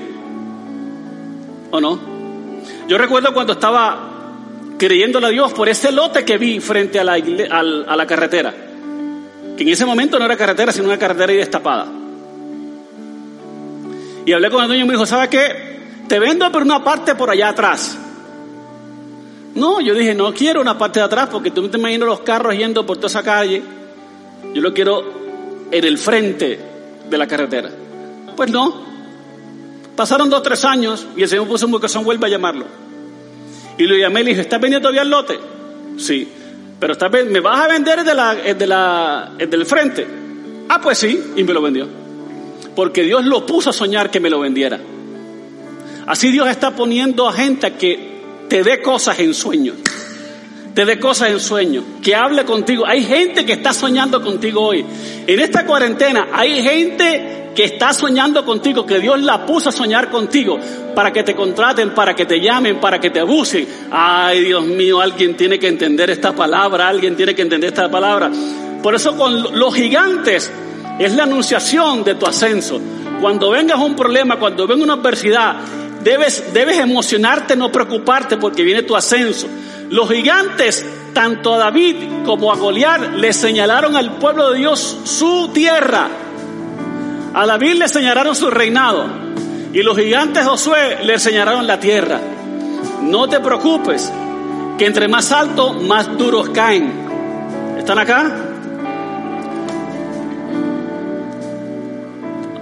¿O 1.70 1.80
no? 1.80 1.98
Yo 2.86 2.98
recuerdo 2.98 3.32
cuando 3.32 3.54
estaba 3.54 4.11
creyéndole 4.86 5.28
a 5.28 5.30
Dios 5.30 5.52
por 5.52 5.68
ese 5.68 5.92
lote 5.92 6.24
que 6.24 6.38
vi 6.38 6.58
frente 6.58 6.98
a 6.98 7.04
la, 7.04 8.04
carretera 8.04 8.52
que 9.56 9.62
en 9.62 9.68
ese 9.68 9.86
momento 9.86 10.18
no 10.18 10.24
era 10.24 10.36
carretera, 10.36 10.72
sino 10.72 10.86
una 10.86 10.98
carretera 10.98 11.32
y 11.32 11.36
destapada. 11.36 11.86
Y 14.26 14.32
hablé 14.32 14.50
con 14.50 14.62
el 14.62 14.66
dueño 14.66 14.82
y 14.84 14.86
me 14.88 14.94
dijo, 14.94 15.06
¿sabe 15.06 15.28
qué? 15.28 15.78
Te 16.08 16.18
vendo 16.18 16.50
por 16.50 16.62
una 16.62 16.82
parte 16.82 17.14
por 17.14 17.30
allá 17.30 17.50
atrás. 17.50 17.96
No, 19.54 19.80
yo 19.80 19.94
dije, 19.94 20.16
no 20.16 20.34
quiero 20.34 20.60
una 20.60 20.76
parte 20.76 20.98
de 20.98 21.04
atrás 21.06 21.28
porque 21.30 21.52
tú 21.52 21.68
te 21.68 21.78
imaginas 21.78 22.08
los 22.08 22.20
carros 22.22 22.56
yendo 22.56 22.84
por 22.84 22.96
toda 22.96 23.06
esa 23.06 23.22
calle. 23.22 23.62
Yo 24.52 24.62
lo 24.62 24.74
quiero 24.74 25.04
en 25.70 25.84
el 25.84 25.96
frente 25.96 26.58
de 27.08 27.18
la 27.18 27.28
carretera. 27.28 27.70
Pues 28.34 28.50
no. 28.50 28.82
Pasaron 29.94 30.28
dos, 30.28 30.42
tres 30.42 30.64
años 30.64 31.06
y 31.16 31.22
el 31.22 31.28
Señor 31.28 31.46
puso 31.46 31.66
un 31.66 31.72
vocación, 31.72 32.02
vuelve 32.02 32.26
a 32.26 32.30
llamarlo. 32.30 32.91
Y 33.78 33.84
lo 33.84 33.96
llamé 33.96 34.20
y 34.20 34.24
le 34.24 34.30
dije, 34.30 34.42
¿estás 34.42 34.60
vendiendo 34.60 34.88
todavía 34.88 35.02
el 35.02 35.10
lote? 35.10 35.38
Sí 35.98 36.28
pero 36.82 36.96
me 37.26 37.38
vas 37.38 37.60
a 37.60 37.68
vender 37.68 38.02
de 38.02 38.12
la, 38.12 38.34
de 38.34 38.66
la, 38.66 39.30
del 39.38 39.64
frente. 39.64 40.04
Ah, 40.68 40.80
pues 40.82 40.98
sí, 40.98 41.16
y 41.36 41.44
me 41.44 41.54
lo 41.54 41.62
vendió. 41.62 41.86
Porque 42.74 43.04
Dios 43.04 43.24
lo 43.24 43.46
puso 43.46 43.70
a 43.70 43.72
soñar 43.72 44.10
que 44.10 44.18
me 44.18 44.28
lo 44.28 44.40
vendiera. 44.40 44.80
Así 46.08 46.32
Dios 46.32 46.48
está 46.48 46.72
poniendo 46.72 47.28
a 47.28 47.32
gente 47.32 47.68
a 47.68 47.78
que 47.78 48.46
te 48.48 48.64
dé 48.64 48.82
cosas 48.82 49.20
en 49.20 49.32
sueños. 49.32 49.76
Te 50.74 50.84
dé 50.84 50.98
cosas 50.98 51.30
en 51.30 51.40
sueños. 51.40 51.84
Que 52.02 52.14
hable 52.14 52.44
contigo. 52.44 52.86
Hay 52.86 53.04
gente 53.04 53.44
que 53.44 53.52
está 53.52 53.72
soñando 53.72 54.22
contigo 54.22 54.62
hoy. 54.62 54.84
En 55.26 55.40
esta 55.40 55.66
cuarentena 55.66 56.28
hay 56.32 56.62
gente 56.62 57.42
que 57.54 57.64
está 57.64 57.92
soñando 57.92 58.44
contigo, 58.44 58.86
que 58.86 58.98
Dios 58.98 59.20
la 59.20 59.44
puso 59.44 59.68
a 59.68 59.72
soñar 59.72 60.10
contigo, 60.10 60.58
para 60.94 61.12
que 61.12 61.22
te 61.22 61.34
contraten, 61.34 61.90
para 61.90 62.14
que 62.14 62.24
te 62.24 62.40
llamen, 62.40 62.80
para 62.80 62.98
que 62.98 63.10
te 63.10 63.20
abusen. 63.20 63.66
Ay, 63.90 64.40
Dios 64.40 64.64
mío, 64.64 65.00
alguien 65.00 65.36
tiene 65.36 65.58
que 65.58 65.68
entender 65.68 66.08
esta 66.08 66.32
palabra, 66.32 66.88
alguien 66.88 67.14
tiene 67.14 67.34
que 67.34 67.42
entender 67.42 67.68
esta 67.68 67.90
palabra. 67.90 68.30
Por 68.82 68.94
eso 68.94 69.16
con 69.16 69.58
los 69.58 69.74
gigantes 69.74 70.50
Es 70.98 71.14
la 71.14 71.22
anunciación 71.22 72.04
de 72.04 72.14
tu 72.16 72.26
ascenso. 72.26 72.78
Cuando 73.20 73.50
vengas 73.50 73.78
un 73.78 73.96
problema, 73.96 74.38
cuando 74.38 74.66
venga 74.66 74.84
una 74.84 74.92
adversidad, 74.94 75.56
debes, 76.02 76.52
debes 76.52 76.78
emocionarte, 76.78 77.56
no 77.56 77.72
preocuparte 77.72 78.36
porque 78.36 78.62
viene 78.62 78.82
tu 78.82 78.96
ascenso. 78.96 79.46
Los 79.90 80.10
gigantes, 80.10 80.84
tanto 81.12 81.54
a 81.54 81.58
David 81.58 81.96
como 82.24 82.52
a 82.52 82.56
Goliat, 82.56 83.14
le 83.14 83.32
señalaron 83.32 83.96
al 83.96 84.16
pueblo 84.16 84.50
de 84.50 84.58
Dios 84.58 84.98
su 85.04 85.50
tierra. 85.52 86.08
A 87.34 87.46
David 87.46 87.74
le 87.74 87.88
señalaron 87.88 88.34
su 88.34 88.50
reinado. 88.50 89.06
Y 89.72 89.82
los 89.82 89.96
gigantes 89.96 90.46
Josué 90.46 90.98
le 91.02 91.18
señalaron 91.18 91.66
la 91.66 91.80
tierra. 91.80 92.20
No 93.02 93.28
te 93.28 93.40
preocupes, 93.40 94.12
que 94.78 94.86
entre 94.86 95.08
más 95.08 95.32
alto, 95.32 95.72
más 95.72 96.16
duros 96.18 96.50
caen. 96.50 96.92
¿Están 97.78 97.98
acá? 97.98 98.30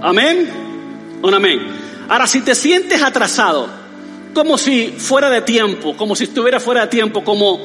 Amén. 0.03 0.49
Un 1.23 1.35
amén. 1.35 1.80
Ahora, 2.11 2.27
si 2.27 2.41
te 2.41 2.57
sientes 2.57 3.01
atrasado, 3.05 3.69
como 4.35 4.59
si 4.59 4.89
fuera 4.99 5.31
de 5.31 5.43
tiempo, 5.43 5.97
como 5.97 6.17
si 6.17 6.25
estuviera 6.25 6.59
fuera 6.59 6.81
de 6.81 6.87
tiempo, 6.89 7.23
como, 7.23 7.61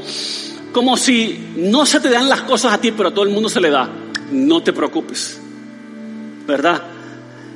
como 0.72 0.98
si 0.98 1.54
no 1.56 1.84
se 1.88 2.00
te 2.00 2.10
dan 2.10 2.30
las 2.30 2.44
cosas 2.44 2.74
a 2.74 2.78
ti, 2.78 2.92
pero 2.92 3.10
a 3.10 3.12
todo 3.12 3.26
el 3.26 3.32
mundo 3.32 3.50
se 3.50 3.60
le 3.60 3.72
da, 3.72 3.90
no 4.32 4.62
te 4.62 4.72
preocupes. 4.72 5.42
¿Verdad? 6.46 6.80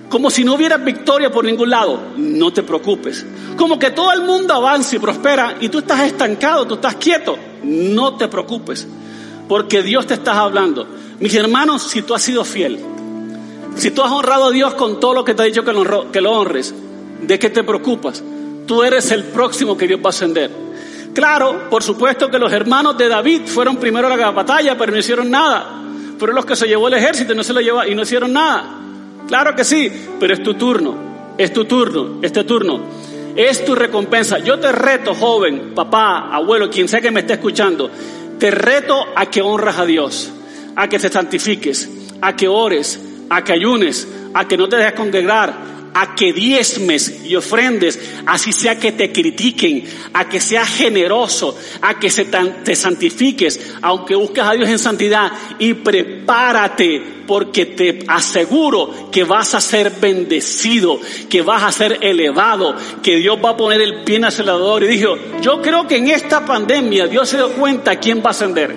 Como 0.10 0.32
si 0.32 0.44
no 0.44 0.56
hubiera 0.56 0.78
victoria 0.78 1.32
por 1.32 1.46
ningún 1.46 1.70
lado, 1.70 2.14
no 2.18 2.52
te 2.52 2.64
preocupes. 2.64 3.24
Como 3.56 3.78
que 3.78 3.92
todo 3.92 4.12
el 4.12 4.24
mundo 4.24 4.56
avanza 4.56 4.96
y 4.96 5.00
prospera 5.00 5.58
y 5.62 5.70
tú 5.70 5.78
estás 5.78 6.00
estancado, 6.00 6.66
tú 6.66 6.74
estás 6.74 6.96
quieto, 6.96 7.38
no 7.62 8.18
te 8.18 8.28
preocupes. 8.28 8.88
Porque 9.48 9.84
Dios 9.84 10.08
te 10.08 10.16
está 10.16 10.40
hablando. 10.40 10.88
Mis 11.20 11.36
hermanos, 11.36 11.84
si 11.84 12.02
tú 12.02 12.16
has 12.16 12.24
sido 12.24 12.44
fiel, 12.44 12.80
si 13.80 13.92
tú 13.92 14.02
has 14.02 14.12
honrado 14.12 14.46
a 14.46 14.52
Dios 14.52 14.74
con 14.74 15.00
todo 15.00 15.14
lo 15.14 15.24
que 15.24 15.34
te 15.34 15.44
ha 15.44 15.46
dicho 15.46 15.64
que 15.64 15.74
lo, 15.74 16.12
que 16.12 16.22
lo 16.22 16.32
honres, 16.32 16.74
¿de 17.22 17.40
qué 17.40 17.50
te 17.50 17.64
preocupas? 17.64 18.24
Tú 18.66 18.84
eres 18.84 19.12
el 19.12 19.26
próximo 19.26 19.78
que 19.78 19.88
Dios 19.88 20.00
va 20.00 20.08
a 20.08 20.10
ascender. 20.10 20.52
Claro, 21.14 21.70
por 21.70 21.84
supuesto 21.84 22.30
que 22.30 22.40
los 22.40 22.52
hermanos 22.52 22.98
de 22.98 23.08
David 23.08 23.42
fueron 23.46 23.78
primero 23.78 24.08
a 24.08 24.16
la 24.16 24.32
batalla, 24.32 24.78
pero 24.78 24.92
no 24.92 24.98
hicieron 24.98 25.30
nada. 25.30 25.82
Fueron 26.18 26.36
los 26.36 26.46
que 26.46 26.56
se 26.56 26.68
llevó 26.68 26.88
el 26.88 26.94
ejército 26.94 27.34
y 27.34 27.36
no 27.36 27.44
se 27.44 27.54
lo 27.54 27.62
llevó 27.62 27.84
y 27.86 27.96
no 27.96 28.04
hicieron 28.04 28.34
nada. 28.34 28.80
Claro 29.28 29.56
que 29.56 29.64
sí, 29.64 29.92
pero 30.20 30.34
es 30.34 30.44
tu 30.44 30.54
turno, 30.54 30.96
es 31.38 31.54
tu 31.54 31.66
turno, 31.66 32.20
este 32.22 32.44
turno. 32.44 32.80
Es 33.36 33.64
tu 33.64 33.74
recompensa. 33.76 34.40
Yo 34.40 34.60
te 34.60 34.72
reto, 34.72 35.14
joven, 35.14 35.74
papá, 35.74 36.30
abuelo, 36.34 36.70
quien 36.70 36.88
sea 36.88 37.00
que 37.00 37.12
me 37.12 37.22
esté 37.22 37.34
escuchando, 37.34 37.90
te 38.38 38.52
reto 38.52 39.06
a 39.16 39.28
que 39.28 39.42
honras 39.42 39.78
a 39.78 39.86
Dios, 39.86 40.32
a 40.76 40.88
que 40.90 41.00
te 41.00 41.10
santifiques, 41.10 41.90
a 42.22 42.36
que 42.36 42.48
ores, 42.48 43.00
a 43.30 43.44
que 43.44 43.54
ayunes, 43.54 44.08
a 44.34 44.48
que 44.48 44.58
no 44.58 44.68
te 44.68 44.78
dejes 44.78 44.94
congregar, 44.94 45.80
a 45.94 46.16
que 46.16 46.34
diezmes 46.34 47.26
y 47.26 47.36
ofrendes, 47.36 48.00
así 48.26 48.52
sea 48.52 48.78
que 48.78 48.92
te 48.92 49.12
critiquen, 49.12 49.84
a 50.14 50.30
que 50.30 50.40
seas 50.40 50.70
generoso, 50.70 51.58
a 51.82 52.00
que 52.00 52.10
te 52.10 52.76
santifiques, 52.76 53.76
aunque 53.82 54.16
busques 54.16 54.44
a 54.44 54.54
Dios 54.54 54.70
en 54.70 54.80
santidad 54.80 55.32
y 55.58 55.74
prepárate 55.74 57.20
porque 57.28 57.68
te 57.68 58.04
aseguro 58.08 59.10
que 59.12 59.24
vas 59.24 59.54
a 59.54 59.62
ser 59.62 59.92
bendecido, 60.02 61.00
que 61.30 61.42
vas 61.42 61.64
a 61.64 61.72
ser 61.72 62.00
elevado, 62.02 62.76
que 63.04 63.18
Dios 63.18 63.38
va 63.44 63.52
a 63.52 63.58
poner 63.58 63.82
el 63.82 64.04
pie 64.04 64.16
en 64.16 64.24
el 64.24 64.30
acelerador. 64.30 64.84
Y 64.84 64.88
dijo, 64.88 65.16
yo 65.42 65.62
creo 65.62 65.88
que 65.88 65.98
en 65.98 66.08
esta 66.08 66.44
pandemia 66.44 67.06
Dios 67.06 67.30
se 67.30 67.38
dio 67.38 67.52
cuenta 67.52 68.00
quién 68.00 68.20
va 68.20 68.28
a 68.28 68.32
ascender. 68.32 68.76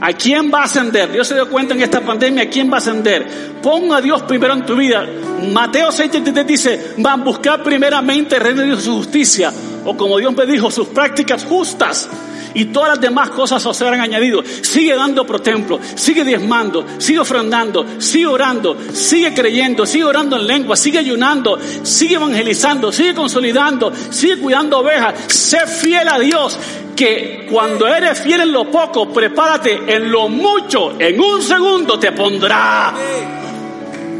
¿A 0.00 0.12
quién 0.12 0.50
va 0.52 0.60
a 0.60 0.64
ascender? 0.64 1.10
Dios 1.10 1.26
se 1.26 1.34
dio 1.34 1.48
cuenta 1.48 1.74
en 1.74 1.82
esta 1.82 2.00
pandemia, 2.00 2.44
¿a 2.44 2.48
quién 2.48 2.70
va 2.70 2.74
a 2.74 2.78
ascender? 2.78 3.26
Ponga 3.62 3.96
a 3.96 4.00
Dios 4.02 4.22
primero 4.22 4.52
en 4.52 4.66
tu 4.66 4.76
vida. 4.76 5.06
Mateo 5.52 5.88
6:33 5.88 6.44
dice, 6.44 6.94
van 6.98 7.20
a 7.20 7.24
buscar 7.24 7.62
primeramente 7.62 8.36
el 8.36 8.42
reino 8.42 8.60
de 8.60 8.66
Dios 8.68 8.82
su 8.82 8.96
justicia, 8.96 9.52
o 9.84 9.96
como 9.96 10.18
Dios 10.18 10.34
me 10.34 10.46
dijo, 10.46 10.70
sus 10.70 10.88
prácticas 10.88 11.44
justas. 11.44 12.08
Y 12.56 12.64
todas 12.66 12.88
las 12.88 13.00
demás 13.02 13.28
cosas 13.28 13.64
os 13.66 13.76
serán 13.76 14.00
añadido. 14.00 14.42
Sigue 14.42 14.96
dando 14.96 15.26
pro 15.26 15.40
templo, 15.40 15.78
sigue 15.94 16.24
diezmando, 16.24 16.86
sigue 16.96 17.18
ofrendando, 17.18 17.84
sigue 17.98 18.26
orando, 18.26 18.78
sigue 18.94 19.34
creyendo, 19.34 19.84
sigue 19.84 20.04
orando 20.04 20.36
en 20.36 20.46
lengua, 20.46 20.74
sigue 20.74 21.00
ayunando, 21.00 21.58
sigue 21.82 22.14
evangelizando, 22.14 22.90
sigue 22.90 23.14
consolidando, 23.14 23.92
sigue 24.08 24.38
cuidando 24.38 24.78
ovejas. 24.78 25.14
Sé 25.26 25.66
fiel 25.66 26.08
a 26.08 26.18
Dios 26.18 26.58
que 26.96 27.46
cuando 27.52 27.86
eres 27.88 28.22
fiel 28.22 28.40
en 28.40 28.52
lo 28.52 28.70
poco, 28.70 29.12
prepárate 29.12 29.94
en 29.94 30.10
lo 30.10 30.30
mucho, 30.30 30.98
en 30.98 31.20
un 31.20 31.42
segundo 31.42 31.98
te 31.98 32.12
pondrá. 32.12 32.94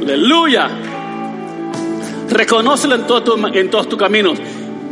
Aleluya. 0.02 0.68
Reconócelo 2.28 2.96
en, 2.96 3.56
en 3.56 3.70
todos 3.70 3.88
tus 3.88 3.98
caminos. 3.98 4.38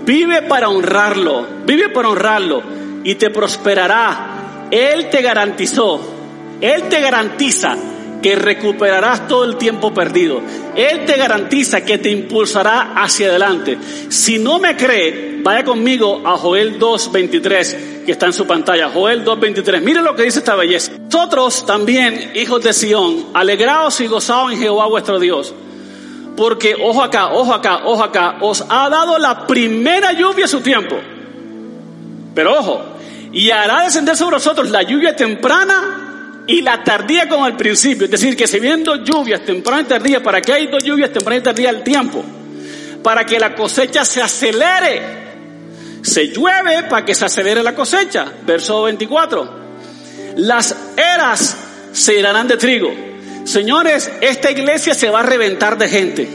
Vive 0.07 0.41
para 0.41 0.71
honrarlo, 0.71 1.47
vive 1.67 1.91
para 1.91 2.09
honrarlo 2.09 2.84
y 3.05 3.15
te 3.15 3.31
prosperará. 3.31 4.69
Él 4.71 5.11
te 5.11 5.23
garantizó, 5.23 6.01
Él 6.61 6.89
te 6.89 7.01
garantiza 7.01 7.77
que 8.25 8.37
recuperarás 8.37 9.29
todo 9.29 9.45
el 9.45 9.57
tiempo 9.57 9.93
perdido. 9.93 10.41
Él 10.75 11.05
te 11.05 11.19
garantiza 11.19 11.85
que 11.85 11.99
te 11.99 12.09
impulsará 12.09 12.95
hacia 12.97 13.29
adelante. 13.29 13.77
Si 14.09 14.39
no 14.39 14.59
me 14.59 14.79
cree, 14.79 15.41
vaya 15.43 15.63
conmigo 15.63 16.23
a 16.25 16.39
Joel 16.39 16.81
2.23, 16.81 18.05
que 18.07 18.13
está 18.13 18.25
en 18.25 18.33
su 18.33 18.47
pantalla. 18.47 18.89
Joel 18.89 19.27
2.23. 19.27 19.83
Mire 19.83 20.01
lo 20.01 20.17
que 20.17 20.23
dice 20.23 20.39
esta 20.39 20.55
belleza. 20.55 20.93
Nosotros 20.99 21.67
también, 21.67 22.33
hijos 22.35 22.63
de 22.63 22.73
Sión, 22.73 23.27
alegraos 23.35 24.01
y 24.01 24.07
gozaos 24.07 24.53
en 24.53 24.59
Jehová 24.59 24.87
vuestro 24.87 25.21
Dios. 25.21 25.53
Porque, 26.35 26.75
ojo 26.83 27.03
acá, 27.03 27.29
ojo 27.29 27.53
acá, 27.53 27.83
ojo 27.85 28.03
acá, 28.03 28.39
os 28.41 28.65
ha 28.71 28.89
dado 28.89 29.19
la 29.19 29.47
primera 29.47 30.15
lluvia 30.15 30.47
a 30.47 30.49
su 30.49 30.63
tiempo. 30.63 30.97
Pero 32.35 32.59
ojo, 32.59 32.94
y 33.35 33.51
hará 33.51 33.83
descender 33.83 34.17
sobre 34.17 34.37
nosotros 34.37 34.71
la 34.71 34.83
lluvia 34.83 35.15
temprana 35.17 36.45
y 36.47 36.63
la 36.63 36.85
tardía 36.85 37.29
como 37.29 37.45
al 37.45 37.57
principio. 37.57 38.05
Es 38.05 38.11
decir, 38.13 38.37
que 38.37 38.47
se 38.47 38.61
vienen 38.61 38.85
dos 38.85 39.01
lluvias, 39.05 39.45
temprana 39.45 39.83
y 39.83 39.85
tardía, 39.87 40.23
¿para 40.23 40.41
que 40.41 40.53
hay 40.53 40.69
dos 40.69 40.85
lluvias 40.85 41.13
temprana 41.13 41.39
y 41.39 41.43
tardía 41.43 41.71
al 41.71 41.83
tiempo? 41.83 42.25
Para 43.03 43.27
que 43.27 43.41
la 43.41 43.55
cosecha 43.55 44.05
se 44.05 44.23
acelere. 44.23 45.25
Se 46.03 46.29
llueve 46.29 46.85
para 46.85 47.05
que 47.05 47.15
se 47.15 47.25
acelere 47.25 47.63
la 47.63 47.75
cosecha. 47.75 48.27
Verso 48.47 48.85
24. 48.85 49.65
Las 50.37 50.77
eras 50.97 51.57
se 51.93 52.15
llenarán 52.15 52.47
de 52.47 52.57
trigo. 52.57 52.93
Señores, 53.45 54.13
esta 54.21 54.51
iglesia 54.51 54.95
se 54.95 55.11
va 55.11 55.21
a 55.21 55.25
reventar 55.25 55.77
de 55.77 55.89
gente. 55.89 56.29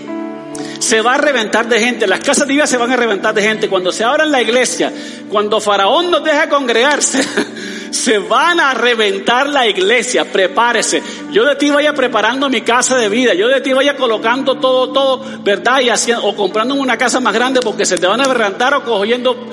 Se 0.79 1.01
va 1.01 1.15
a 1.15 1.17
reventar 1.17 1.67
de 1.67 1.79
gente. 1.79 2.07
Las 2.07 2.21
casas 2.21 2.47
divinas 2.47 2.69
se 2.69 2.77
van 2.77 2.91
a 2.91 2.95
reventar 2.95 3.33
de 3.33 3.41
gente. 3.41 3.69
Cuando 3.69 3.91
se 3.91 4.03
abra 4.03 4.25
la 4.25 4.41
iglesia, 4.41 4.91
cuando 5.29 5.59
Faraón 5.59 6.11
nos 6.11 6.23
deja 6.23 6.49
congregarse, 6.49 7.21
se 7.91 8.17
van 8.17 8.59
a 8.59 8.73
reventar 8.73 9.47
la 9.47 9.67
iglesia, 9.67 10.25
prepárese. 10.31 11.01
Yo 11.31 11.45
de 11.45 11.55
ti 11.55 11.69
vaya 11.69 11.93
preparando 11.93 12.49
mi 12.49 12.61
casa 12.61 12.97
de 12.97 13.09
vida, 13.09 13.33
yo 13.33 13.47
de 13.47 13.61
ti 13.61 13.73
vaya 13.73 13.95
colocando 13.95 14.55
todo, 14.55 14.91
todo, 14.91 15.23
¿verdad? 15.43 15.81
Y 15.81 15.89
haciendo, 15.89 16.25
o 16.25 16.35
comprando 16.35 16.75
una 16.75 16.97
casa 16.97 17.19
más 17.19 17.33
grande 17.33 17.59
porque 17.61 17.85
se 17.85 17.97
te 17.97 18.07
van 18.07 18.21
a 18.21 18.25
reventar 18.25 18.73
o 18.73 18.83
cogiendo 18.83 19.47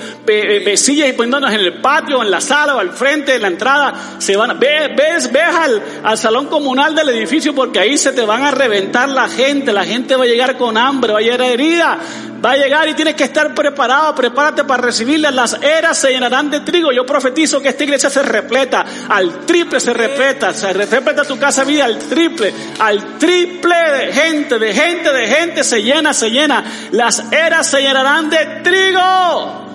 sillas 0.75 1.09
y 1.09 1.13
poniéndonos 1.13 1.51
en 1.51 1.59
el 1.59 1.81
patio, 1.81 2.21
en 2.21 2.31
la 2.31 2.41
sala 2.41 2.75
o 2.75 2.79
al 2.79 2.91
frente, 2.91 3.35
en 3.35 3.41
la 3.41 3.47
entrada. 3.47 3.93
Se 4.19 4.35
van, 4.35 4.59
ves, 4.59 4.89
ves, 4.95 5.31
ves 5.31 5.55
al, 5.55 5.81
al 6.03 6.17
salón 6.17 6.47
comunal 6.47 6.95
del 6.95 7.09
edificio 7.09 7.53
porque 7.53 7.79
ahí 7.79 7.97
se 7.97 8.11
te 8.11 8.25
van 8.25 8.43
a 8.43 8.51
reventar 8.51 9.09
la 9.09 9.27
gente, 9.27 9.73
la 9.73 9.85
gente 9.85 10.15
va 10.15 10.23
a 10.23 10.27
llegar 10.27 10.57
con 10.57 10.77
hambre, 10.77 11.13
va 11.13 11.19
a 11.19 11.21
llegar 11.21 11.41
herida, 11.41 11.99
va 12.43 12.51
a 12.51 12.57
llegar 12.57 12.87
y 12.87 12.93
tienes 12.93 13.15
que 13.15 13.23
estar 13.23 13.53
preparado, 13.53 14.13
prepárate 14.15 14.63
para 14.63 14.83
recibirla. 14.83 15.31
Las 15.31 15.61
eras 15.61 15.97
se 15.97 16.11
llenarán 16.11 16.49
de 16.49 16.61
trigo. 16.61 16.91
Yo 16.91 17.05
profetizo 17.05 17.61
que 17.61 17.69
esta 17.69 17.83
iglesia 17.83 18.09
se 18.09 18.23
repleta, 18.27 18.85
al 19.09 19.45
triple 19.45 19.79
se 19.79 19.93
repleta, 19.93 20.53
se 20.53 20.73
repleta 20.73 21.23
tu 21.23 21.37
casa 21.37 21.63
vida 21.63 21.85
al 21.85 21.97
triple, 21.97 22.53
al 22.79 23.17
triple 23.17 23.75
de 23.75 24.13
gente, 24.13 24.59
de 24.59 24.73
gente, 24.73 25.11
de 25.11 25.27
gente 25.27 25.63
se 25.63 25.81
llena, 25.81 26.13
se 26.13 26.29
llena. 26.29 26.63
Las 26.91 27.31
eras 27.31 27.67
se 27.67 27.81
llenarán 27.81 28.29
de 28.29 28.61
trigo. 28.63 29.65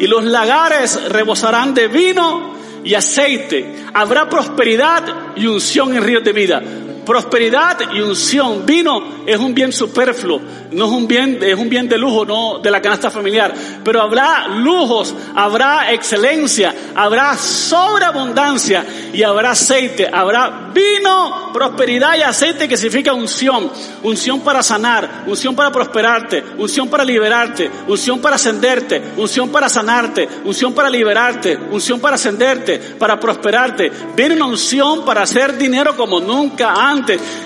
Y 0.00 0.06
los 0.06 0.24
lagares 0.24 1.08
rebosarán 1.08 1.74
de 1.74 1.88
vino 1.88 2.54
y 2.84 2.94
aceite. 2.94 3.84
Habrá 3.94 4.28
prosperidad 4.28 5.02
y 5.36 5.46
unción 5.46 5.96
en 5.96 6.02
ríos 6.02 6.24
de 6.24 6.32
vida. 6.32 6.62
Prosperidad 7.08 7.90
y 7.94 8.02
unción. 8.02 8.66
Vino 8.66 9.24
es 9.26 9.38
un 9.38 9.54
bien 9.54 9.72
superfluo, 9.72 10.42
no 10.72 10.84
es 10.84 10.90
un 10.90 11.08
bien, 11.08 11.38
es 11.40 11.56
un 11.56 11.70
bien 11.70 11.88
de 11.88 11.96
lujo, 11.96 12.26
no 12.26 12.58
de 12.58 12.70
la 12.70 12.82
canasta 12.82 13.10
familiar. 13.10 13.54
Pero 13.82 14.02
habrá 14.02 14.46
lujos, 14.48 15.14
habrá 15.34 15.90
excelencia, 15.90 16.74
habrá 16.94 17.34
sobreabundancia 17.38 18.84
y 19.14 19.22
habrá 19.22 19.52
aceite, 19.52 20.06
habrá 20.12 20.70
vino, 20.74 21.50
prosperidad 21.50 22.14
y 22.18 22.20
aceite 22.20 22.68
que 22.68 22.76
significa 22.76 23.14
unción. 23.14 23.72
Unción 24.02 24.40
para 24.40 24.62
sanar, 24.62 25.24
unción 25.26 25.56
para 25.56 25.72
prosperarte, 25.72 26.44
unción 26.58 26.88
para 26.88 27.06
liberarte, 27.06 27.70
unción 27.86 28.20
para 28.20 28.36
ascenderte, 28.36 29.02
unción 29.16 29.48
para 29.48 29.70
sanarte, 29.70 30.28
unción 30.44 30.74
para 30.74 30.90
liberarte, 30.90 31.58
unción 31.70 32.00
para 32.00 32.16
ascenderte, 32.16 32.78
para 32.98 33.18
prosperarte. 33.18 33.90
Viene 34.14 34.34
una 34.34 34.44
unción 34.44 35.06
para 35.06 35.22
hacer 35.22 35.56
dinero 35.56 35.96
como 35.96 36.20
nunca 36.20 36.74
antes. 36.74 36.97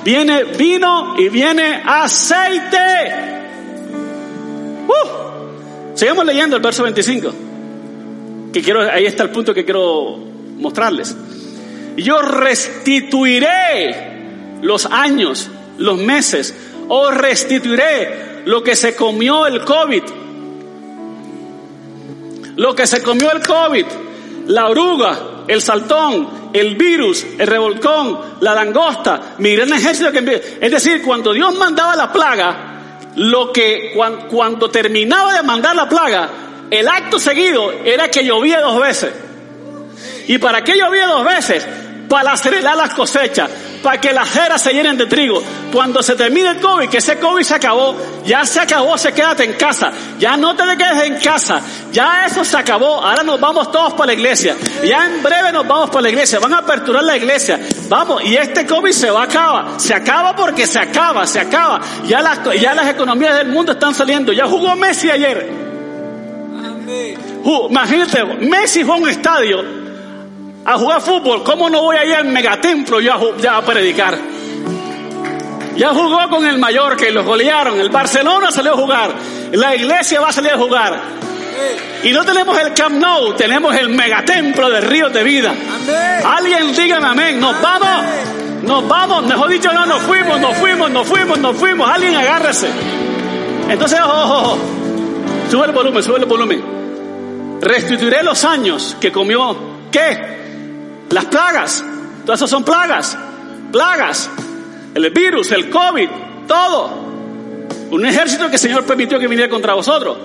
Viene 0.05 0.45
vino 0.45 1.15
y 1.19 1.29
viene 1.29 1.83
aceite. 1.85 2.77
Uh. 4.87 5.97
Sigamos 5.97 6.25
leyendo 6.25 6.57
el 6.57 6.63
verso 6.63 6.83
25. 6.83 7.33
Que 8.53 8.63
quiero, 8.63 8.81
ahí 8.91 9.07
está 9.07 9.23
el 9.23 9.31
punto 9.31 9.55
que 9.55 9.65
quiero 9.65 10.19
mostrarles. 10.59 11.17
Yo 11.97 12.21
restituiré 12.23 13.49
los 14.63 14.87
años, 14.87 15.51
los 15.79 15.99
meses, 15.99 16.55
o 16.89 17.11
restituiré 17.11 18.43
lo 18.45 18.63
que 18.63 18.77
se 18.77 18.95
comió 18.95 19.47
el 19.47 19.65
COVID. 19.65 20.03
Lo 22.57 22.75
que 22.75 22.87
se 22.87 23.03
comió 23.03 23.33
el 23.33 23.41
COVID, 23.47 23.87
la 24.47 24.69
oruga, 24.69 25.19
el 25.49 25.61
saltón, 25.61 26.51
el 26.53 26.77
virus, 26.77 27.25
el 27.39 27.47
revolcón, 27.47 28.19
la 28.41 28.55
langosta, 28.55 29.35
miren 29.39 29.69
el 29.69 29.79
ejército 29.79 30.13
que 30.13 30.59
Es 30.61 30.71
decir, 30.71 31.03
cuando 31.03 31.33
Dios 31.33 31.55
mandaba 31.57 31.97
la 31.97 32.13
plaga, 32.13 32.73
lo 33.17 33.53
que 33.53 33.93
cuando, 34.31 34.71
terminaba 34.71 35.35
de 35.35 35.43
mandar 35.43 35.77
la 35.77 35.89
plaga, 35.89 36.31
el 36.71 36.89
acto 36.89 37.19
seguido 37.19 37.71
era 37.85 38.09
que 38.09 38.25
llovía 38.25 38.61
dos 38.61 38.81
veces. 38.81 39.13
¿Y 40.29 40.39
para 40.39 40.63
qué 40.63 40.77
llovía 40.77 41.07
dos 41.07 41.25
veces? 41.25 41.67
Para 42.13 42.33
acelerar 42.33 42.77
las 42.77 42.93
cosechas, 42.93 43.49
para 43.83 43.99
que 43.99 44.13
las 44.13 44.29
jeras 44.29 44.61
se 44.61 44.71
llenen 44.75 44.99
de 44.99 45.07
trigo. 45.07 45.43
Cuando 45.73 46.03
se 46.03 46.15
termine 46.15 46.51
el 46.51 46.61
COVID, 46.61 46.91
que 46.91 46.99
ese 46.99 47.19
COVID 47.19 47.43
se 47.43 47.55
acabó, 47.55 47.97
ya 48.27 48.45
se 48.45 48.61
acabó, 48.61 48.99
se 48.99 49.15
quédate 49.15 49.45
en 49.45 49.55
casa. 49.55 49.91
Ya 50.19 50.37
no 50.37 50.55
te 50.55 50.63
quedes 50.77 51.05
en 51.05 51.19
casa. 51.19 51.63
Ya 51.91 52.27
eso 52.27 52.45
se 52.45 52.55
acabó. 52.55 53.03
Ahora 53.03 53.23
nos 53.23 53.41
vamos 53.41 53.73
todos 53.73 53.95
para 53.95 54.09
la 54.09 54.13
iglesia. 54.13 54.55
Ya 54.85 55.07
en 55.07 55.23
breve 55.23 55.53
nos 55.53 55.67
vamos 55.67 55.89
para 55.89 56.03
la 56.03 56.11
iglesia. 56.11 56.39
Van 56.39 56.53
a 56.53 56.59
aperturar 56.59 57.03
la 57.03 57.17
iglesia. 57.17 57.59
Vamos, 57.89 58.23
y 58.23 58.37
este 58.37 58.67
COVID 58.67 58.93
se 58.93 59.11
va 59.11 59.23
a 59.23 59.25
acabar. 59.25 59.81
Se 59.81 59.95
acaba 59.95 60.37
porque 60.37 60.67
se 60.67 60.81
acaba, 60.81 61.27
se 61.27 61.41
acaba. 61.41 61.81
Ya 62.05 62.21
las, 62.21 62.41
ya 62.61 62.75
las 62.75 62.89
economías 62.89 63.39
del 63.39 63.49
mundo 63.49 63.73
están 63.73 63.95
saliendo. 63.95 64.35
Ya 64.35 64.47
jugó 64.47 64.77
Messi 64.77 65.09
ayer. 65.09 65.51
imagínate, 67.71 68.23
Messi 68.23 68.85
fue 68.85 68.97
a 68.97 68.99
un 68.99 69.09
estadio 69.09 69.82
a 70.65 70.79
jugar 70.79 71.01
fútbol, 71.01 71.43
¿cómo 71.43 71.69
no 71.69 71.83
voy 71.83 71.97
a 71.97 72.05
ir 72.05 72.15
al 72.15 72.27
megatemplo 72.27 73.01
ya, 73.01 73.19
ya 73.39 73.57
a 73.57 73.63
predicar? 73.63 74.17
Ya 75.77 75.95
jugó 75.95 76.29
con 76.29 76.47
el 76.47 76.59
Mallorca 76.59 77.09
y 77.09 77.13
los 77.13 77.25
golearon. 77.25 77.81
El 77.81 77.89
Barcelona 77.89 78.51
salió 78.51 78.75
a 78.75 78.77
jugar. 78.77 79.11
La 79.53 79.75
iglesia 79.75 80.21
va 80.21 80.29
a 80.29 80.33
salir 80.33 80.53
a 80.53 80.59
jugar. 80.59 81.01
Y 82.03 82.13
no 82.13 82.25
tenemos 82.25 82.59
el 82.59 82.75
Camp 82.75 82.97
Nou, 82.97 83.35
tenemos 83.35 83.75
el 83.77 83.89
megatemplo 83.89 84.69
de 84.69 84.81
ríos 84.81 85.13
de 85.13 85.23
vida. 85.23 85.55
Alguien 86.25 86.75
dígame 86.75 87.07
amén. 87.07 87.41
Nos 87.41 87.61
vamos, 87.61 88.05
nos 88.63 88.89
vamos. 88.89 89.25
Mejor 89.25 89.49
dicho, 89.49 89.73
no, 89.73 89.87
nos 89.87 90.03
fuimos, 90.03 90.41
nos 90.41 90.57
fuimos, 90.59 90.91
nos 90.91 91.07
fuimos, 91.07 91.39
nos 91.39 91.57
fuimos. 91.57 91.91
Alguien 91.91 92.17
agárrese. 92.17 92.69
Entonces, 93.69 93.99
ojo, 94.01 94.13
ojo, 94.13 94.35
ojo. 94.35 94.59
Sube 95.51 95.67
el 95.67 95.73
volumen, 95.73 96.03
sube 96.03 96.19
el 96.19 96.27
volumen. 96.27 96.63
Restituiré 97.61 98.23
los 98.23 98.45
años 98.45 98.97
que 99.01 99.13
comió, 99.13 99.57
¿qué? 99.91 100.42
Las 101.13 101.27
plagas, 101.27 101.85
todas 102.25 102.41
esas 102.41 102.49
son 102.49 102.65
plagas, 102.65 103.19
plagas, 103.71 104.31
el 104.95 105.11
virus, 105.11 105.53
el 105.53 105.69
COVID, 105.69 106.09
todo. 106.49 106.91
Un 107.91 108.07
ejército 108.07 108.47
que 108.47 108.55
el 108.55 108.59
Señor 108.59 108.85
permitió 108.85 109.19
que 109.19 109.29
viniera 109.29 109.51
contra 109.51 109.75
vosotros. 109.75 110.17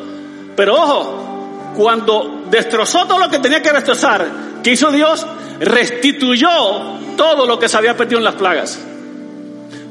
Pero 0.56 0.76
ojo, 0.76 1.74
cuando 1.76 2.46
destrozó 2.50 3.06
todo 3.06 3.20
lo 3.20 3.30
que 3.30 3.40
tenía 3.40 3.62
que 3.62 3.74
destrozar, 3.74 4.26
¿qué 4.64 4.72
hizo 4.72 4.90
Dios? 4.90 5.28
Restituyó 5.60 6.48
todo 7.18 7.46
lo 7.46 7.60
que 7.60 7.68
se 7.68 7.76
había 7.76 7.98
perdido 7.98 8.20
en 8.20 8.24
las 8.24 8.36
plagas. 8.36 8.80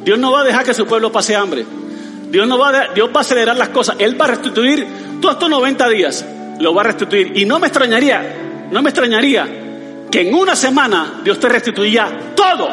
Dios 0.02 0.18
no 0.18 0.32
va 0.32 0.40
a 0.40 0.44
dejar 0.44 0.64
que 0.64 0.72
su 0.72 0.86
pueblo 0.86 1.12
pase 1.12 1.36
hambre. 1.36 1.66
Dios, 2.30 2.48
no 2.48 2.56
va 2.56 2.70
a, 2.70 2.88
Dios 2.94 3.10
va 3.14 3.18
a 3.18 3.20
acelerar 3.20 3.56
las 3.56 3.68
cosas. 3.68 3.96
Él 3.98 4.18
va 4.18 4.24
a 4.24 4.28
restituir 4.28 4.86
todos 5.20 5.34
estos 5.34 5.50
90 5.50 5.88
días. 5.90 6.24
Lo 6.58 6.72
va 6.72 6.80
a 6.80 6.84
restituir. 6.84 7.36
Y 7.36 7.44
no 7.44 7.58
me 7.58 7.66
extrañaría, 7.66 8.68
no 8.70 8.80
me 8.80 8.88
extrañaría 8.88 9.64
en 10.16 10.34
una 10.34 10.56
semana 10.56 11.20
Dios 11.22 11.38
te 11.38 11.48
restituya 11.48 12.32
todo. 12.34 12.70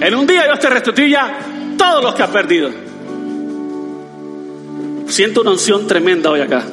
En 0.00 0.14
un 0.14 0.26
día 0.26 0.44
Dios 0.44 0.58
te 0.58 0.70
restituya 0.70 1.38
todo 1.76 2.00
lo 2.00 2.14
que 2.14 2.22
has 2.22 2.30
perdido. 2.30 2.70
Siento 5.06 5.42
una 5.42 5.50
unción 5.50 5.86
tremenda 5.86 6.30
hoy 6.30 6.40
acá. 6.40 6.64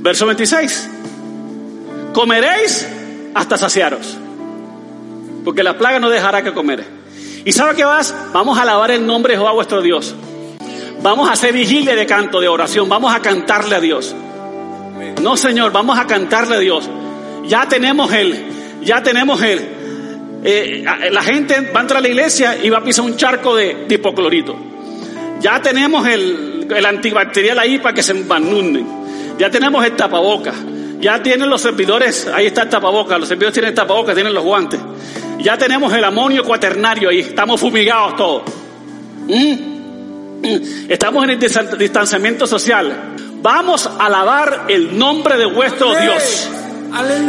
Verso 0.00 0.26
26. 0.26 0.90
Comeréis 2.12 2.88
hasta 3.34 3.56
saciaros. 3.56 4.16
Porque 5.44 5.62
la 5.62 5.78
plaga 5.78 6.00
no 6.00 6.10
dejará 6.10 6.42
que 6.42 6.52
comer. 6.52 6.84
¿Y 7.44 7.52
sabe 7.52 7.76
qué 7.76 7.84
vas? 7.84 8.12
Vamos 8.32 8.58
a 8.58 8.62
alabar 8.62 8.90
el 8.90 9.06
nombre 9.06 9.34
de 9.34 9.38
Jehová 9.38 9.52
vuestro 9.52 9.82
Dios. 9.82 10.16
Vamos 11.00 11.28
a 11.28 11.32
hacer 11.32 11.52
vigilia 11.52 11.94
de 11.94 12.06
canto, 12.06 12.40
de 12.40 12.48
oración. 12.48 12.88
Vamos 12.88 13.14
a 13.14 13.20
cantarle 13.20 13.76
a 13.76 13.80
Dios. 13.80 14.16
No, 15.22 15.36
Señor, 15.36 15.72
vamos 15.72 15.98
a 15.98 16.06
cantarle 16.06 16.56
a 16.56 16.58
Dios. 16.58 16.88
Ya 17.46 17.68
tenemos 17.68 18.12
Él, 18.12 18.46
ya 18.82 19.02
tenemos 19.02 19.42
Él. 19.42 19.68
Eh, 20.44 20.84
la 21.10 21.22
gente 21.22 21.60
va 21.74 21.80
a 21.80 21.82
entrar 21.82 21.98
a 21.98 22.00
la 22.00 22.08
iglesia 22.08 22.56
y 22.62 22.70
va 22.70 22.78
a 22.78 22.84
pisar 22.84 23.04
un 23.04 23.16
charco 23.16 23.56
de, 23.56 23.86
hipoclorito. 23.88 24.56
Ya 25.40 25.60
tenemos 25.60 26.06
el, 26.06 26.66
el 26.74 26.86
antibacterial 26.86 27.58
ahí 27.58 27.78
para 27.78 27.94
que 27.94 28.02
se 28.02 28.12
embanunden. 28.12 28.86
Ya 29.38 29.50
tenemos 29.50 29.84
el 29.84 29.92
tapabocas. 29.92 30.54
Ya 31.00 31.22
tienen 31.22 31.48
los 31.48 31.60
servidores, 31.60 32.26
ahí 32.26 32.46
está 32.46 32.62
el 32.62 32.68
tapabocas. 32.68 33.18
Los 33.20 33.28
servidores 33.28 33.54
tienen 33.54 33.70
el 33.70 33.74
tapabocas, 33.74 34.14
tienen 34.14 34.34
los 34.34 34.44
guantes. 34.44 34.80
Ya 35.38 35.56
tenemos 35.56 35.92
el 35.92 36.02
amonio 36.02 36.44
cuaternario 36.44 37.10
ahí. 37.10 37.20
Estamos 37.20 37.60
fumigados 37.60 38.16
todos. 38.16 38.42
¿Mm? 39.28 39.52
¿Mm? 40.42 40.90
Estamos 40.90 41.24
en 41.24 41.30
el 41.30 41.38
distanciamiento 41.78 42.46
social. 42.46 43.14
Vamos 43.40 43.86
a 43.86 44.06
alabar 44.06 44.64
el 44.68 44.98
nombre 44.98 45.36
de 45.36 45.46
vuestro 45.46 45.90
Dios. 46.00 46.50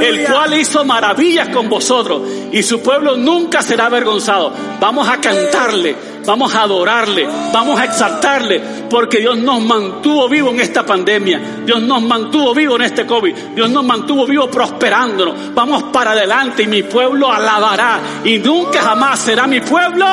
El 0.02 0.26
cual 0.26 0.58
hizo 0.58 0.86
maravillas 0.86 1.50
con 1.50 1.68
vosotros 1.68 2.22
y 2.52 2.64
su 2.64 2.82
pueblo 2.82 3.18
nunca 3.18 3.62
será 3.62 3.88
avergonzado. 3.88 4.54
Vamos 4.80 5.08
a 5.08 5.18
cantarle, 5.18 5.96
vamos 6.26 6.56
a 6.56 6.62
adorarle, 6.62 7.28
vamos 7.52 7.78
a 7.80 7.84
exaltarle, 7.84 8.62
porque 8.90 9.20
Dios 9.20 9.38
nos 9.38 9.62
mantuvo 9.62 10.30
vivo 10.30 10.50
en 10.52 10.62
esta 10.62 10.86
pandemia, 10.86 11.42
Dios 11.66 11.82
nos 11.82 12.02
mantuvo 12.02 12.54
vivo 12.56 12.78
en 12.78 12.84
este 12.84 13.06
COVID, 13.06 13.36
Dios 13.54 13.70
nos 13.70 13.84
mantuvo 13.84 14.26
vivo 14.26 14.50
prosperándonos. 14.50 15.54
Vamos 15.54 15.84
para 15.92 16.12
adelante 16.12 16.64
y 16.64 16.68
mi 16.68 16.84
pueblo 16.84 17.32
alabará 17.32 18.00
y 18.24 18.40
nunca 18.40 18.82
jamás 18.82 19.20
será 19.20 19.46
mi 19.46 19.60
pueblo 19.60 20.06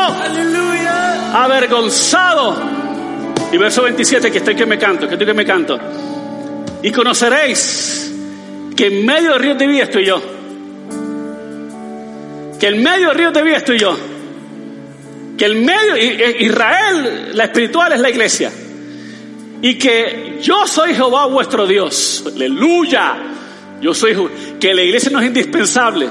avergonzado 1.32 2.85
y 3.52 3.56
verso 3.56 3.82
27, 3.82 4.30
que 4.30 4.38
estoy 4.38 4.54
que 4.54 4.66
me 4.66 4.78
canto, 4.78 5.06
que 5.06 5.14
estoy 5.14 5.26
que 5.26 5.34
me 5.34 5.44
canto. 5.44 5.78
Y 6.82 6.90
conoceréis 6.90 8.12
que 8.76 8.86
en 8.86 9.06
medio 9.06 9.32
del 9.32 9.40
río 9.40 9.54
de 9.54 9.66
vida 9.66 9.84
estoy 9.84 10.04
yo. 10.04 10.20
Que 12.58 12.68
en 12.68 12.82
medio 12.82 13.08
del 13.08 13.18
río 13.18 13.30
de 13.30 13.42
vida 13.42 13.56
estoy 13.56 13.78
yo. 13.78 13.96
Que 15.38 15.44
el 15.44 15.56
medio, 15.56 15.96
Israel, 15.96 17.30
la 17.34 17.44
espiritual 17.44 17.92
es 17.92 18.00
la 18.00 18.10
iglesia. 18.10 18.50
Y 19.62 19.78
que 19.78 20.38
yo 20.42 20.66
soy 20.66 20.94
Jehová 20.94 21.26
vuestro 21.26 21.66
Dios. 21.66 22.24
Aleluya. 22.26 23.16
Yo 23.80 23.94
soy, 23.94 24.16
que 24.58 24.74
la 24.74 24.82
iglesia 24.82 25.10
no 25.10 25.20
es 25.20 25.26
indispensable 25.26 26.08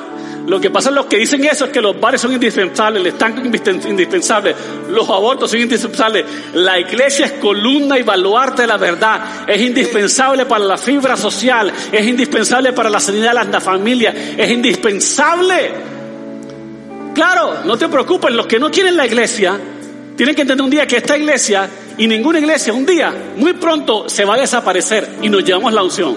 lo 0.47 0.61
que 0.61 0.69
pasa 0.69 0.89
es 0.89 0.95
los 0.95 1.07
que 1.07 1.17
dicen 1.17 1.43
eso 1.45 1.65
es 1.65 1.71
que 1.71 1.81
los 1.81 1.99
bares 1.99 2.21
son 2.21 2.31
indispensables, 2.31 3.01
el 3.01 3.07
estanque 3.07 3.41
es 3.41 3.85
indispensable, 3.85 4.55
los 4.89 5.09
abortos 5.09 5.49
son 5.49 5.59
indispensables. 5.59 6.25
La 6.53 6.79
iglesia 6.79 7.25
es 7.25 7.31
columna 7.33 7.97
y 7.97 8.03
baluarte 8.03 8.61
de 8.61 8.67
la 8.67 8.77
verdad. 8.77 9.47
Es 9.47 9.59
indispensable 9.59 10.45
para 10.45 10.63
la 10.63 10.77
fibra 10.77 11.17
social, 11.17 11.71
es 11.91 12.05
indispensable 12.05 12.73
para 12.73 12.89
la 12.89 12.99
sanidad 12.99 13.45
de 13.45 13.51
la 13.51 13.61
familia, 13.61 14.13
es 14.37 14.51
indispensable. 14.51 15.71
Claro, 17.15 17.63
no 17.65 17.77
te 17.77 17.87
preocupes, 17.87 18.31
los 18.31 18.45
que 18.45 18.59
no 18.59 18.69
quieren 18.69 18.95
la 18.95 19.07
iglesia 19.07 19.59
tienen 20.15 20.35
que 20.35 20.41
entender 20.43 20.63
un 20.63 20.69
día 20.69 20.85
que 20.85 20.97
esta 20.97 21.17
iglesia 21.17 21.67
y 21.97 22.07
ninguna 22.07 22.39
iglesia 22.39 22.71
un 22.71 22.85
día, 22.85 23.13
muy 23.35 23.53
pronto, 23.53 24.07
se 24.07 24.25
va 24.25 24.35
a 24.35 24.37
desaparecer 24.37 25.09
y 25.23 25.29
nos 25.29 25.43
llevamos 25.43 25.73
la 25.73 25.81
unción. 25.81 26.15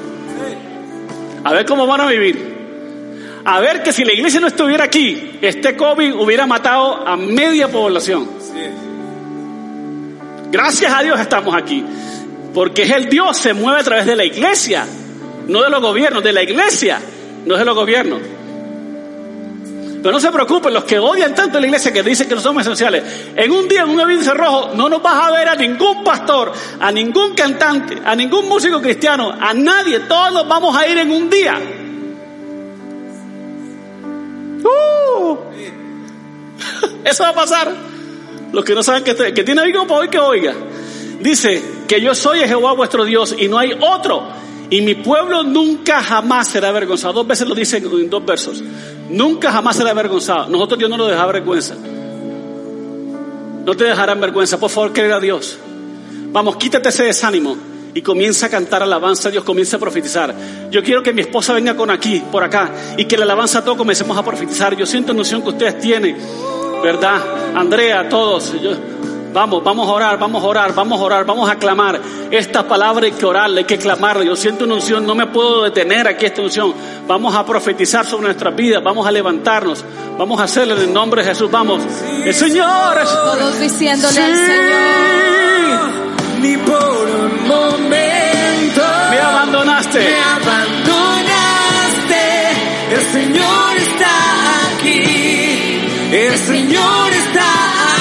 A 1.45 1.53
ver 1.53 1.65
cómo 1.65 1.87
van 1.87 2.03
a 2.03 2.07
vivir. 2.07 2.58
A 3.49 3.61
ver 3.61 3.83
que 3.83 3.95
si 3.95 4.05
la 4.05 4.13
iglesia 4.13 4.41
no 4.41 4.47
estuviera 4.47 4.85
aquí, 4.85 5.39
este 5.41 5.75
COVID 5.75 6.17
hubiera 6.17 6.47
matado 6.47 7.09
a 7.09 7.17
media 7.17 7.69
población. 7.69 8.29
Gracias 10.53 10.93
a 10.93 11.03
Dios 11.03 11.19
estamos 11.19 11.55
aquí. 11.55 11.83
Porque 12.53 12.83
es 12.83 12.91
el 12.91 13.09
Dios 13.09 13.39
se 13.39 13.55
mueve 13.55 13.81
a 13.81 13.85
través 13.85 14.05
de 14.05 14.17
la 14.17 14.27
iglesia, 14.27 14.85
no 15.47 15.63
de 15.63 15.71
los 15.71 15.81
gobiernos, 15.81 16.23
de 16.23 16.35
la 16.35 16.43
iglesia, 16.43 17.01
no 17.47 17.57
de 17.57 17.65
los 17.65 17.75
gobiernos. 17.75 18.21
Pero 20.03 20.13
no 20.13 20.21
se 20.21 20.31
preocupen, 20.31 20.75
los 20.75 20.85
que 20.85 20.99
odian 20.99 21.35
tanto 21.35 21.57
a 21.57 21.61
la 21.63 21.69
iglesia 21.69 21.91
que 21.91 22.03
dicen 22.03 22.29
que 22.29 22.35
no 22.35 22.43
somos 22.43 22.61
esenciales, 22.61 23.03
en 23.35 23.51
un 23.51 23.67
día 23.67 23.81
en 23.81 23.89
un 23.89 23.99
aviso 23.99 24.35
rojo 24.35 24.73
no 24.75 24.91
nos 24.91 25.03
vas 25.03 25.27
a 25.27 25.31
ver 25.31 25.49
a 25.49 25.55
ningún 25.55 26.05
pastor, 26.05 26.53
a 26.79 26.93
ningún 26.93 27.35
cantante, 27.35 27.97
a 28.05 28.15
ningún 28.15 28.47
músico 28.47 28.79
cristiano, 28.83 29.33
a 29.41 29.55
nadie, 29.55 30.01
todos 30.01 30.35
nos 30.35 30.47
vamos 30.47 30.77
a 30.77 30.87
ir 30.87 30.99
en 30.99 31.11
un 31.11 31.31
día. 31.31 31.87
¡Uh! 34.65 35.37
Eso 37.05 37.23
va 37.23 37.31
a 37.31 37.35
pasar. 37.35 37.73
Los 38.53 38.65
que 38.65 38.75
no 38.75 38.83
saben 38.83 39.05
que, 39.05 39.15
que 39.15 39.45
tiene 39.45 39.61
algo 39.61 39.87
para 39.87 40.01
hoy 40.01 40.09
que 40.09 40.19
oiga. 40.19 40.55
Dice 41.21 41.63
que 41.87 42.01
yo 42.01 42.15
soy 42.15 42.41
Jehová 42.41 42.73
vuestro 42.73 43.05
Dios 43.05 43.35
y 43.39 43.49
no 43.49 43.59
hay 43.59 43.73
otro. 43.81 44.25
Y 44.71 44.83
mi 44.83 44.95
pueblo 44.95 45.43
nunca 45.43 46.03
jamás 46.03 46.49
será 46.49 46.69
avergonzado. 46.69 47.15
Dos 47.15 47.27
veces 47.27 47.49
lo 47.49 47.55
dice 47.55 47.79
en 47.79 48.11
dos 48.11 48.25
versos. 48.25 48.63
Nunca 49.09 49.51
jamás 49.51 49.77
será 49.77 49.91
avergonzado. 49.91 50.49
Nosotros 50.49 50.79
Dios 50.79 50.91
no 50.91 50.97
lo 50.97 51.07
deja 51.07 51.25
vergüenza. 51.27 51.75
No 53.65 53.75
te 53.75 53.85
dejarán 53.85 54.21
vergüenza. 54.21 54.59
Por 54.59 54.71
favor, 54.71 54.93
creer 54.93 55.13
a 55.13 55.21
Dios. 55.21 55.59
Vamos, 56.31 56.57
quítate 56.57 56.91
ese 56.91 57.05
desánimo 57.05 57.57
y 57.95 58.03
comienza 58.03 58.47
a 58.47 58.49
cantar 58.49 58.83
alabanza 58.83 59.29
a 59.29 59.33
Dios, 59.33 59.45
comienza 59.45 59.77
a 59.77 59.81
profetizar. 59.81 60.35
Yo 60.71 60.83
quiero 60.83 61.03
que 61.03 61.13
mi 61.13 61.23
esposa 61.23 61.53
venga 61.53 61.77
con 61.77 61.91
aquí, 61.91 62.23
por 62.31 62.43
acá, 62.45 62.71
y 62.97 63.05
que 63.07 63.17
la 63.17 63.25
alabanza 63.25 63.61
a 63.61 63.65
todos 63.65 63.79
comencemos 63.79 64.17
a 64.17 64.25
profetizar. 64.25 64.77
Yo 64.77 64.87
siento 64.87 65.15
noción 65.15 65.43
que 65.43 65.51
ustedes 65.51 65.79
tienen, 65.79 66.17
¿verdad? 66.83 67.21
Andrea, 67.55 68.09
todos. 68.09 68.53
vamos, 69.33 69.65
vamos 69.65 69.89
a 69.89 69.93
orar, 69.93 70.19
vamos 70.19 70.43
a 70.43 70.47
orar, 70.47 70.75
vamos 70.75 71.01
a 71.01 71.05
orar, 71.05 71.25
vamos 71.25 71.51
a 71.51 71.57
clamar. 71.57 72.01
Esta 72.31 72.67
palabra 72.67 73.07
hay 73.07 73.13
que 73.13 73.25
orarla, 73.25 73.59
hay 73.59 73.65
que 73.65 73.79
clamarla. 73.79 74.25
Yo 74.25 74.37
siento 74.37 74.65
una 74.65 74.75
unción, 74.75 75.07
no 75.07 75.15
me 75.15 75.27
puedo 75.27 75.65
detener 75.65 76.07
aquí 76.07 76.27
esta 76.27 76.43
unción. 76.43 76.75
Vamos 77.07 77.35
a 77.35 77.45
profetizar 77.45 78.05
sobre 78.07 78.25
nuestras 78.25 78.55
vidas, 78.55 78.83
vamos 78.83 79.07
a 79.07 79.11
levantarnos, 79.11 79.85
vamos 80.19 80.41
a 80.41 80.45
hacerlo 80.45 80.77
en 80.77 80.83
el 80.83 80.93
nombre 80.93 81.23
de 81.23 81.29
Jesús. 81.31 81.51
Vamos, 81.51 81.83
el 82.25 82.35
Señor. 82.35 82.99
Todos 83.03 83.61
diciéndole 83.61 84.21
al 84.21 84.35
Señor. 84.35 86.08
Ni 86.41 86.57
por 86.59 87.09
un 87.11 87.49
momento 87.49 88.83
Me 89.11 89.19
abandonaste. 89.21 89.99
me 89.99 90.19
abandonaste. 90.37 92.25
El 92.93 93.03
Señor 93.13 93.77
está 93.77 94.15
aquí. 94.73 95.81
El 96.13 96.39
Señor 96.39 97.13
está 97.13 97.49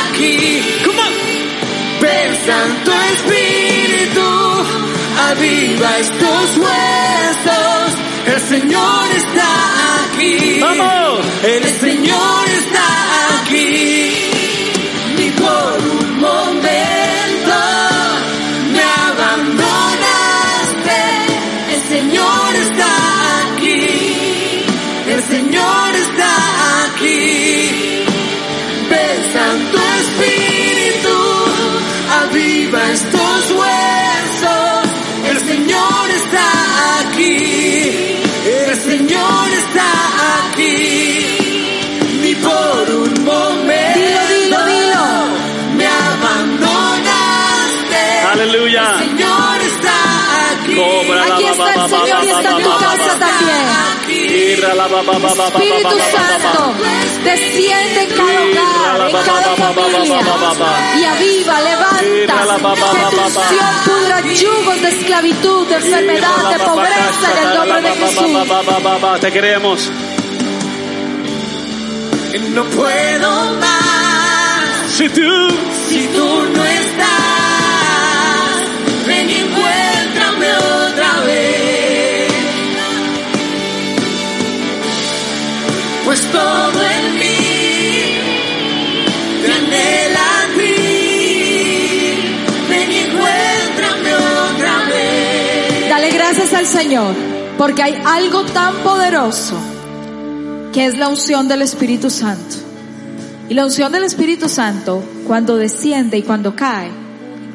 aquí. 0.10 0.62
Come 0.86 1.00
on. 1.00 1.14
Ven 2.02 2.36
Santo 2.46 2.92
Espíritu, 3.14 4.30
aviva 5.30 5.98
estos 6.00 6.58
huesos. 6.58 7.96
El 8.28 8.42
Señor 8.42 9.12
está 9.16 9.50
aquí. 10.06 10.60
Vamos. 10.62 11.26
El 11.44 11.64
Señor 11.80 12.50
está 12.50 12.88
aquí. 13.42 14.17
Aviva 32.68 32.92
estos 32.92 33.52
huesos. 33.52 34.84
El 35.30 35.40
Señor 35.40 36.12
está 36.16 36.48
aquí. 37.02 38.18
El 38.46 38.76
Señor 38.78 39.50
está 39.54 39.90
aquí. 40.50 41.38
Ni 42.22 42.36
por 42.36 42.90
un 42.96 43.24
momento 43.24 44.00
Dilo, 44.00 44.22
dilo, 44.28 44.60
dilo. 44.66 45.06
me 45.78 45.86
abandonaste. 45.88 47.26
Aleluya. 48.32 48.92
El 48.92 49.00
Señor 49.00 49.62
está 49.62 49.98
aquí. 50.52 50.80
Aquí 51.32 51.46
está 51.46 51.74
el 51.74 51.90
Señor 51.90 52.24
y 52.24 52.30
está 52.30 52.50
en 52.50 52.64
tu 52.64 52.70
casa 52.70 53.20
también. 53.20 53.47
Espíritu 54.58 55.98
Santo, 56.12 56.74
desciende 57.24 58.02
en 58.04 58.10
cada 58.10 58.42
hogar, 58.42 59.10
en 59.10 59.16
cada 59.16 59.56
familia 59.56 60.22
y 60.98 61.04
aviva, 61.04 61.62
levanta, 61.62 62.00
que 62.00 63.16
tu 63.16 63.22
unción 63.22 63.76
pudra 63.86 64.22
yugos 64.22 64.82
de 64.82 64.90
esclavitud, 64.90 65.68
de 65.68 65.76
enfermedad, 65.76 66.50
de 66.50 66.60
pobreza 66.60 67.32
en 67.32 67.48
el 67.48 67.54
nombre 67.56 67.82
de 67.82 67.92
Jesús. 67.92 69.22
Te 69.22 69.32
queremos. 69.32 69.92
No 72.54 72.64
puedo 72.66 73.54
más 73.56 74.92
Si 74.96 75.10
tú 75.10 75.22
si 75.90 76.08
tú 76.08 76.44
no 76.54 76.66
estás. 76.66 77.27
Señor, 96.68 97.16
porque 97.58 97.82
hay 97.82 98.00
algo 98.06 98.44
tan 98.44 98.76
poderoso 98.84 99.56
que 100.74 100.86
es 100.86 100.98
la 100.98 101.08
unción 101.08 101.48
del 101.48 101.62
Espíritu 101.62 102.10
Santo. 102.10 102.56
Y 103.50 103.54
la 103.54 103.66
unción 103.66 103.92
del 103.92 104.04
Espíritu 104.04 104.48
Santo, 104.48 105.02
cuando 105.26 105.56
desciende 105.56 106.18
y 106.18 106.24
cuando 106.24 106.56
cae, 106.56 106.92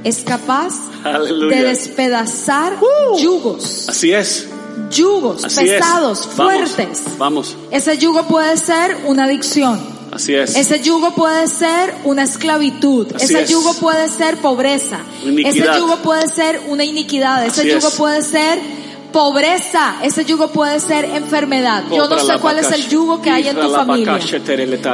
es 0.02 0.24
capaz 0.24 0.74
Aleluya. 1.04 1.56
de 1.56 1.62
despedazar 1.68 2.72
yugos, 3.20 3.88
Así 3.88 4.12
es. 4.12 4.48
Yugos 4.92 5.44
Así 5.44 5.64
pesados, 5.64 6.20
es. 6.20 6.36
Vamos, 6.36 6.70
fuertes. 6.70 7.02
Vamos. 7.18 7.56
Ese 7.70 7.98
yugo 7.98 8.24
puede 8.28 8.56
ser 8.56 8.96
una 9.06 9.24
adicción. 9.24 9.80
Así 10.12 10.34
es. 10.34 10.54
Ese 10.56 10.80
yugo 10.80 11.14
puede 11.14 11.48
ser 11.48 11.94
una 12.04 12.22
esclavitud. 12.24 13.06
Así 13.14 13.24
Ese 13.24 13.42
es. 13.44 13.50
yugo 13.50 13.72
puede 13.74 14.08
ser 14.10 14.36
pobreza. 14.38 14.98
Iniquidad. 15.24 15.68
Ese 15.74 15.80
yugo 15.80 15.96
puede 16.02 16.28
ser 16.28 16.60
una 16.68 16.84
iniquidad. 16.84 17.46
Ese 17.46 17.62
Así 17.62 17.70
yugo 17.70 17.88
es. 17.88 17.94
puede 17.94 18.22
ser 18.22 18.58
pobreza. 19.12 19.96
Ese 20.02 20.24
yugo 20.24 20.48
puede 20.48 20.80
ser 20.80 21.04
enfermedad. 21.04 21.84
Yo 21.90 22.08
no 22.08 22.18
sé 22.18 22.38
cuál 22.38 22.58
es 22.58 22.70
el 22.72 22.88
yugo 22.88 23.20
que 23.20 23.30
hay 23.30 23.48
en 23.48 23.56
tu 23.56 23.70
familia. 23.70 24.18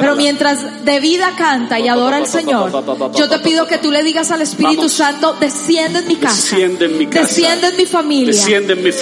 Pero 0.01 0.17
mientras 0.17 0.85
de 0.85 1.01
vida 1.01 1.35
canta 1.37 1.79
y 1.79 1.89
adora 1.89 2.19
al 2.19 2.27
Señor, 2.27 2.71
yo 3.15 3.29
te 3.29 3.39
pido 3.39 3.67
que 3.67 3.79
tú 3.79 3.91
le 3.91 4.03
digas 4.03 4.31
al 4.31 4.43
Espíritu. 4.43 4.89
Santo, 4.89 5.37
desciende 5.39 6.01
en 6.01 6.09
mi 6.09 6.17
casa. 6.17 6.57
Desciende 6.57 7.67
en 7.67 7.79
mi 7.79 7.87
familia. 7.87 8.35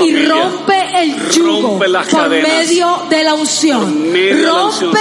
Y 0.01 0.27
rompe 0.27 1.03
el 1.03 1.31
yugo 1.31 1.79
por 1.79 2.29
medio 2.29 3.03
de 3.09 3.25
la 3.25 3.35
unción. 3.35 4.13
Rompe, 4.45 4.99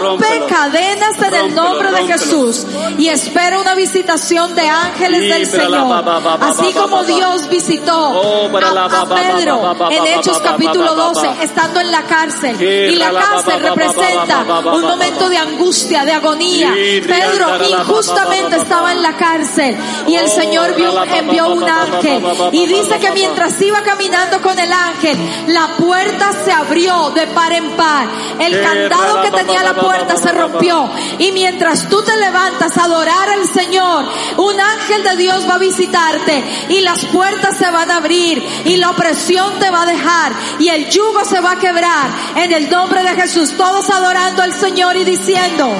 rompe 0.00 0.26
cadenas 0.48 1.18
en 1.22 1.34
el 1.34 1.54
nombre 1.54 1.90
de. 1.90 2.04
Jesús. 2.06 2.66
Y 2.98 3.08
espera 3.08 3.60
una 3.60 3.74
visitación 3.74 4.54
de 4.54 4.68
ángeles 4.68 5.20
del 5.20 5.46
Señor. 5.46 6.04
Así 6.40 6.72
como. 6.72 7.04
Dios 7.04 7.48
visitó 7.50 7.92
a, 7.92 9.33
Pedro 9.36 9.88
en 9.90 10.06
Hechos 10.06 10.38
capítulo 10.38 10.84
ba, 10.94 10.94
ba, 10.96 11.02
12, 11.14 11.26
ba. 11.26 11.36
estando 11.42 11.80
en 11.80 11.90
la 11.90 12.02
cárcel. 12.02 12.60
Y 12.62 12.96
la 12.96 13.10
cárcel 13.12 13.60
representa 13.60 14.44
un 14.72 14.82
momento 14.82 15.28
de 15.28 15.38
angustia, 15.38 16.04
de 16.04 16.12
agonía. 16.12 16.72
Pedro 17.06 17.46
injustamente 17.80 18.50
ba, 18.50 18.56
ba, 18.56 18.62
estaba 18.62 18.92
en 18.92 19.02
la 19.02 19.16
cárcel 19.16 19.76
y 20.06 20.14
el 20.16 20.24
Oh, 20.26 20.28
Señor 20.28 20.74
vio- 20.74 21.04
envió 21.04 21.48
un 21.48 21.64
ángel 21.68 22.22
y 22.52 22.66
dice 22.66 22.98
que 22.98 23.10
mientras 23.12 23.60
iba 23.60 23.82
caminando 23.82 24.40
con 24.40 24.58
el 24.58 24.72
ángel, 24.72 25.16
la 25.48 25.68
puerta 25.76 26.32
se 26.44 26.52
abrió 26.52 27.10
de 27.10 27.26
par 27.28 27.52
en 27.52 27.70
par. 27.76 28.06
El 28.38 28.60
candado 28.62 29.22
que 29.22 29.30
tenía 29.30 29.62
la 29.62 29.74
puerta 29.74 30.16
se 30.16 30.32
rompió 30.32 30.90
y 31.18 31.32
mientras 31.32 31.88
tú 31.88 32.02
te 32.02 32.16
levantas 32.16 32.76
a 32.78 32.84
adorar 32.84 33.28
al 33.30 33.46
Señor, 33.46 34.04
un 34.38 34.60
ángel 34.60 35.02
de 35.04 35.16
Dios 35.16 35.48
va 35.48 35.54
a 35.54 35.58
visitarte 35.58 36.44
y 36.68 36.80
las 36.80 37.04
puertas 37.06 37.56
se 37.56 37.70
van 37.70 37.90
a 37.90 37.96
abrir 37.96 38.42
y 38.64 38.76
la 38.76 38.90
opresión 38.90 39.23
te 39.26 39.70
va 39.70 39.82
a 39.82 39.86
dejar 39.86 40.32
y 40.58 40.68
el 40.68 40.90
yugo 40.90 41.24
se 41.24 41.40
va 41.40 41.52
a 41.52 41.56
quebrar 41.56 42.10
en 42.36 42.52
el 42.52 42.68
nombre 42.68 43.02
de 43.02 43.08
Jesús. 43.10 43.52
Todos 43.56 43.88
adorando 43.88 44.42
al 44.42 44.52
Señor 44.52 44.96
y 44.96 45.04
diciendo, 45.04 45.72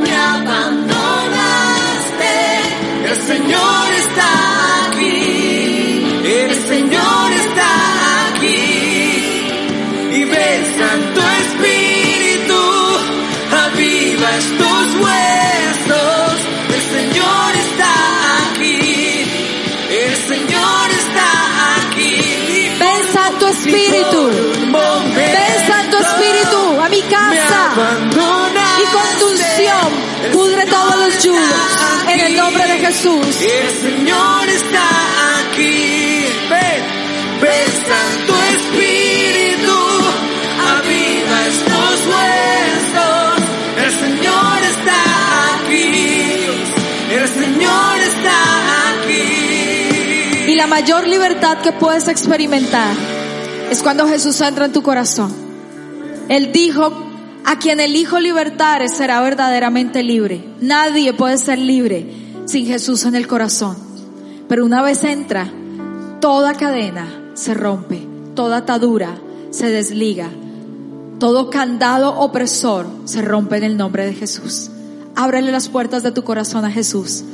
Me 0.00 0.16
abandonaste, 0.16 0.70
el 3.04 3.16
Señor 3.26 3.92
está 3.98 4.86
aquí, 4.86 6.22
el 6.24 6.54
Señor 6.68 7.05
Espíritu. 23.66 24.30
Ven 25.14 25.66
Santo 25.66 25.98
Espíritu 25.98 26.80
a 26.80 26.88
mi 26.88 27.00
casa 27.02 27.72
y 28.78 28.86
con 28.94 29.18
tu 29.18 29.30
unción 29.30 30.32
pudre 30.32 30.66
todos 30.66 30.96
los 30.98 31.24
yugos 31.24 31.42
en 32.12 32.20
el 32.20 32.36
nombre 32.36 32.64
de 32.66 32.78
Jesús. 32.78 33.26
El 33.42 33.70
Señor 33.74 34.48
está 34.48 34.84
aquí. 35.40 36.26
Ven, 36.50 36.82
ven 37.42 37.68
Santo 37.90 38.34
Espíritu, 38.54 39.78
aviva 40.76 41.46
estos 41.48 41.96
huesos. 42.12 43.40
El 43.84 43.92
Señor 43.92 44.58
está 44.62 45.00
aquí. 45.56 46.46
El 47.10 47.28
Señor 47.28 47.98
está 47.98 48.38
aquí. 48.90 50.52
Y 50.52 50.54
la 50.54 50.66
mayor 50.68 51.06
libertad 51.06 51.58
que 51.58 51.72
puedes 51.72 52.06
experimentar 52.08 52.94
es 53.70 53.82
cuando 53.82 54.06
Jesús 54.06 54.40
entra 54.40 54.66
en 54.66 54.72
tu 54.72 54.82
corazón. 54.82 55.32
Él 56.28 56.52
dijo, 56.52 56.92
a 57.44 57.58
quien 57.58 57.80
el 57.80 57.94
Hijo 57.94 58.18
libertare 58.18 58.88
será 58.88 59.20
verdaderamente 59.20 60.02
libre. 60.02 60.44
Nadie 60.60 61.12
puede 61.12 61.38
ser 61.38 61.58
libre 61.58 62.06
sin 62.46 62.66
Jesús 62.66 63.04
en 63.04 63.14
el 63.14 63.26
corazón. 63.26 63.76
Pero 64.48 64.64
una 64.64 64.82
vez 64.82 65.04
entra, 65.04 65.50
toda 66.20 66.54
cadena 66.54 67.30
se 67.34 67.54
rompe, 67.54 68.06
toda 68.34 68.58
atadura 68.58 69.18
se 69.50 69.70
desliga, 69.70 70.30
todo 71.18 71.50
candado 71.50 72.18
opresor 72.18 72.86
se 73.04 73.22
rompe 73.22 73.56
en 73.56 73.64
el 73.64 73.76
nombre 73.76 74.06
de 74.06 74.14
Jesús. 74.14 74.70
Ábrele 75.14 75.50
las 75.50 75.68
puertas 75.68 76.02
de 76.02 76.12
tu 76.12 76.24
corazón 76.24 76.64
a 76.64 76.70
Jesús. 76.70 77.24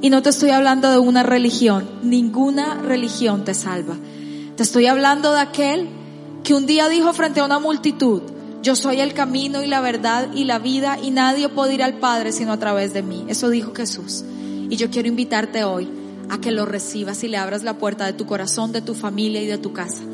Y 0.00 0.10
no 0.10 0.22
te 0.22 0.30
estoy 0.30 0.50
hablando 0.50 0.90
de 0.90 0.98
una 0.98 1.22
religión, 1.22 1.88
ninguna 2.02 2.74
religión 2.74 3.44
te 3.44 3.54
salva. 3.54 3.96
Estoy 4.62 4.86
hablando 4.86 5.32
de 5.32 5.40
aquel 5.40 5.88
que 6.44 6.54
un 6.54 6.66
día 6.66 6.88
dijo 6.88 7.12
frente 7.12 7.40
a 7.40 7.44
una 7.44 7.58
multitud, 7.58 8.22
yo 8.62 8.76
soy 8.76 9.00
el 9.00 9.12
camino 9.12 9.60
y 9.60 9.66
la 9.66 9.80
verdad 9.80 10.28
y 10.32 10.44
la 10.44 10.60
vida 10.60 11.00
y 11.02 11.10
nadie 11.10 11.48
puede 11.48 11.74
ir 11.74 11.82
al 11.82 11.94
Padre 11.94 12.30
sino 12.30 12.52
a 12.52 12.60
través 12.60 12.94
de 12.94 13.02
mí. 13.02 13.24
Eso 13.26 13.50
dijo 13.50 13.74
Jesús. 13.74 14.22
Y 14.70 14.76
yo 14.76 14.88
quiero 14.88 15.08
invitarte 15.08 15.64
hoy 15.64 15.90
a 16.30 16.40
que 16.40 16.52
lo 16.52 16.64
recibas 16.64 17.24
y 17.24 17.28
le 17.28 17.38
abras 17.38 17.64
la 17.64 17.76
puerta 17.76 18.06
de 18.06 18.12
tu 18.12 18.24
corazón, 18.24 18.70
de 18.70 18.82
tu 18.82 18.94
familia 18.94 19.42
y 19.42 19.46
de 19.46 19.58
tu 19.58 19.72
casa. 19.72 20.04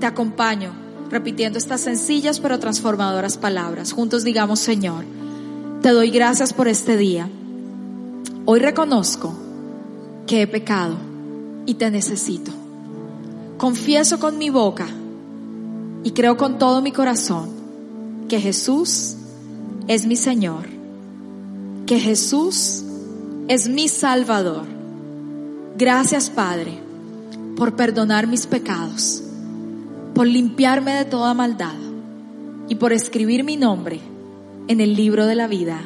Te 0.00 0.04
acompaño 0.04 0.74
repitiendo 1.08 1.58
estas 1.58 1.80
sencillas 1.80 2.40
pero 2.40 2.58
transformadoras 2.58 3.38
palabras. 3.38 3.92
Juntos 3.92 4.22
digamos, 4.22 4.60
Señor, 4.60 5.06
te 5.80 5.88
doy 5.88 6.10
gracias 6.10 6.52
por 6.52 6.68
este 6.68 6.98
día. 6.98 7.30
Hoy 8.44 8.60
reconozco 8.60 9.34
que 10.26 10.42
he 10.42 10.46
pecado 10.46 10.98
y 11.64 11.72
te 11.72 11.90
necesito. 11.90 12.63
Confieso 13.64 14.20
con 14.20 14.36
mi 14.36 14.50
boca 14.50 14.86
y 16.02 16.10
creo 16.10 16.36
con 16.36 16.58
todo 16.58 16.82
mi 16.82 16.92
corazón 16.92 17.48
que 18.28 18.38
Jesús 18.38 19.14
es 19.88 20.04
mi 20.04 20.16
Señor, 20.16 20.66
que 21.86 21.98
Jesús 21.98 22.84
es 23.48 23.66
mi 23.70 23.88
Salvador. 23.88 24.66
Gracias 25.78 26.28
Padre 26.28 26.78
por 27.56 27.74
perdonar 27.74 28.26
mis 28.26 28.46
pecados, 28.46 29.22
por 30.14 30.26
limpiarme 30.26 30.92
de 30.96 31.06
toda 31.06 31.32
maldad 31.32 31.78
y 32.68 32.74
por 32.74 32.92
escribir 32.92 33.44
mi 33.44 33.56
nombre 33.56 33.98
en 34.68 34.82
el 34.82 34.94
libro 34.94 35.24
de 35.24 35.36
la 35.36 35.46
vida. 35.46 35.80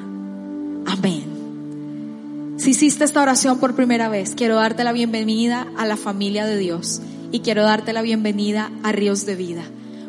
Amén. 0.85 2.57
Si 2.57 2.71
hiciste 2.71 3.05
esta 3.05 3.23
oración 3.23 3.61
por 3.61 3.77
primera 3.77 4.09
vez, 4.09 4.35
quiero 4.35 4.57
darte 4.57 4.83
la 4.83 4.91
bienvenida 4.91 5.69
a 5.77 5.87
la 5.87 5.97
familia 5.97 6.45
de 6.45 6.57
Dios 6.57 7.03
y 7.33 7.41
quiero 7.41 7.63
darte 7.63 7.93
la 7.93 8.03
bienvenida 8.03 8.71
a 8.83 8.93
Ríos 8.93 9.27
de 9.27 9.35
Vida. 9.35 9.63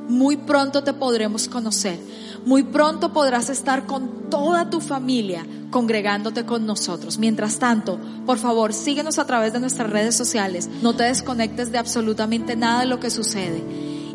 Muy 0.08 0.38
pronto 0.38 0.84
te 0.84 0.94
podremos 0.94 1.48
conocer. 1.48 2.00
Muy 2.46 2.64
pronto 2.64 3.14
podrás 3.14 3.50
estar 3.50 3.86
con 3.86 4.30
toda 4.30 4.70
tu 4.70 4.80
familia 4.80 5.46
congregándote 5.70 6.46
con 6.46 6.66
nosotros. 6.66 7.20
Mientras 7.20 7.60
tanto, 7.60 8.00
por 8.26 8.38
favor, 8.38 8.74
síguenos 8.74 9.20
a 9.20 9.26
través 9.26 9.54
de 9.54 9.60
nuestras 9.60 9.90
redes 9.90 10.16
sociales. 10.16 10.70
No 10.82 10.96
te 10.96 11.04
desconectes 11.04 11.72
de 11.72 11.78
absolutamente 11.78 12.56
nada 12.56 12.82
de 12.82 12.88
lo 12.88 13.00
que 13.00 13.10
sucede. 13.10 13.64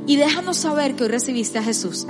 Y 0.07 0.16
déjanos 0.16 0.57
saber 0.57 0.96
que 0.96 1.05
hoy 1.05 1.11
recibiste 1.11 1.59
a 1.59 1.62
Jesús. 1.62 2.07